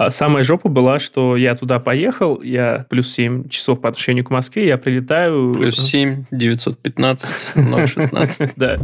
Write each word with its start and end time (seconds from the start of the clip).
А 0.00 0.10
самая 0.10 0.44
жопа 0.44 0.68
была, 0.68 1.00
что 1.00 1.36
я 1.36 1.56
туда 1.56 1.80
поехал, 1.80 2.40
я 2.40 2.86
плюс 2.88 3.12
7 3.12 3.48
часов 3.48 3.80
по 3.80 3.88
отношению 3.88 4.24
к 4.24 4.30
Москве, 4.30 4.68
я 4.68 4.78
прилетаю... 4.78 5.52
Плюс 5.54 5.76
7, 5.76 6.26
915, 6.30 7.28
016. 7.88 8.52
Да. 8.54 8.76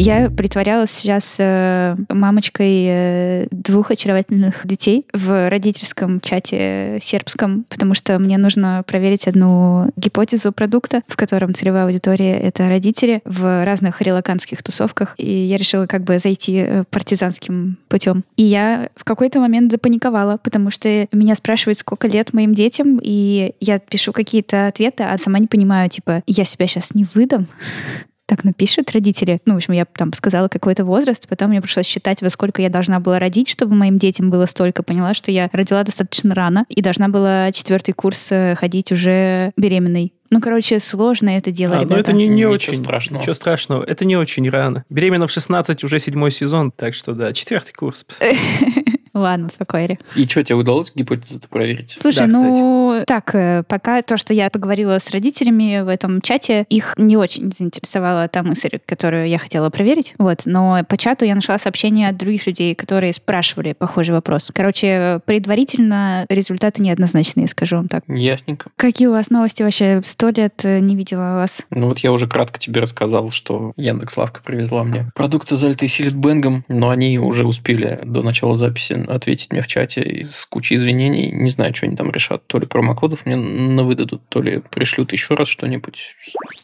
Я 0.00 0.30
притворялась 0.30 0.90
сейчас 0.90 1.36
э, 1.38 1.94
мамочкой 2.08 2.86
э, 2.88 3.46
двух 3.50 3.90
очаровательных 3.90 4.66
детей 4.66 5.04
в 5.12 5.50
родительском 5.50 6.22
чате 6.22 6.98
сербском, 7.02 7.66
потому 7.68 7.92
что 7.92 8.18
мне 8.18 8.38
нужно 8.38 8.82
проверить 8.86 9.28
одну 9.28 9.90
гипотезу 9.96 10.52
продукта, 10.52 11.02
в 11.06 11.16
котором 11.16 11.52
целевая 11.54 11.84
аудитория— 11.84 12.40
это 12.40 12.66
родители 12.70 13.20
в 13.26 13.62
разных 13.66 14.00
релаканских 14.00 14.62
тусовках. 14.62 15.14
И 15.18 15.30
я 15.30 15.58
решила 15.58 15.84
как 15.84 16.04
бы 16.04 16.18
зайти 16.18 16.64
э, 16.66 16.84
партизанским 16.88 17.76
путем. 17.88 18.24
И 18.36 18.44
я 18.44 18.88
в 18.96 19.04
какой-то 19.04 19.38
момент 19.38 19.70
запаниковала, 19.70 20.38
потому 20.42 20.70
что 20.70 21.08
меня 21.12 21.34
спрашивают, 21.34 21.76
сколько 21.76 22.08
лет 22.08 22.32
моим 22.32 22.54
детям, 22.54 22.98
и 23.02 23.52
я 23.60 23.78
пишу 23.78 24.14
какие-то 24.14 24.68
ответы, 24.68 25.04
а 25.04 25.18
сама 25.18 25.38
не 25.40 25.46
понимаю, 25.46 25.90
типа, 25.90 26.22
я 26.26 26.44
себя 26.44 26.66
сейчас 26.66 26.94
не 26.94 27.04
выдам 27.04 27.46
так 28.30 28.44
напишут 28.44 28.92
родители. 28.92 29.40
Ну, 29.44 29.54
в 29.54 29.56
общем, 29.56 29.74
я 29.74 29.84
там 29.84 30.12
сказала 30.12 30.46
какой-то 30.46 30.84
возраст, 30.84 31.26
потом 31.28 31.50
мне 31.50 31.60
пришлось 31.60 31.86
считать, 31.86 32.22
во 32.22 32.30
сколько 32.30 32.62
я 32.62 32.70
должна 32.70 33.00
была 33.00 33.18
родить, 33.18 33.48
чтобы 33.48 33.74
моим 33.74 33.98
детям 33.98 34.30
было 34.30 34.46
столько. 34.46 34.84
Поняла, 34.84 35.14
что 35.14 35.32
я 35.32 35.50
родила 35.52 35.82
достаточно 35.82 36.32
рано 36.32 36.64
и 36.68 36.80
должна 36.80 37.08
была 37.08 37.50
четвертый 37.50 37.90
курс 37.92 38.28
э, 38.30 38.54
ходить 38.54 38.92
уже 38.92 39.50
беременной. 39.56 40.12
Ну, 40.30 40.40
короче, 40.40 40.78
сложно 40.78 41.30
это 41.30 41.50
дело, 41.50 41.78
а, 41.78 41.80
ребята. 41.80 41.94
Ну, 41.94 42.00
это 42.00 42.12
не, 42.12 42.28
не 42.28 42.36
Ничего 42.36 42.52
очень 42.52 42.76
страшного. 42.76 43.20
Ничего 43.20 43.34
страшного. 43.34 43.82
Это 43.82 44.04
не 44.04 44.16
очень 44.16 44.48
рано. 44.48 44.84
Беременна 44.88 45.26
в 45.26 45.32
16, 45.32 45.82
уже 45.82 45.98
седьмой 45.98 46.30
сезон, 46.30 46.70
так 46.70 46.94
что 46.94 47.14
да, 47.14 47.32
четвертый 47.32 47.72
курс. 47.72 48.06
Ладно, 49.20 49.46
успокоили. 49.46 49.98
И 50.16 50.26
что, 50.26 50.42
тебе 50.42 50.56
удалось 50.56 50.92
гипотезу 50.94 51.40
проверить? 51.48 51.96
Слушай, 52.00 52.26
Да, 52.28 52.38
ну 52.38 53.04
так, 53.06 53.34
э, 53.34 53.62
пока 53.68 54.02
то, 54.02 54.16
что 54.16 54.32
я 54.34 54.50
поговорила 54.50 54.98
с 54.98 55.10
родителями 55.10 55.82
в 55.82 55.88
этом 55.88 56.20
чате, 56.20 56.64
их 56.68 56.94
не 56.96 57.16
очень 57.16 57.52
заинтересовала 57.52 58.28
та 58.28 58.42
мысль, 58.42 58.78
которую 58.86 59.28
я 59.28 59.38
хотела 59.38 59.70
проверить. 59.70 60.14
Вот, 60.18 60.42
но 60.46 60.80
по 60.88 60.96
чату 60.96 61.24
я 61.24 61.34
нашла 61.34 61.58
сообщения 61.58 62.08
от 62.08 62.16
других 62.16 62.46
людей, 62.46 62.74
которые 62.74 63.12
спрашивали 63.12 63.72
похожий 63.72 64.14
вопрос. 64.14 64.50
Короче, 64.54 65.20
предварительно 65.24 66.26
результаты 66.28 66.82
неоднозначные, 66.82 67.46
скажу 67.46 67.76
вам 67.76 67.88
так. 67.88 68.04
Ясненько. 68.08 68.70
Какие 68.76 69.08
у 69.08 69.12
вас 69.12 69.30
новости 69.30 69.62
вообще? 69.62 70.00
Сто 70.04 70.30
лет 70.30 70.64
э, 70.64 70.80
не 70.80 70.96
видела 70.96 71.34
вас. 71.34 71.62
Ну 71.70 71.88
вот 71.88 71.98
я 72.00 72.12
уже 72.12 72.26
кратко 72.26 72.58
тебе 72.58 72.80
рассказал, 72.80 73.30
что 73.30 73.72
Яндекс 73.76 74.16
Лавка 74.16 74.40
привезла 74.42 74.84
мне 74.84 75.10
продукты, 75.14 75.56
залитые 75.56 75.88
силитбенгом, 75.88 76.64
но 76.68 76.90
они 76.90 77.18
уже 77.18 77.46
успели 77.46 78.00
до 78.04 78.22
начала 78.22 78.54
записи 78.54 79.04
ответить 79.14 79.52
мне 79.52 79.62
в 79.62 79.66
чате 79.66 80.26
с 80.30 80.44
кучей 80.46 80.76
извинений. 80.76 81.30
Не 81.30 81.50
знаю, 81.50 81.74
что 81.74 81.86
они 81.86 81.96
там 81.96 82.10
решат. 82.10 82.46
То 82.46 82.58
ли 82.58 82.66
промокодов 82.66 83.26
мне 83.26 83.36
на 83.36 83.84
выдадут, 83.84 84.22
то 84.28 84.42
ли 84.42 84.62
пришлют 84.70 85.12
еще 85.12 85.34
раз 85.34 85.48
что-нибудь. 85.48 86.16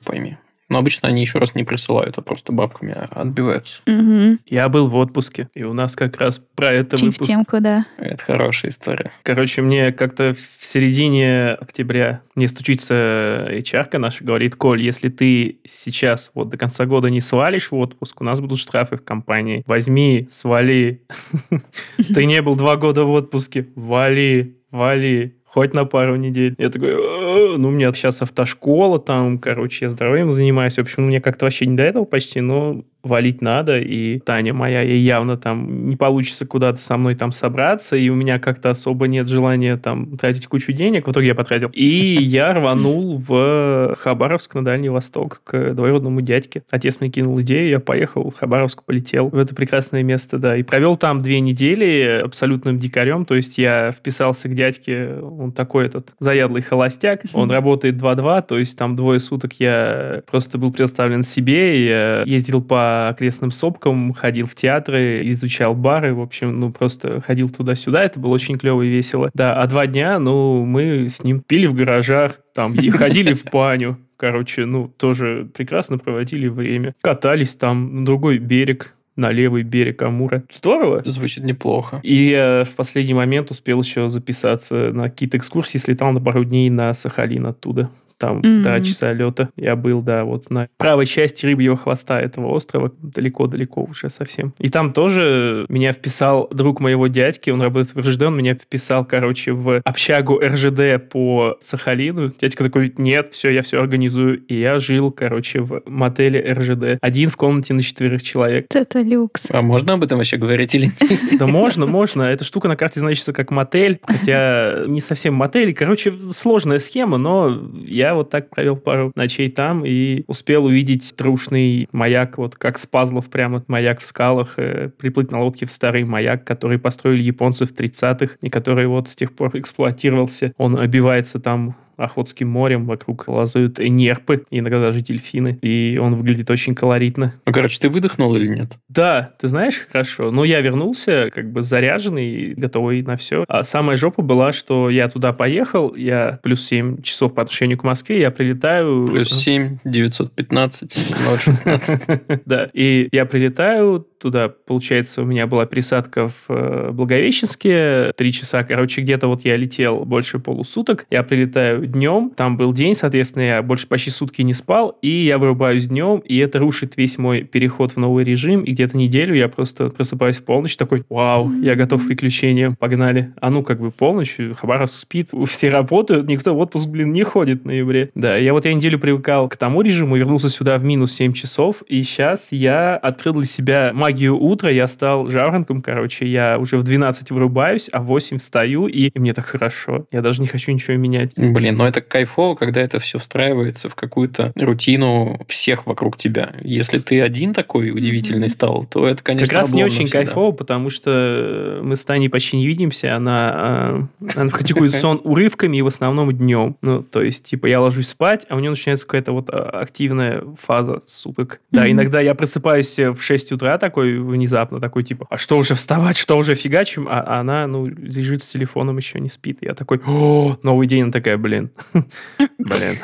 Пойми. 0.07 0.37
Но 0.69 0.79
обычно 0.79 1.09
они 1.09 1.21
еще 1.21 1.39
раз 1.39 1.55
не 1.55 1.65
присылают, 1.65 2.19
а 2.19 2.23
просто 2.23 2.53
бабками 2.53 2.95
отбиваются. 3.11 3.81
Угу. 3.87 4.39
Я 4.49 4.69
был 4.69 4.89
в 4.89 4.97
отпуске, 4.97 5.49
и 5.55 5.63
у 5.63 5.73
нас 5.73 5.95
как 5.95 6.21
раз 6.21 6.41
про 6.57 6.69
это 6.69 6.97
в 6.97 7.03
выпуск. 7.03 7.31
темку, 7.31 7.61
да. 7.61 7.87
Это 7.99 8.23
хорошая 8.25 8.71
история. 8.71 9.13
Короче, 9.23 9.63
мне 9.63 9.93
как-то 9.93 10.35
в 10.35 10.65
середине 10.65 11.53
октября 11.53 12.23
мне 12.35 12.49
стучится 12.49 13.49
HR 13.51 13.99
наша, 13.99 14.25
говорит, 14.25 14.57
Коль, 14.57 14.83
если 14.83 15.09
ты 15.09 15.61
сейчас 15.65 16.31
вот 16.35 16.49
до 16.49 16.57
конца 16.57 16.85
года 16.85 17.11
не 17.11 17.21
свалишь 17.21 17.71
в 17.71 17.77
отпуск, 17.77 18.21
у 18.21 18.25
нас 18.25 18.41
будут 18.41 18.59
штрафы 18.59 18.97
в 18.97 19.05
компании. 19.05 19.63
Возьми, 19.67 20.27
свали. 20.31 21.03
Ты 21.97 22.27
не 22.27 22.43
был 22.43 22.57
два 22.57 22.77
года 22.77 23.05
в 23.05 23.11
отпуске. 23.11 23.69
Вали, 23.75 24.59
вали. 24.71 25.37
Хоть 25.57 25.73
на 25.73 25.87
пару 25.87 26.17
недель. 26.17 26.55
Я 26.59 26.69
такой, 26.69 26.91
«Э, 26.91 27.57
ну, 27.57 27.69
у 27.69 27.71
меня 27.71 27.91
сейчас 27.95 28.21
автошкола, 28.21 28.99
там, 28.99 29.39
короче, 29.39 29.87
я 29.87 29.89
здоровьем 29.89 30.31
занимаюсь. 30.31 30.77
В 30.77 30.81
общем, 30.83 31.05
ну, 31.05 31.09
мне 31.09 31.19
как-то 31.23 31.47
вообще 31.47 31.65
не 31.65 31.79
до 31.79 31.83
этого 31.83 32.05
почти, 32.05 32.43
но 32.43 32.85
валить 33.03 33.41
надо, 33.41 33.79
и 33.79 34.19
Таня 34.19 34.53
моя, 34.53 34.83
ей 34.83 35.01
явно 35.01 35.37
там 35.37 35.89
не 35.89 35.97
получится 35.97 36.47
куда-то 36.47 36.79
со 36.79 36.97
мной 36.97 37.15
там 37.15 37.33
собраться, 37.33 37.97
и 37.97 38.09
у 38.09 38.15
меня 38.15 38.39
как-то 38.39 38.71
особо 38.71 39.07
нет 39.07 39.29
желания 39.29 39.77
там 39.77 40.17
тратить 40.17 40.47
кучу 40.47 40.73
денег, 40.73 41.07
в 41.07 41.13
итоге 41.13 41.29
я 41.29 41.35
потратил. 41.35 41.71
И 41.73 41.87
я 41.87 42.53
рванул 42.53 43.19
в 43.19 43.95
Хабаровск 43.99 44.55
на 44.55 44.65
Дальний 44.65 44.89
Восток 44.89 45.43
к 45.45 45.75
двоюродному 45.75 46.21
дядьке. 46.21 46.63
Отец 46.71 47.01
мне 47.01 47.11
кинул 47.11 47.41
идею, 47.43 47.71
я 47.71 47.81
поехал 47.81 48.31
в 48.31 48.35
Хабаровск, 48.35 48.83
полетел 48.83 49.29
в 49.29 49.37
это 49.37 49.55
прекрасное 49.55 50.03
место, 50.03 50.39
да, 50.39 50.57
и 50.57 50.63
провел 50.63 50.97
там 50.97 51.23
две 51.23 51.41
недели 51.41 52.23
абсолютным 52.25 52.79
дикарем, 52.79 53.25
то 53.25 53.35
есть 53.35 53.59
я 53.59 53.93
вписался 53.93 54.49
к 54.49 54.55
дядьке, 54.55 55.19
он 55.21 55.53
такой 55.53 55.87
этот 55.87 56.15
заядлый 56.19 56.63
холостяк, 56.63 57.23
он 57.35 57.51
работает 57.51 57.97
2-2, 57.97 58.47
то 58.47 58.59
есть 58.59 58.77
там 58.77 58.97
двое 58.97 59.21
суток 59.21 59.55
я 59.61 60.23
просто 60.31 60.59
был 60.59 60.73
предоставлен 60.73 61.23
себе, 61.23 61.87
я 61.87 62.23
ездил 62.25 62.63
по 62.63 62.96
окрестным 63.09 63.51
сопкам, 63.51 64.13
ходил 64.13 64.47
в 64.47 64.55
театры, 64.55 65.23
изучал 65.31 65.75
бары, 65.75 66.15
в 66.15 66.21
общем, 66.21 66.59
ну, 66.61 66.73
просто 66.73 67.21
ходил 67.21 67.49
туда-сюда, 67.49 68.05
это 68.05 68.19
было 68.21 68.33
очень 68.33 68.59
клево 68.59 68.83
и 68.83 68.89
весело. 68.89 69.31
Да, 69.35 69.61
а 69.61 69.67
два 69.67 69.87
дня, 69.87 70.19
ну, 70.19 70.65
мы 70.65 71.09
с 71.09 71.23
ним 71.23 71.41
пили 71.41 71.67
в 71.67 71.75
гаражах, 71.75 72.41
там, 72.55 72.75
и 72.75 72.91
ходили 72.91 73.35
в 73.35 73.45
баню, 73.45 73.99
короче, 74.17 74.65
ну, 74.65 74.89
тоже 74.89 75.49
прекрасно 75.55 75.99
проводили 75.99 76.49
время. 76.49 76.95
Катались 77.01 77.55
там 77.55 78.01
на 78.01 78.05
другой 78.05 78.39
берег, 78.39 78.95
на 79.17 79.31
левый 79.31 79.63
берег 79.63 80.03
Амура. 80.03 80.45
Здорово. 80.53 81.03
Звучит 81.05 81.45
неплохо. 81.45 82.01
И 82.03 82.29
я 82.31 82.65
в 82.65 82.75
последний 82.77 83.15
момент 83.15 83.51
успел 83.51 83.81
еще 83.81 84.09
записаться 84.09 84.93
на 84.93 85.05
какие-то 85.05 85.39
экскурсии, 85.39 85.79
слетал 85.79 86.13
на 86.13 86.21
пару 86.21 86.45
дней 86.45 86.69
на 86.71 86.93
Сахалин 86.93 87.47
оттуда. 87.47 87.91
Там 88.19 88.39
Мгм. 88.39 88.63
два 88.63 88.81
часа 88.81 89.13
лета 89.13 89.51
я 89.57 89.77
был, 89.77 90.01
да, 90.03 90.25
вот 90.25 90.49
на 90.51 90.69
правой 90.79 91.07
части 91.07 91.45
рыбьего 91.45 91.77
хвоста 91.77 92.21
этого 92.21 92.49
острова, 92.49 92.93
далеко-далеко 93.03 93.83
уже 93.83 94.09
совсем. 94.11 94.55
И 94.59 94.69
там 94.69 94.93
тоже 94.93 95.67
меня 95.69 95.93
вписал 95.93 96.49
друг 96.51 96.81
моего 96.81 97.07
дядьки, 97.09 97.51
он 97.51 97.61
работает 97.63 97.95
в 97.95 97.99
РЖД, 97.99 98.23
он 98.23 98.37
меня 98.37 98.55
вписал, 98.55 99.05
короче, 99.05 99.53
в 99.53 99.81
общагу 99.85 100.39
РЖД 100.43 101.09
по 101.11 101.57
Сахалину. 101.61 102.33
Дядька 102.41 102.65
такой, 102.65 102.95
нет, 102.97 103.33
все, 103.33 103.51
я 103.51 103.63
все 103.63 103.79
организую. 103.81 104.39
И 104.47 104.59
я 104.59 104.79
жил, 104.79 105.11
короче, 105.11 105.61
в 105.61 105.83
мотеле 105.87 106.41
РЖД. 106.53 106.99
Один 107.01 107.29
в 107.29 107.37
комнате 107.37 107.75
на 107.75 107.83
четверых 107.83 108.23
человек. 108.23 108.67
Это 108.75 109.01
люкс. 109.01 109.45
А 109.51 109.63
можно 109.63 109.95
об 109.95 110.05
этом 110.05 110.19
вообще 110.19 110.37
говорить 110.37 110.75
или 110.75 110.87
нет? 111.01 111.39
Да 111.39 111.47
можно, 111.47 111.87
можно. 111.87 112.23
Эта 112.23 112.45
штука 112.45 112.69
на 112.69 112.77
карте 112.77 113.01
значится 113.01 113.33
как 113.33 113.51
мотель, 113.51 114.01
хотя 114.03 114.85
не 114.87 115.01
совсем 115.01 115.35
мотель. 115.35 115.75
Короче, 115.75 116.15
сложная 116.31 116.79
схема, 116.79 117.19
но 117.19 117.63
я 117.85 118.06
вот 118.15 118.31
так 118.31 118.51
провел 118.51 118.77
пару 118.77 119.13
ночей 119.15 119.51
там 119.51 119.85
и 119.85 120.25
успел 120.27 120.65
увидеть 120.65 121.15
трушный 121.17 121.89
маяк, 121.93 122.39
вот 122.39 122.57
как 122.57 122.79
с 122.79 122.87
пазлов 122.87 123.29
прямо 123.29 123.65
маяк 123.69 124.01
в 124.01 124.05
скалах, 124.07 124.55
э, 124.59 124.91
приплыть 124.97 125.31
на 125.31 125.43
лодке 125.43 125.67
в 125.67 125.73
старый 125.73 126.05
маяк, 126.05 126.45
который 126.45 126.79
построили 126.79 127.23
японцы 127.23 127.67
в 127.67 127.73
30-х 127.73 128.37
и 128.41 128.51
который 128.51 128.87
вот 128.87 129.09
с 129.09 129.17
тех 129.17 129.33
пор 129.35 129.57
эксплуатировался. 129.57 130.53
Он 130.57 130.79
обивается 130.79 131.41
там 131.41 131.77
Охотским 131.97 132.49
морем, 132.49 132.87
вокруг 132.87 133.29
лазают 133.29 133.79
нерпы, 133.79 134.45
иногда 134.51 134.81
даже 134.81 135.01
дельфины, 135.01 135.59
и 135.63 135.99
он 136.01 136.15
выглядит 136.15 136.51
очень 136.51 136.75
колоритно. 136.75 137.35
Ну, 137.47 137.53
короче, 137.53 137.79
ты 137.81 137.89
выдохнул 137.89 138.35
или 138.37 138.49
нет? 138.49 138.73
Да, 138.89 139.35
ты 139.41 139.49
знаешь, 139.49 139.87
хорошо. 139.91 140.31
Но 140.31 140.45
я 140.45 140.61
вернулся 140.61 141.31
как 141.33 141.51
бы 141.51 141.63
заряженный, 141.63 142.55
готовый 142.55 143.03
на 143.03 143.17
все. 143.17 143.45
А 143.49 143.65
самая 143.65 143.97
жопа 143.97 144.23
была, 144.23 144.53
что 144.53 144.91
я 144.91 145.09
туда 145.09 145.33
поехал, 145.33 145.95
я 145.95 146.39
плюс 146.43 146.65
7 146.67 147.03
часов 147.03 147.35
по 147.35 147.43
отношению 147.43 147.79
к 147.79 147.85
Москве, 147.85 148.21
я 148.21 148.31
прилетаю... 148.31 149.07
Плюс 149.07 149.29
7, 149.29 149.79
915, 149.85 150.93
016. 151.41 152.03
Да, 152.47 152.71
и 152.73 153.09
я 153.13 153.27
прилетаю 153.27 154.07
туда, 154.19 154.49
получается, 154.49 155.23
у 155.23 155.25
меня 155.25 155.47
была 155.47 155.67
присадка 155.67 156.29
в 156.29 156.47
э, 156.49 156.91
Благовещенске, 156.93 158.13
три 158.17 158.33
часа, 158.33 158.65
короче, 158.65 159.03
где-то 159.03 159.29
вот 159.29 159.45
я 159.45 159.57
летел 159.57 160.05
больше 160.05 160.39
полусуток, 160.39 161.07
я 161.11 161.23
прилетаю 161.23 161.86
днем, 161.93 162.31
там 162.35 162.57
был 162.57 162.73
день, 162.73 162.95
соответственно, 162.95 163.43
я 163.43 163.63
больше 163.63 163.89
почти 163.89 164.11
сутки 164.11 164.43
не 164.43 164.55
спал, 164.55 164.99
и 165.03 165.11
я 165.11 165.39
вырубаюсь 165.39 165.87
днем, 165.87 166.19
и 166.19 166.37
это 166.39 166.59
рушит 166.59 166.97
весь 166.97 167.19
мой 167.19 167.43
переход 167.43 167.93
в 167.93 167.97
новый 167.97 168.25
режим, 168.25 168.63
и 168.63 168.73
где-то 168.73 168.97
неделю 168.97 169.35
я 169.35 169.49
просто 169.49 169.91
просыпаюсь 169.91 170.39
в 170.39 170.45
полночь, 170.45 170.77
такой, 170.77 171.05
вау, 171.09 171.51
я 171.63 171.75
готов 171.75 172.05
к 172.05 172.07
приключениям, 172.07 172.77
погнали. 172.77 173.33
А 173.41 173.51
ну, 173.51 173.63
как 173.63 173.81
бы 173.81 173.91
полночь, 173.91 174.37
Хабаров 174.57 174.93
спит, 174.93 175.31
все 175.47 175.71
работают, 175.71 176.29
никто 176.29 176.55
в 176.55 176.59
отпуск, 176.59 176.89
блин, 176.89 177.13
не 177.13 177.23
ходит 177.23 177.63
в 177.63 177.67
ноябре. 177.67 178.11
Да, 178.15 178.37
я 178.37 178.53
вот 178.53 178.65
я 178.65 178.75
неделю 178.75 178.99
привыкал 178.99 179.49
к 179.49 179.57
тому 179.57 179.83
режиму, 179.83 180.17
вернулся 180.17 180.49
сюда 180.49 180.79
в 180.79 180.85
минус 180.85 181.13
7 181.13 181.33
часов, 181.33 181.83
и 181.89 182.03
сейчас 182.03 182.53
я 182.53 182.97
открыл 182.97 183.35
для 183.35 183.45
себя 183.45 183.91
магию 183.95 184.37
утра, 184.37 184.71
я 184.71 184.87
стал 184.87 185.29
жаворонком, 185.29 185.83
короче, 185.83 186.27
я 186.27 186.59
уже 186.59 186.77
в 186.77 186.83
12 186.83 187.31
вырубаюсь, 187.31 187.89
а 187.93 188.01
в 188.01 188.07
8 188.07 188.39
встаю, 188.39 188.87
и, 188.87 189.09
и 189.09 189.19
мне 189.19 189.33
так 189.33 189.47
хорошо. 189.47 190.07
Я 190.11 190.23
даже 190.23 190.41
не 190.41 190.49
хочу 190.49 190.73
ничего 190.73 190.97
менять. 190.97 191.33
Блин, 191.37 191.76
но 191.77 191.87
это 191.87 192.01
кайфово, 192.01 192.55
когда 192.55 192.81
это 192.81 192.99
все 192.99 193.19
встраивается 193.19 193.89
в 193.89 193.95
какую-то 193.95 194.53
рутину 194.57 195.41
всех 195.49 195.87
вокруг 195.87 196.17
тебя. 196.17 196.55
Если 196.63 196.99
ты 196.99 197.21
один 197.21 197.55
такой 197.55 197.91
удивительный 197.91 198.51
стал, 198.51 198.85
то 198.85 199.07
это, 199.07 199.23
конечно, 199.23 199.47
Как 199.47 199.63
раз 199.63 199.73
не 199.73 199.85
очень 199.85 200.07
всегда. 200.07 200.25
кайфово, 200.25 200.53
потому 200.53 200.91
что 200.91 201.81
мы 201.83 201.97
с 201.97 202.05
Таней 202.05 202.29
почти 202.29 202.57
не 202.57 202.67
видимся. 202.67 203.17
Она, 203.17 203.51
а, 203.55 204.09
она 204.35 204.51
практикует 204.51 204.93
сон 205.01 205.21
урывками 205.25 205.77
и 205.77 205.83
в 205.83 205.87
основном 205.87 206.33
днем. 206.33 206.77
Ну, 206.83 207.03
то 207.03 207.23
есть, 207.23 207.45
типа, 207.45 207.67
я 207.67 207.81
ложусь 207.81 208.09
спать, 208.09 208.47
а 208.49 208.57
у 208.57 208.61
нее 208.61 208.71
начинается 208.71 209.07
какая-то 209.07 209.33
вот 209.33 209.51
а, 209.51 209.81
активная 209.81 210.43
фаза 210.61 211.03
суток. 211.07 211.61
Да, 211.71 211.91
иногда 211.91 212.21
я 212.21 212.35
просыпаюсь 212.35 212.99
в 212.99 213.21
6 213.21 213.53
утра 213.53 213.79
такой 213.79 214.19
внезапно, 214.19 214.81
такой, 214.81 215.05
типа, 215.05 215.27
а 215.31 215.37
что 215.37 215.59
уже 215.59 215.75
вставать, 215.75 216.17
что 216.17 216.37
уже 216.37 216.55
фигачим? 216.55 217.07
А 217.09 217.41
она, 217.41 217.67
ну, 217.67 217.87
лежит 217.87 218.43
с 218.43 218.49
телефоном, 218.51 218.97
еще 218.97 219.21
не 219.21 219.29
спит. 219.29 219.59
Я 219.61 219.75
такой, 219.75 220.01
о, 220.07 220.59
новый 220.63 220.87
день. 220.87 221.05
Она 221.05 221.13
такая, 221.13 221.37
блин, 221.37 221.66
блин, 222.59 222.99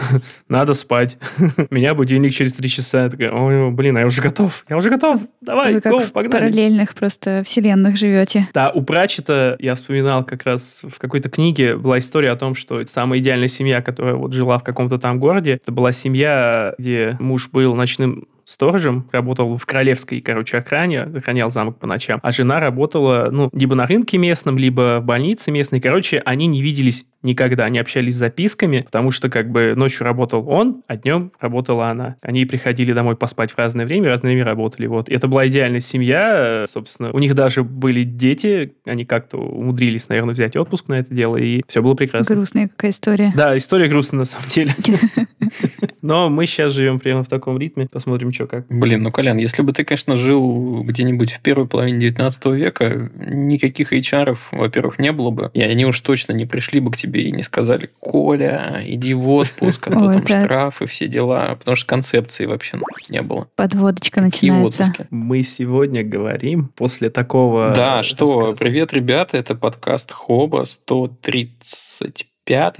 надо 0.48 0.74
спать. 0.74 1.18
Меня 1.70 1.94
будильник 1.94 2.32
через 2.32 2.52
3 2.52 2.68
часа. 2.68 3.04
Я 3.04 3.10
такая, 3.10 3.32
ой, 3.32 3.70
блин, 3.70 3.96
а 3.96 4.00
я 4.00 4.06
уже 4.06 4.22
готов. 4.22 4.64
Я 4.68 4.76
уже 4.76 4.90
готов. 4.90 5.22
Давай, 5.40 5.74
Вы 5.74 5.80
как 5.80 5.92
гоу, 5.92 6.00
в 6.00 6.12
погнали. 6.12 6.32
параллельных 6.32 6.94
просто 6.94 7.42
вселенных 7.44 7.96
живете. 7.96 8.48
Да, 8.54 8.70
у 8.70 8.82
Пратчета 8.82 9.56
я 9.58 9.74
вспоминал 9.74 10.24
как 10.24 10.44
раз 10.44 10.82
в 10.88 10.98
какой-то 10.98 11.30
книге 11.30 11.76
была 11.76 11.98
история 11.98 12.30
о 12.30 12.36
том, 12.36 12.54
что 12.54 12.84
самая 12.86 13.18
идеальная 13.20 13.48
семья, 13.48 13.82
которая 13.82 14.14
вот 14.14 14.32
жила 14.32 14.58
в 14.58 14.64
каком-то 14.64 14.98
там 14.98 15.18
городе, 15.18 15.52
это 15.62 15.72
была 15.72 15.92
семья, 15.92 16.74
где 16.78 17.16
муж 17.20 17.48
был 17.50 17.74
ночным 17.74 18.26
сторожем, 18.44 19.08
работал 19.12 19.56
в 19.56 19.66
королевской, 19.66 20.20
короче, 20.20 20.58
охране, 20.58 21.02
охранял 21.02 21.50
замок 21.50 21.78
по 21.78 21.86
ночам, 21.86 22.20
а 22.22 22.32
жена 22.32 22.60
работала, 22.60 23.28
ну, 23.30 23.50
либо 23.52 23.74
на 23.74 23.86
рынке 23.86 24.18
местном, 24.18 24.58
либо 24.58 25.00
в 25.00 25.04
больнице 25.04 25.50
местной. 25.50 25.80
Короче, 25.80 26.22
они 26.24 26.46
не 26.46 26.62
виделись 26.62 27.06
никогда, 27.22 27.64
они 27.64 27.78
общались 27.78 28.14
записками, 28.14 28.82
потому 28.82 29.10
что 29.10 29.28
как 29.28 29.50
бы 29.50 29.74
ночью 29.76 30.04
работал 30.04 30.48
он, 30.48 30.82
а 30.86 30.96
днем 30.96 31.32
работала 31.40 31.88
она. 31.88 32.16
Они 32.20 32.44
приходили 32.44 32.92
домой 32.92 33.16
поспать 33.16 33.52
в 33.52 33.58
разное 33.58 33.86
время, 33.86 34.08
разное 34.08 34.32
время 34.32 34.44
работали. 34.44 34.86
Вот. 34.86 35.08
И 35.08 35.14
это 35.14 35.28
была 35.28 35.46
идеальная 35.46 35.80
семья, 35.80 36.64
собственно. 36.68 37.12
У 37.12 37.18
них 37.18 37.34
даже 37.34 37.62
были 37.62 38.02
дети, 38.04 38.74
они 38.84 39.04
как-то 39.04 39.38
умудрились, 39.38 40.08
наверное, 40.08 40.34
взять 40.34 40.56
отпуск 40.56 40.88
на 40.88 40.94
это 40.94 41.14
дело, 41.14 41.36
и 41.36 41.62
все 41.66 41.82
было 41.82 41.94
прекрасно. 41.94 42.34
Грустная 42.34 42.68
какая 42.68 42.90
история. 42.90 43.32
Да, 43.36 43.56
история 43.56 43.88
грустная 43.88 44.20
на 44.20 44.24
самом 44.24 44.48
деле. 44.48 44.74
Но 46.02 46.28
мы 46.28 46.46
сейчас 46.46 46.72
живем 46.72 46.98
примерно 46.98 47.22
в 47.22 47.28
таком 47.28 47.58
ритме. 47.58 47.88
Посмотрим, 47.90 48.32
что 48.32 48.46
как. 48.46 48.66
Блин, 48.68 49.02
ну, 49.02 49.12
Колян, 49.12 49.38
если 49.38 49.62
бы 49.62 49.72
ты, 49.72 49.84
конечно, 49.84 50.16
жил 50.16 50.82
где-нибудь 50.82 51.32
в 51.32 51.40
первой 51.40 51.66
половине 51.66 52.00
19 52.00 52.46
века, 52.46 53.10
никаких 53.14 53.92
HR, 53.92 54.36
во-первых, 54.50 54.98
не 54.98 55.12
было 55.12 55.30
бы. 55.30 55.50
И 55.54 55.62
они 55.62 55.86
уж 55.86 56.00
точно 56.00 56.32
не 56.32 56.44
пришли 56.44 56.80
бы 56.80 56.90
к 56.90 56.96
тебе 56.96 57.22
и 57.22 57.32
не 57.32 57.42
сказали, 57.42 57.90
Коля, 58.00 58.82
иди 58.84 59.14
в 59.14 59.30
отпуск, 59.30 59.86
а 59.86 59.92
то 59.92 59.98
там 60.12 60.22
это- 60.22 60.40
штрафы, 60.40 60.86
все 60.86 61.06
дела. 61.06 61.54
Потому 61.58 61.76
что 61.76 61.86
концепции 61.86 62.46
вообще 62.46 62.78
не 63.08 63.22
было. 63.22 63.48
Подводочка 63.54 64.20
начинается. 64.20 64.92
Мы 65.10 65.42
сегодня 65.44 66.02
говорим 66.02 66.68
после 66.74 67.10
такого... 67.10 67.72
Да, 67.74 68.00
э, 68.00 68.02
что, 68.02 68.54
привет, 68.58 68.92
ребята, 68.92 69.36
это 69.36 69.54
подкаст 69.54 70.10
Хоба 70.10 70.64
135 70.64 72.31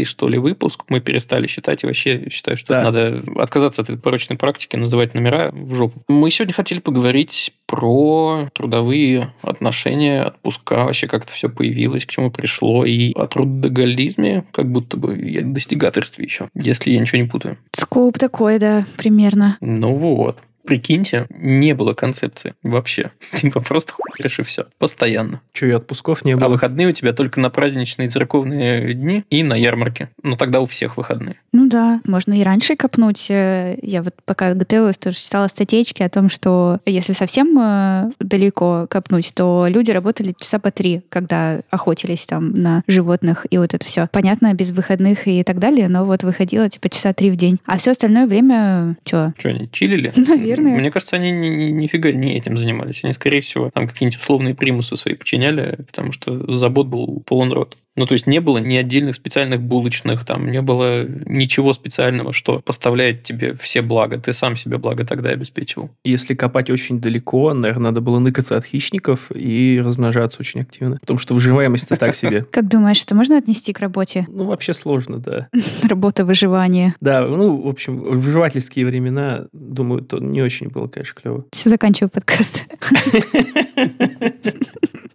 что 0.05 0.29
ли, 0.29 0.39
выпуск. 0.39 0.85
Мы 0.89 1.01
перестали 1.01 1.47
считать 1.47 1.83
и 1.83 1.87
вообще 1.87 2.29
считаю, 2.31 2.57
что 2.57 2.75
Да. 2.75 2.83
надо 2.83 3.23
отказаться 3.37 3.83
от 3.83 3.91
этой 3.91 3.99
порочной 3.99 4.37
практики, 4.37 4.77
называть 4.77 5.15
номера 5.15 5.51
в 5.53 5.75
жопу. 5.75 6.03
Мы 6.09 6.31
сегодня 6.31 6.53
хотели 6.53 6.81
поговорить 6.81 7.53
про 7.67 8.51
трудовые 8.55 9.33
отношения, 9.41 10.25
отпуска, 10.25 10.85
вообще 10.85 11.07
как 11.07 11.25
это 11.25 11.33
все 11.33 11.49
появилось, 11.49 12.05
к 12.05 12.11
чему 12.11 12.31
пришло, 12.31 12.85
и 12.85 13.13
о 13.15 13.27
трудоголизме, 13.27 14.45
как 14.53 14.71
будто 14.71 14.97
бы 14.97 15.17
и 15.17 15.39
о 15.39 15.43
достигаторстве 15.43 16.25
еще, 16.25 16.49
если 16.55 16.91
я 16.91 17.01
ничего 17.01 17.23
не 17.23 17.29
путаю. 17.29 17.57
Скоп 17.73 18.19
такой, 18.19 18.59
да, 18.59 18.85
примерно. 18.97 19.57
Ну 19.61 19.95
вот. 19.95 20.39
Прикиньте, 20.65 21.27
не 21.31 21.75
было 21.75 21.95
концепции 21.95 22.55
вообще. 22.63 23.11
Типа 23.33 23.61
просто 23.61 23.93
хуяришь 23.95 24.39
и 24.39 24.43
все. 24.43 24.67
Постоянно. 24.79 25.41
Че, 25.53 25.69
и 25.69 25.71
отпусков 25.73 26.25
не 26.25 26.33
А 26.33 26.37
было? 26.37 26.49
выходные 26.51 26.89
у 26.89 26.93
тебя 26.93 27.13
только 27.13 27.41
на 27.41 27.51
праздничные 27.51 28.09
церковные 28.09 28.95
дни 28.95 29.25
и 29.31 29.43
на 29.43 29.55
ярмарке. 29.55 30.09
Но 30.23 30.37
тогда 30.37 30.61
у 30.61 30.67
всех 30.67 30.97
выходные. 30.97 31.37
Ну 31.53 31.69
да, 31.69 32.01
можно 32.05 32.33
и 32.39 32.43
раньше 32.43 32.77
копнуть. 32.77 33.31
Э, 33.31 33.77
Я 33.83 34.03
вот 34.03 34.15
пока 34.25 34.55
готовилась, 34.55 34.97
тоже 34.99 35.17
читала 35.17 35.49
статейки 35.49 36.03
о 36.03 36.09
том, 36.09 36.31
что 36.31 36.79
если 36.87 37.13
совсем 37.13 37.59
э, 37.59 38.11
далеко 38.21 38.87
копнуть, 38.89 39.33
то 39.35 39.67
люди 39.69 39.91
работали 39.91 40.35
часа 40.39 40.59
по 40.59 40.71
три, 40.71 41.03
когда 41.09 41.61
охотились 41.71 42.25
там 42.27 42.53
на 42.53 42.83
животных 42.87 43.47
и 43.51 43.59
вот 43.59 43.75
это 43.75 43.85
все. 43.85 44.09
Понятно, 44.13 44.55
без 44.55 44.71
выходных 44.71 45.27
и 45.27 45.43
так 45.43 45.59
далее, 45.59 45.89
но 45.89 46.05
вот 46.05 46.23
выходило 46.23 46.69
типа 46.69 46.89
часа 46.89 47.13
три 47.13 47.31
в 47.31 47.37
день. 47.37 47.59
А 47.67 47.79
все 47.79 47.91
остальное 47.93 48.27
время, 48.27 48.97
что? 49.05 49.35
Что, 49.39 49.49
они 49.51 49.69
чилили? 49.73 50.13
Наверное. 50.17 50.52
Мне 50.79 50.91
кажется, 50.91 51.17
они 51.17 51.31
ни- 51.31 51.47
ни- 51.49 51.71
нифига 51.71 52.13
не 52.13 52.37
этим 52.37 52.57
занимались. 52.57 53.03
Они, 53.05 53.13
скорее 53.13 53.41
всего, 53.41 53.71
там 53.71 53.89
какие-нибудь 53.89 54.21
условные 54.21 54.55
примусы 54.55 54.97
свои 54.97 55.15
подчиняли, 55.15 55.77
потому 55.87 56.13
что 56.13 56.55
забот 56.55 56.87
был 56.87 57.23
полон 57.27 57.53
рот. 57.53 57.77
Ну, 57.97 58.07
то 58.07 58.15
есть 58.15 58.27
не 58.27 58.41
было 58.41 58.59
ни 58.59 58.77
отдельных 58.77 59.15
специальных 59.15 59.61
булочных, 59.61 60.25
там 60.25 60.51
не 60.51 60.63
было 60.63 61.05
ничего 61.27 61.73
специального, 61.73 62.33
что 62.33 62.61
поставляет 62.61 63.23
тебе 63.23 63.55
все 63.55 63.83
блага. 63.83 64.19
Ты 64.19 64.33
сам 64.33 64.57
себе 64.57 64.79
благо 64.79 65.05
тогда 65.05 65.31
обеспечивал. 65.31 65.91
Если 66.05 66.35
копать 66.35 66.71
очень 66.71 67.01
далеко, 67.01 67.53
наверное, 67.53 67.91
надо 67.91 68.01
было 68.01 68.19
ныкаться 68.19 68.57
от 68.57 68.65
хищников 68.65 69.31
и 69.35 69.81
размножаться 69.85 70.41
очень 70.41 70.63
активно. 70.63 70.99
Потому 71.01 71.19
что 71.19 71.35
выживаемость-то 71.35 71.97
так 71.97 72.17
себе. 72.17 72.45
Как 72.51 72.69
думаешь, 72.69 73.03
это 73.03 73.15
можно 73.15 73.37
отнести 73.37 73.73
к 73.73 73.81
работе? 73.81 74.27
Ну, 74.29 74.47
вообще 74.47 74.73
сложно, 74.73 75.19
да. 75.19 75.49
Работа 75.89 76.25
выживания. 76.25 76.95
Да, 77.01 77.27
ну, 77.27 77.61
в 77.61 77.69
общем, 77.69 78.01
в 78.01 78.33
выживательские 78.33 78.87
времена, 78.87 79.47
думаю, 79.53 80.03
то 80.03 80.19
не 80.19 80.41
очень 80.41 80.69
было, 80.69 80.87
конечно, 80.87 81.21
клево. 81.21 81.45
Все, 81.53 81.69
заканчиваю 81.69 82.09
подкаст. 82.09 82.65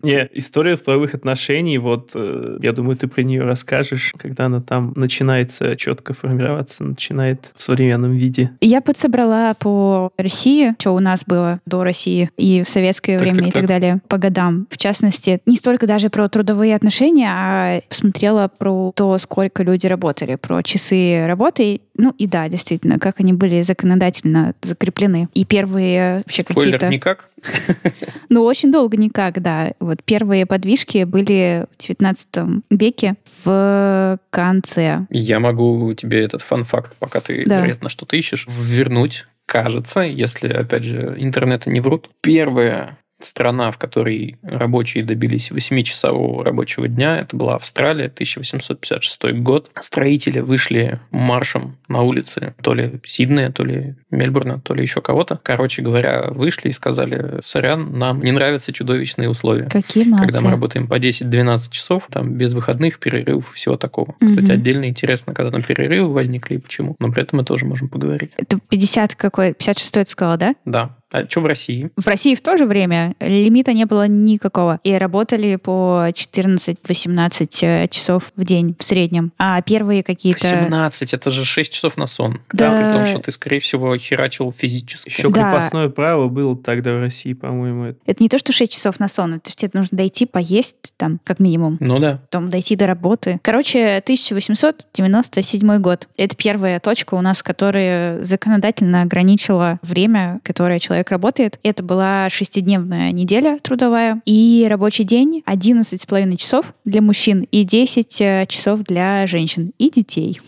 Не, 0.03 0.29
история 0.33 0.75
трудовых 0.75 1.15
отношений, 1.15 1.79
вот, 1.79 2.11
э, 2.13 2.57
я 2.67 2.73
думаю, 2.73 2.97
ты 2.97 3.07
про 3.07 3.21
нее 3.21 3.43
расскажешь, 3.43 4.13
когда 4.17 4.47
она 4.47 4.59
там 4.59 4.91
начинается 4.95 5.77
четко 5.77 6.13
формироваться, 6.13 6.83
начинает 6.83 7.51
в 7.55 7.63
современном 7.63 8.11
виде. 8.11 8.51
Я 8.59 8.81
подсобрала 8.81 9.53
по 9.53 10.11
России, 10.17 10.75
что 10.79 10.91
у 10.91 10.99
нас 10.99 11.23
было 11.25 11.61
до 11.65 11.83
России 11.83 12.29
и 12.35 12.63
в 12.63 12.69
советское 12.69 13.17
Так, 13.17 13.21
время 13.21 13.35
так, 13.37 13.47
и 13.47 13.51
так 13.51 13.61
так. 13.61 13.67
далее, 13.69 14.01
по 14.09 14.17
годам. 14.17 14.67
В 14.69 14.77
частности, 14.77 15.39
не 15.45 15.55
столько 15.55 15.87
даже 15.87 16.09
про 16.09 16.27
трудовые 16.27 16.75
отношения, 16.75 17.29
а 17.29 17.79
посмотрела 17.87 18.49
про 18.49 18.91
то, 18.93 19.17
сколько 19.17 19.63
люди 19.63 19.87
работали, 19.87 20.35
про 20.35 20.61
часы 20.61 21.25
работы. 21.25 21.79
Ну 21.97 22.13
и 22.17 22.27
да, 22.27 22.47
действительно, 22.47 22.99
как 22.99 23.19
они 23.19 23.33
были 23.33 23.61
законодательно 23.61 24.53
закреплены. 24.61 25.29
И 25.33 25.45
первые 25.45 26.17
вообще 26.17 26.43
Спойлер, 26.43 26.73
какие-то... 26.73 26.87
никак. 26.93 27.29
Ну, 28.29 28.43
очень 28.43 28.71
долго 28.71 28.97
никак, 28.97 29.41
да. 29.41 29.73
Вот 29.79 30.03
первые 30.03 30.45
подвижки 30.45 31.03
были 31.05 31.65
в 31.77 31.81
19 31.81 32.27
веке 32.69 33.15
в 33.43 34.19
конце. 34.29 35.07
Я 35.09 35.39
могу 35.39 35.93
тебе 35.93 36.23
этот 36.23 36.41
фан-факт, 36.41 36.93
пока 36.99 37.19
ты, 37.19 37.45
Да. 37.45 37.57
вероятно, 37.57 37.89
что-то 37.89 38.15
ищешь, 38.15 38.47
вернуть. 38.47 39.25
Кажется, 39.45 40.01
если, 40.01 40.49
опять 40.49 40.83
же, 40.83 41.15
интернеты 41.17 41.69
не 41.69 41.79
врут, 41.79 42.09
первая 42.21 42.97
страна, 43.19 43.71
в 43.71 43.77
которой 43.77 44.37
рабочие 44.43 45.03
добились 45.03 45.51
8-часового 45.51 46.43
рабочего 46.43 46.87
дня, 46.87 47.19
это 47.19 47.35
была 47.35 47.55
Австралия, 47.55 48.05
1856 48.05 49.41
год. 49.41 49.71
Строители 49.79 50.39
вышли 50.39 50.99
маршем 51.11 51.77
на 51.87 52.01
улицы 52.01 52.53
то 52.61 52.73
ли 52.73 52.99
Сиднея, 53.03 53.51
то 53.51 53.63
ли 53.63 53.95
Мельбурна, 54.11 54.59
то 54.59 54.73
ли 54.73 54.81
еще 54.81 55.01
кого-то. 55.01 55.39
Короче 55.41 55.81
говоря, 55.81 56.27
вышли 56.29 56.69
и 56.69 56.73
сказали, 56.73 57.39
сорян, 57.43 57.97
нам 57.97 58.21
не 58.21 58.31
нравятся 58.31 58.71
чудовищные 58.73 59.29
условия. 59.29 59.67
Какие 59.69 60.03
Когда 60.03 60.17
молодцы. 60.17 60.43
мы 60.43 60.51
работаем 60.51 60.87
по 60.87 60.99
10-12 60.99 61.71
часов, 61.71 62.07
там 62.11 62.33
без 62.33 62.53
выходных, 62.53 62.99
перерыв, 62.99 63.51
всего 63.53 63.77
такого. 63.77 64.15
Мгм. 64.19 64.29
Кстати, 64.29 64.51
отдельно 64.51 64.87
интересно, 64.87 65.33
когда 65.33 65.51
там 65.51 65.63
перерывы 65.63 66.11
возникли 66.11 66.55
и 66.55 66.57
почему. 66.57 66.95
Но 66.99 67.11
при 67.11 67.23
этом 67.23 67.37
мы 67.37 67.45
тоже 67.45 67.65
можем 67.65 67.89
поговорить. 67.89 68.31
Это 68.37 68.59
50 68.69 69.15
какой? 69.15 69.53
56 69.53 69.93
ты 69.93 70.05
сказала, 70.05 70.37
да? 70.37 70.55
Да. 70.65 70.97
А 71.11 71.25
что 71.27 71.41
в 71.41 71.45
России? 71.45 71.89
В 71.95 72.05
России 72.05 72.35
в 72.35 72.41
то 72.41 72.57
же 72.57 72.65
время 72.65 73.15
лимита 73.19 73.71
не 73.71 73.85
было 73.85 74.07
никакого. 74.07 74.79
И 74.83 74.93
работали 74.93 75.55
по 75.55 76.07
14-18 76.09 77.47
э, 77.61 77.87
часов 77.87 78.31
в 78.35 78.43
день 78.43 78.75
в 78.77 78.83
среднем. 78.83 79.31
А 79.37 79.61
первые 79.61 80.03
какие-то... 80.03 80.47
17, 80.47 81.13
это 81.13 81.29
же 81.29 81.45
6 81.45 81.71
часов 81.71 81.95
на 81.97 82.07
сон. 82.07 82.41
Да. 82.51 82.71
При 82.75 82.89
том, 82.93 83.05
что 83.05 83.19
ты, 83.19 83.31
скорее 83.31 83.59
всего, 83.59 83.95
херачил 83.97 84.51
физически. 84.51 85.09
Еще 85.09 85.29
Да. 85.29 85.51
крепостное 85.51 85.89
право 85.89 86.27
было 86.27 86.57
тогда 86.57 86.93
в 86.95 86.99
России, 86.99 87.33
по-моему. 87.33 87.85
это. 87.85 87.99
Это 88.05 88.23
не 88.23 88.27
то, 88.29 88.37
что 88.37 88.51
6 88.51 88.71
часов 88.71 88.99
на 88.99 89.07
сон. 89.07 89.35
Это 89.35 89.49
же 89.49 89.55
тебе 89.55 89.71
нужно 89.73 89.97
дойти, 89.97 90.25
поесть 90.25 90.75
там, 90.97 91.21
как 91.23 91.39
минимум. 91.39 91.77
Ну 91.79 91.99
да. 91.99 92.19
Потом 92.29 92.49
дойти 92.49 92.75
до 92.75 92.85
работы. 92.85 93.39
Короче, 93.43 93.97
1897 94.03 95.77
год. 95.79 96.09
Это 96.17 96.35
первая 96.35 96.79
точка 96.81 97.15
у 97.15 97.21
нас, 97.21 97.41
которая 97.41 98.21
законодательно 98.23 99.03
ограничила 99.03 99.79
время, 99.81 100.41
которое 100.43 100.79
человек 100.79 100.96
человек 100.97 101.11
работает. 101.11 101.59
Это 101.63 101.83
была 101.83 102.27
шестидневная 102.29 103.11
неделя 103.11 103.59
трудовая 103.61 104.21
и 104.25 104.65
рабочий 104.67 105.03
день 105.03 105.43
11,5 105.45 106.37
часов 106.37 106.73
для 106.85 107.01
мужчин 107.01 107.45
и 107.51 107.63
10 107.63 108.21
э, 108.21 108.45
часов 108.47 108.81
для 108.81 109.27
женщин 109.27 109.73
и 109.77 109.91
детей. 109.91 110.39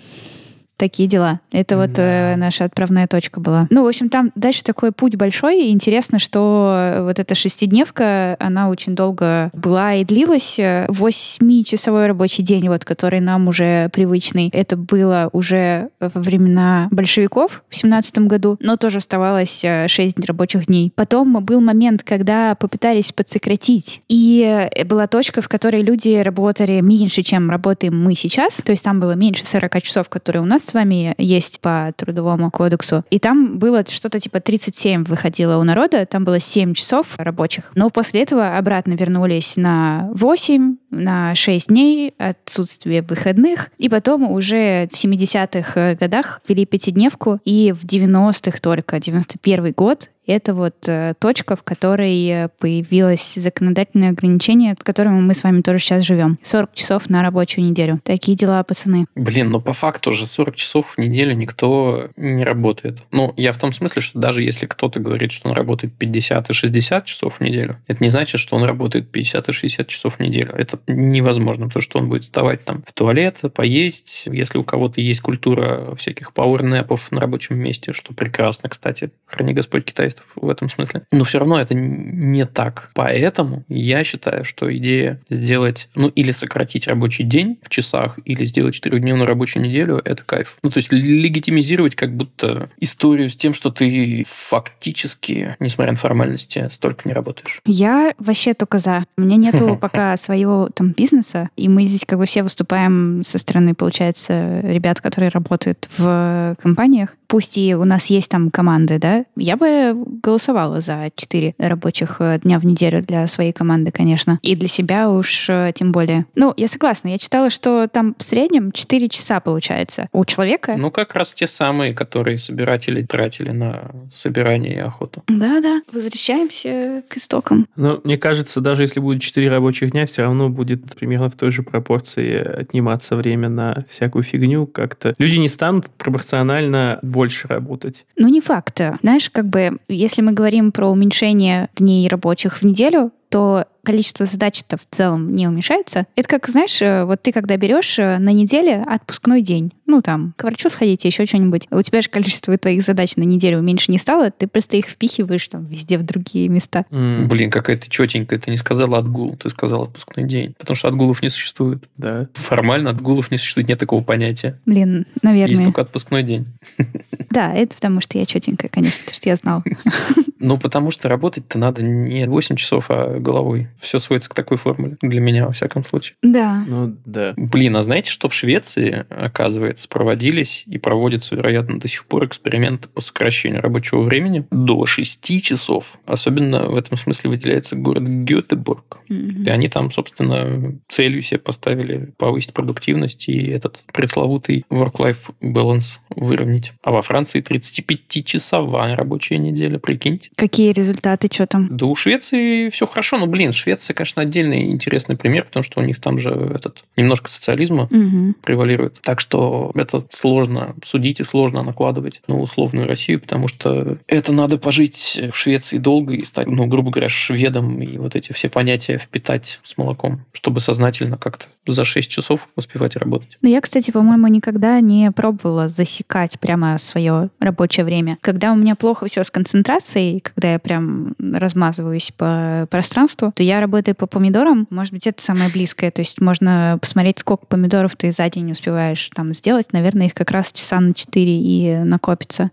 Такие 0.80 1.10
дела. 1.10 1.42
Это 1.52 1.76
вот 1.76 1.92
Да. 1.92 2.34
э, 2.34 2.36
наша 2.38 2.64
отправная 2.64 3.06
точка 3.06 3.42
была. 3.42 3.68
Ну, 3.70 3.84
в 3.84 3.88
общем, 3.88 4.08
там 4.08 4.32
дальше 4.36 4.64
такой 4.64 4.94
путь 4.94 5.18
большой. 5.18 5.66
И 5.66 5.72
интересно, 5.72 6.20
что 6.20 6.74
э, 6.74 7.04
вот 7.04 7.20
эта 7.20 7.36
шестидневка, 7.36 8.38
она 8.40 8.70
очень 8.70 8.96
долго 8.96 9.52
была 9.54 9.96
и 9.96 10.06
длилась. 10.06 10.58
Восьмичасовой 10.88 12.08
рабочий 12.08 12.44
день, 12.44 12.70
вот, 12.70 12.86
который 12.86 13.20
нам 13.20 13.48
уже 13.50 13.90
привычный, 13.90 14.50
это 14.54 14.78
было 14.78 15.30
уже 15.34 15.90
во 16.00 16.10
времена 16.22 16.88
большевиков 16.92 17.64
в 17.70 17.76
семнадцатом 17.76 18.28
году, 18.30 18.58
но 18.62 18.78
тоже 18.78 19.00
оставалось 19.00 19.62
э, 19.66 19.88
шесть 19.90 20.18
рабочих 20.26 20.68
дней. 20.68 20.94
Потом 20.96 21.44
был 21.44 21.60
момент, 21.60 22.04
когда 22.04 22.56
попытались 22.56 23.12
подсократить. 23.12 24.02
И 24.08 24.70
э, 24.74 24.86
была 24.86 25.08
точка, 25.08 25.42
в 25.42 25.50
которой 25.50 25.82
люди 25.82 26.18
работали 26.22 26.80
меньше, 26.80 27.22
чем 27.22 27.50
работаем 27.50 28.02
мы 28.02 28.16
сейчас. 28.16 28.56
То 28.64 28.72
есть 28.72 28.84
там 28.84 29.02
было 29.02 29.12
меньше 29.12 29.46
40 29.46 29.82
часов, 29.82 30.08
которые 30.08 30.42
у 30.42 30.46
нас 30.46 30.69
с 30.70 30.74
вами 30.74 31.16
есть 31.18 31.62
по 31.62 31.92
трудовому 31.96 32.52
кодексу. 32.52 33.04
И 33.10 33.20
там 33.20 33.58
было 33.58 33.84
что-то 33.88 34.20
типа 34.20 34.40
37 34.40 35.04
выходило 35.04 35.58
у 35.58 35.64
народа, 35.64 36.06
там 36.06 36.24
было 36.24 36.40
7 36.40 36.74
часов 36.74 37.16
рабочих. 37.18 37.72
Но 37.76 37.90
после 37.90 38.22
этого 38.22 38.58
обратно 38.58 38.94
вернулись 38.94 39.58
на 39.58 40.10
8, 40.14 40.76
на 40.92 41.34
6 41.36 41.68
дней, 41.70 42.14
отсутствие 42.18 43.02
выходных. 43.02 43.72
И 43.78 43.90
потом 43.90 44.32
уже 44.32 44.88
в 44.92 44.96
70-х 44.96 45.96
годах 45.96 46.42
ввели 46.48 46.66
пятидневку, 46.66 47.40
и 47.46 47.72
в 47.72 47.86
90-х 47.86 48.60
только, 48.60 49.00
91 49.00 49.74
год, 49.74 50.10
это 50.30 50.54
вот 50.54 50.76
э, 50.88 51.14
точка, 51.20 51.56
в 51.56 51.64
которой 51.64 52.28
э, 52.28 52.50
появилось 52.60 53.34
законодательное 53.36 54.10
ограничение, 54.10 54.76
к 54.76 54.84
которому 54.84 55.22
мы 55.22 55.34
с 55.34 55.44
вами 55.44 55.62
тоже 55.62 55.80
сейчас 55.80 56.04
живем. 56.04 56.38
40 56.44 56.74
часов 56.76 57.10
на 57.10 57.24
рабочую 57.24 57.66
неделю. 57.66 58.00
Такие 58.04 58.38
дела, 58.38 58.64
пацаны. 58.64 59.06
Блин, 59.16 59.50
но 59.50 59.60
по 59.60 59.74
факту 59.74 60.12
же 60.12 60.26
40 60.26 60.56
часов 60.56 60.96
в 60.96 60.98
неделю 61.00 61.34
никто 61.34 62.10
не 62.16 62.44
работает. 62.44 63.00
Ну, 63.12 63.34
я 63.38 63.54
в 63.54 63.58
том 63.58 63.72
смысле, 63.72 64.02
что 64.02 64.20
даже 64.20 64.44
если 64.44 64.68
кто-то 64.68 65.00
говорит, 65.00 65.32
что 65.32 65.50
он 65.50 65.56
работает 65.56 65.96
50 65.98 66.50
и 66.50 66.54
60 66.54 67.06
часов 67.06 67.36
в 67.36 67.40
неделю, 67.40 67.78
это 67.88 68.04
не 68.04 68.10
значит, 68.10 68.40
что 68.40 68.56
он 68.56 68.64
работает 68.64 69.12
50 69.12 69.50
и 69.50 69.52
60 69.52 69.88
часов 69.88 70.18
в 70.18 70.20
неделю. 70.20 70.54
Это 70.54 70.80
невозможно, 70.88 71.66
потому 71.68 71.82
что 71.82 72.00
он 72.00 72.08
будет 72.08 72.24
вставать 72.24 72.64
там 72.64 72.84
в 72.86 72.94
туалет, 72.94 73.42
поесть. 73.56 74.24
Если 74.28 74.58
у 74.58 74.64
кого-то 74.64 75.02
есть 75.02 75.22
культура 75.22 75.96
всяких 75.96 76.34
пауэрнэпов 76.34 77.12
на 77.12 77.20
рабочем 77.20 77.58
месте, 77.58 77.94
что 77.94 78.14
прекрасно, 78.14 78.70
кстати, 78.70 79.12
храни 79.26 79.54
Господь 79.54 79.86
китайцев 79.86 80.19
в 80.36 80.50
этом 80.50 80.70
смысле. 80.70 81.04
Но 81.12 81.24
все 81.24 81.40
равно 81.40 81.60
это 81.60 81.74
не 81.74 82.46
так. 82.46 82.92
Поэтому 82.94 83.64
я 83.68 84.04
считаю, 84.04 84.46
что 84.46 84.76
идея 84.78 85.20
сделать, 85.30 85.90
ну, 85.96 86.08
или 86.10 86.32
сократить 86.32 86.88
рабочий 86.88 87.24
день 87.24 87.60
в 87.62 87.70
часах, 87.70 88.18
или 88.26 88.46
сделать 88.46 88.76
четырехдневную 88.76 89.28
рабочую 89.28 89.64
неделю, 89.64 90.02
это 90.04 90.24
кайф. 90.24 90.58
Ну, 90.64 90.70
то 90.70 90.78
есть 90.78 90.92
легитимизировать 90.92 91.96
как 91.96 92.16
будто 92.16 92.70
историю 92.80 93.30
с 93.30 93.36
тем, 93.36 93.54
что 93.54 93.70
ты 93.72 94.24
фактически, 94.28 95.56
несмотря 95.60 95.92
на 95.92 95.98
формальности, 95.98 96.68
столько 96.72 97.08
не 97.08 97.14
работаешь. 97.14 97.62
Я 97.66 98.14
вообще 98.18 98.54
только 98.54 98.80
за. 98.80 99.06
У 99.18 99.22
меня 99.22 99.36
нету 99.36 99.78
пока 99.82 100.18
своего 100.18 100.70
там 100.74 100.92
бизнеса, 100.92 101.50
и 101.56 101.70
мы 101.70 101.86
здесь 101.86 102.06
как 102.06 102.20
бы 102.20 102.26
все 102.26 102.44
выступаем 102.44 103.24
со 103.24 103.38
стороны, 103.38 103.74
получается, 103.74 104.62
ребят, 104.62 105.02
которые 105.02 105.30
работают 105.30 105.90
в 105.98 106.56
компаниях. 106.62 107.16
Пусть 107.30 107.60
и 107.60 107.76
у 107.76 107.86
нас 107.86 108.08
есть 108.08 108.30
там 108.30 108.50
команды, 108.50 108.98
да, 108.98 109.24
я 109.36 109.56
бы 109.56 109.94
голосовала 110.24 110.82
за 110.82 111.12
4 111.16 111.54
рабочих 111.60 112.16
э, 112.20 112.40
дня 112.40 112.58
в 112.58 112.66
неделю 112.66 113.04
для 113.04 113.28
своей 113.28 113.52
команды, 113.52 113.92
конечно. 113.92 114.40
И 114.42 114.56
для 114.56 114.68
себя 114.68 115.12
уж 115.12 115.48
э, 115.48 115.72
тем 115.76 115.92
более. 115.92 116.26
Ну, 116.34 116.56
я 116.58 116.68
согласна. 116.68 117.10
Я 117.10 117.20
читала, 117.20 117.52
что 117.52 117.88
там 117.88 118.16
в 118.18 118.24
среднем 118.24 118.72
4 118.72 119.10
часа 119.10 119.40
получается 119.42 120.10
у 120.12 120.26
человека. 120.26 120.74
Ну, 120.76 120.90
как 120.90 121.14
раз 121.14 121.36
те 121.36 121.46
самые, 121.46 121.94
которые 121.94 122.40
собиратели 122.40 123.04
тратили 123.04 123.52
на 123.52 123.92
собирание 124.12 124.74
и 124.74 124.80
охоту. 124.80 125.24
Да-да. 125.28 125.82
Возвращаемся 125.94 127.04
к 127.08 127.18
истокам. 127.18 127.68
Но 127.76 128.02
мне 128.04 128.18
кажется, 128.18 128.60
даже 128.60 128.82
если 128.82 129.02
будет 129.02 129.22
4 129.22 129.48
рабочих 129.52 129.92
дня, 129.92 130.08
все 130.08 130.24
равно 130.24 130.50
будет 130.50 130.96
примерно 130.96 131.30
в 131.30 131.36
той 131.36 131.52
же 131.52 131.62
пропорции 131.62 132.38
отниматься 132.38 133.16
время 133.16 133.50
на 133.50 133.86
всякую 133.88 134.24
фигню 134.24 134.66
как-то. 134.66 135.14
Люди 135.20 135.38
не 135.38 135.48
станут 135.48 135.92
пропорционально 135.92 136.98
больше 137.04 137.19
работать. 137.46 138.06
Ну, 138.18 138.28
не 138.28 138.42
факт. 138.42 138.80
Знаешь, 139.02 139.30
как 139.30 139.48
бы, 139.48 139.80
если 139.88 140.22
мы 140.22 140.32
говорим 140.32 140.72
про 140.72 140.88
уменьшение 140.88 141.70
дней 141.76 142.08
рабочих 142.08 142.58
в 142.58 142.64
неделю, 142.64 143.12
то 143.30 143.66
количество 143.84 144.26
задач-то 144.26 144.78
в 144.78 144.82
целом 144.92 145.36
не 145.36 145.48
уменьшается. 145.48 146.06
Это 146.16 146.28
как, 146.28 146.48
знаешь, 146.48 146.80
э, 146.82 147.06
вот 147.06 147.22
ты 147.24 147.32
когда 147.32 147.58
берешь 147.58 147.98
э, 147.98 148.18
на 148.20 148.32
неделе 148.32 148.84
отпускной 148.86 149.42
день, 149.42 149.72
ну 149.88 150.02
там, 150.02 150.34
к 150.36 150.44
врачу 150.44 150.70
сходить, 150.70 151.06
еще 151.06 151.26
что-нибудь, 151.26 151.68
у 151.72 151.82
тебя 151.82 152.02
же 152.02 152.10
количество 152.10 152.56
твоих 152.58 152.84
задач 152.84 153.16
на 153.16 153.24
неделю 153.24 153.62
меньше 153.62 153.92
не 153.92 153.98
стало, 153.98 154.32
ты 154.32 154.48
просто 154.48 154.78
их 154.78 154.88
впихиваешь 154.88 155.48
там 155.48 155.66
везде 155.66 155.98
в 155.98 156.04
другие 156.04 156.50
места. 156.50 156.86
М, 156.92 157.28
Блин, 157.28 157.50
какая 157.50 157.78
ты 157.78 157.90
четенькая. 157.90 158.38
Ты 158.40 158.52
не 158.52 158.58
сказала 158.58 158.98
отгул, 159.00 159.36
ты 159.38 159.50
сказала 159.50 159.86
отпускной 159.86 160.28
день. 160.28 160.54
Потому 160.60 160.76
что 160.76 160.88
отгулов 160.88 161.24
не 161.24 161.30
существует. 161.30 161.84
Да. 161.98 162.28
Формально 162.34 162.90
отгулов 162.92 163.32
не 163.32 163.38
существует, 163.38 163.70
нет 163.70 163.80
такого 163.80 164.04
понятия. 164.04 164.60
Блин, 164.66 165.06
наверное. 165.24 165.52
Есть 165.52 165.64
только 165.64 165.82
отпускной 165.82 166.24
день. 166.24 166.48
Да, 167.32 167.54
это 167.54 167.76
потому 167.76 168.02
что 168.02 168.18
я 168.18 168.26
четенькая, 168.26 168.70
конечно, 168.70 169.02
потому 169.02 169.16
что 169.16 169.30
я 169.30 169.36
знала. 169.36 169.64
Ну, 170.39 170.58
потому 170.58 170.91
что 170.91 171.10
работать-то 171.10 171.60
надо 171.60 171.84
не 171.84 172.25
8 172.27 172.55
часов, 172.55 172.86
а 172.89 173.19
головой. 173.19 173.67
Все 173.79 174.00
сводится 174.00 174.29
к 174.29 174.34
такой 174.34 174.58
формуле. 174.58 174.98
Для 175.01 175.19
меня, 175.19 175.46
во 175.46 175.51
всяком 175.51 175.86
случае. 175.86 176.15
Да. 176.24 176.63
Ну, 176.67 176.96
да. 177.05 177.34
Блин, 177.36 177.75
а 177.75 177.84
знаете, 177.84 178.10
что 178.10 178.29
в 178.29 178.34
Швеции, 178.34 179.05
оказывается, 179.10 179.88
проводились 179.88 180.63
и 180.65 180.77
проводятся, 180.77 181.36
вероятно, 181.36 181.79
до 181.79 181.88
сих 181.88 182.05
пор 182.05 182.25
эксперименты 182.25 182.88
по 182.88 183.01
сокращению 183.01 183.62
рабочего 183.62 184.01
времени 184.01 184.46
до 184.51 184.86
6 184.86 185.41
часов. 185.41 186.00
Особенно 186.05 186.67
в 186.67 186.75
этом 186.75 186.98
смысле 186.98 187.31
выделяется 187.31 187.75
город 187.75 188.03
Гетеборг. 188.03 189.00
Мгм. 189.10 189.43
И 189.43 189.50
они 189.50 189.67
там, 189.67 189.91
собственно, 189.91 190.79
целью 190.88 191.22
себе 191.22 191.39
поставили 191.39 192.13
повысить 192.17 192.53
продуктивность 192.53 193.27
и 193.27 193.48
этот 193.48 193.79
пресловутый 193.93 194.65
work-life 194.69 195.31
balance 195.41 195.98
выровнять. 196.15 196.74
А 196.84 196.91
во 196.91 197.01
Франции 197.01 197.41
35-часовая 197.41 198.96
рабочая 198.96 199.38
неделя, 199.38 199.79
прикиньте. 199.79 200.29
Какие 200.36 200.72
результаты, 200.72 201.30
что 201.32 201.48
там? 201.48 201.68
Да 201.76 201.86
у 201.86 201.96
Швеции 201.96 202.70
все 202.70 202.88
хорошо. 202.88 203.18
Ну, 203.18 203.26
блин, 203.28 203.52
Швеция, 203.52 203.94
конечно, 203.94 204.22
отдельный 204.22 204.72
интересный 204.72 205.18
пример, 205.18 205.46
потому 205.46 205.64
что 205.64 205.80
у 205.82 205.84
них 205.84 206.00
там 206.00 206.18
же 206.18 206.30
этот 206.30 206.84
немножко 206.96 207.30
социализма 207.30 207.88
Мгм. 207.92 208.36
превалирует. 208.44 209.00
Так 209.02 209.20
что 209.20 209.72
это 209.76 210.06
сложно 210.10 210.76
судить 210.84 211.20
и 211.20 211.24
сложно 211.24 211.64
накладывать 211.64 212.22
на 212.28 212.40
условную 212.40 212.88
Россию, 212.88 213.20
потому 213.20 213.48
что 213.48 213.98
это 214.08 214.32
надо 214.32 214.58
пожить 214.58 215.22
в 215.32 215.36
Швеции 215.38 215.78
долго 215.78 216.14
и 216.14 216.24
стать, 216.24 216.48
ну, 216.48 216.66
грубо 216.68 216.92
говоря, 216.92 217.10
шведом 217.10 217.82
и 217.82 217.98
вот 217.98 218.16
эти 218.16 218.32
все 218.34 218.50
понятия 218.50 218.98
впитать 218.98 219.60
с 219.64 219.78
молоком, 219.78 220.26
чтобы 220.34 220.60
сознательно 220.60 221.18
как-то 221.18 221.46
за 221.68 221.84
6 221.84 222.10
часов 222.10 222.48
успевать 222.56 222.96
работать. 222.96 223.38
Ну, 223.42 223.50
я, 223.50 223.62
кстати, 223.62 223.92
по-моему, 223.92 224.28
никогда 224.28 224.80
не 224.80 225.12
пробовала 225.12 225.68
засекать 225.68 226.40
прямо 226.40 226.78
свое 226.78 227.30
рабочее 227.40 227.86
время. 227.86 228.18
Когда 228.22 228.52
у 228.52 228.56
меня 228.56 228.76
плохо 228.76 229.08
все 229.08 229.24
с 229.24 229.32
концентрацией, 229.32 230.19
когда 230.20 230.54
я 230.54 230.60
прям 230.60 231.16
размазываюсь 231.20 232.12
по 232.16 232.68
пространству, 232.70 233.32
то 233.36 233.44
я 233.44 233.60
работаю 233.60 233.96
по 233.96 234.08
помидорам. 234.08 234.68
Может 234.70 234.94
быть, 234.94 235.08
это 235.08 235.22
самое 235.22 235.50
близкое. 235.50 235.92
То 235.92 236.02
есть 236.02 236.22
можно 236.22 236.78
посмотреть, 236.82 237.20
сколько 237.20 237.46
помидоров 237.46 237.96
ты 237.96 238.12
за 238.12 238.30
день 238.30 238.52
успеваешь 238.52 239.10
там 239.14 239.34
сделать. 239.34 239.74
Наверное, 239.74 240.08
их 240.08 240.14
как 240.14 240.32
раз 240.32 240.52
часа 240.52 240.80
на 240.80 240.94
4 240.94 241.42
и 241.42 241.78
накопится. 241.78 242.52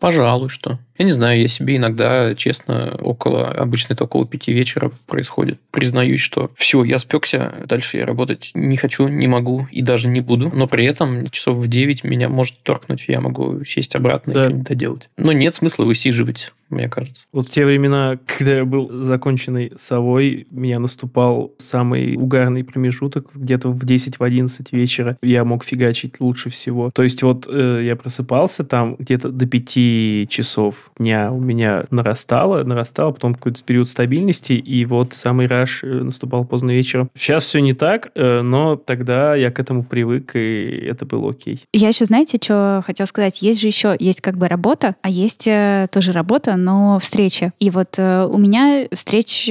Пожалуй, 0.00 0.48
что. 0.48 0.78
Я 1.00 1.04
не 1.04 1.12
знаю, 1.12 1.40
я 1.40 1.48
себе 1.48 1.76
иногда, 1.78 2.34
честно, 2.34 2.94
около, 3.00 3.48
обычно 3.48 3.94
это 3.94 4.04
около 4.04 4.26
пяти 4.26 4.52
вечера 4.52 4.92
происходит. 5.06 5.58
Признаюсь, 5.70 6.20
что 6.20 6.50
все, 6.56 6.84
я 6.84 6.98
спекся, 6.98 7.54
дальше 7.64 7.96
я 7.96 8.04
работать 8.04 8.50
не 8.52 8.76
хочу, 8.76 9.08
не 9.08 9.26
могу 9.26 9.66
и 9.70 9.80
даже 9.80 10.08
не 10.08 10.20
буду. 10.20 10.50
Но 10.54 10.66
при 10.66 10.84
этом 10.84 11.26
часов 11.30 11.56
в 11.56 11.68
9 11.68 12.04
меня 12.04 12.28
может 12.28 12.62
торкнуть, 12.64 13.06
я 13.08 13.22
могу 13.22 13.64
сесть 13.64 13.96
обратно 13.96 14.34
Да. 14.34 14.40
и 14.40 14.42
что-нибудь 14.42 14.66
доделать. 14.66 15.08
Но 15.16 15.32
нет 15.32 15.54
смысла 15.54 15.86
высиживать, 15.86 16.52
мне 16.68 16.90
кажется. 16.90 17.24
Вот 17.32 17.48
в 17.48 17.50
те 17.50 17.64
времена, 17.64 18.18
когда 18.26 18.56
я 18.58 18.64
был 18.66 19.02
законченной 19.02 19.72
совой, 19.78 20.46
меня 20.50 20.78
наступал 20.78 21.54
самый 21.56 22.14
угарный 22.16 22.62
промежуток, 22.62 23.28
где-то 23.34 23.70
в 23.70 23.82
10-11 23.84 24.66
вечера 24.72 25.16
я 25.22 25.46
мог 25.46 25.64
фигачить 25.64 26.20
лучше 26.20 26.50
всего. 26.50 26.90
То 26.90 27.02
есть 27.02 27.22
вот 27.22 27.48
э, 27.50 27.84
я 27.84 27.96
просыпался 27.96 28.64
там 28.64 28.96
где-то 28.98 29.30
до 29.30 29.46
5 29.46 30.28
часов, 30.28 30.89
дня 30.98 31.32
у 31.32 31.40
меня 31.40 31.84
нарастало, 31.90 32.62
нарастало, 32.64 33.12
потом 33.12 33.34
какой-то 33.34 33.62
период 33.64 33.88
стабильности, 33.88 34.52
и 34.52 34.84
вот 34.84 35.14
самый 35.14 35.46
раш 35.46 35.82
э, 35.82 35.86
наступал 35.86 36.44
поздно 36.44 36.70
вечером. 36.70 37.10
Сейчас 37.14 37.44
все 37.44 37.60
не 37.60 37.74
так, 37.74 38.10
э, 38.14 38.42
но 38.42 38.76
тогда 38.76 39.34
я 39.34 39.50
к 39.50 39.58
этому 39.58 39.84
привык, 39.84 40.32
и 40.34 40.84
это 40.86 41.06
было 41.06 41.30
окей. 41.30 41.60
Я 41.72 41.88
еще, 41.88 42.04
знаете, 42.04 42.38
что 42.42 42.82
хотел 42.84 43.06
сказать? 43.06 43.42
Есть 43.42 43.60
же 43.60 43.66
еще, 43.66 43.96
есть 43.98 44.20
как 44.20 44.36
бы 44.36 44.48
работа, 44.48 44.96
а 45.02 45.10
есть 45.10 45.46
э, 45.46 45.88
тоже 45.90 46.12
работа, 46.12 46.56
но 46.56 46.98
встречи. 46.98 47.52
И 47.58 47.70
вот 47.70 47.98
у 47.98 48.38
меня 48.38 48.86
встреч 48.92 49.48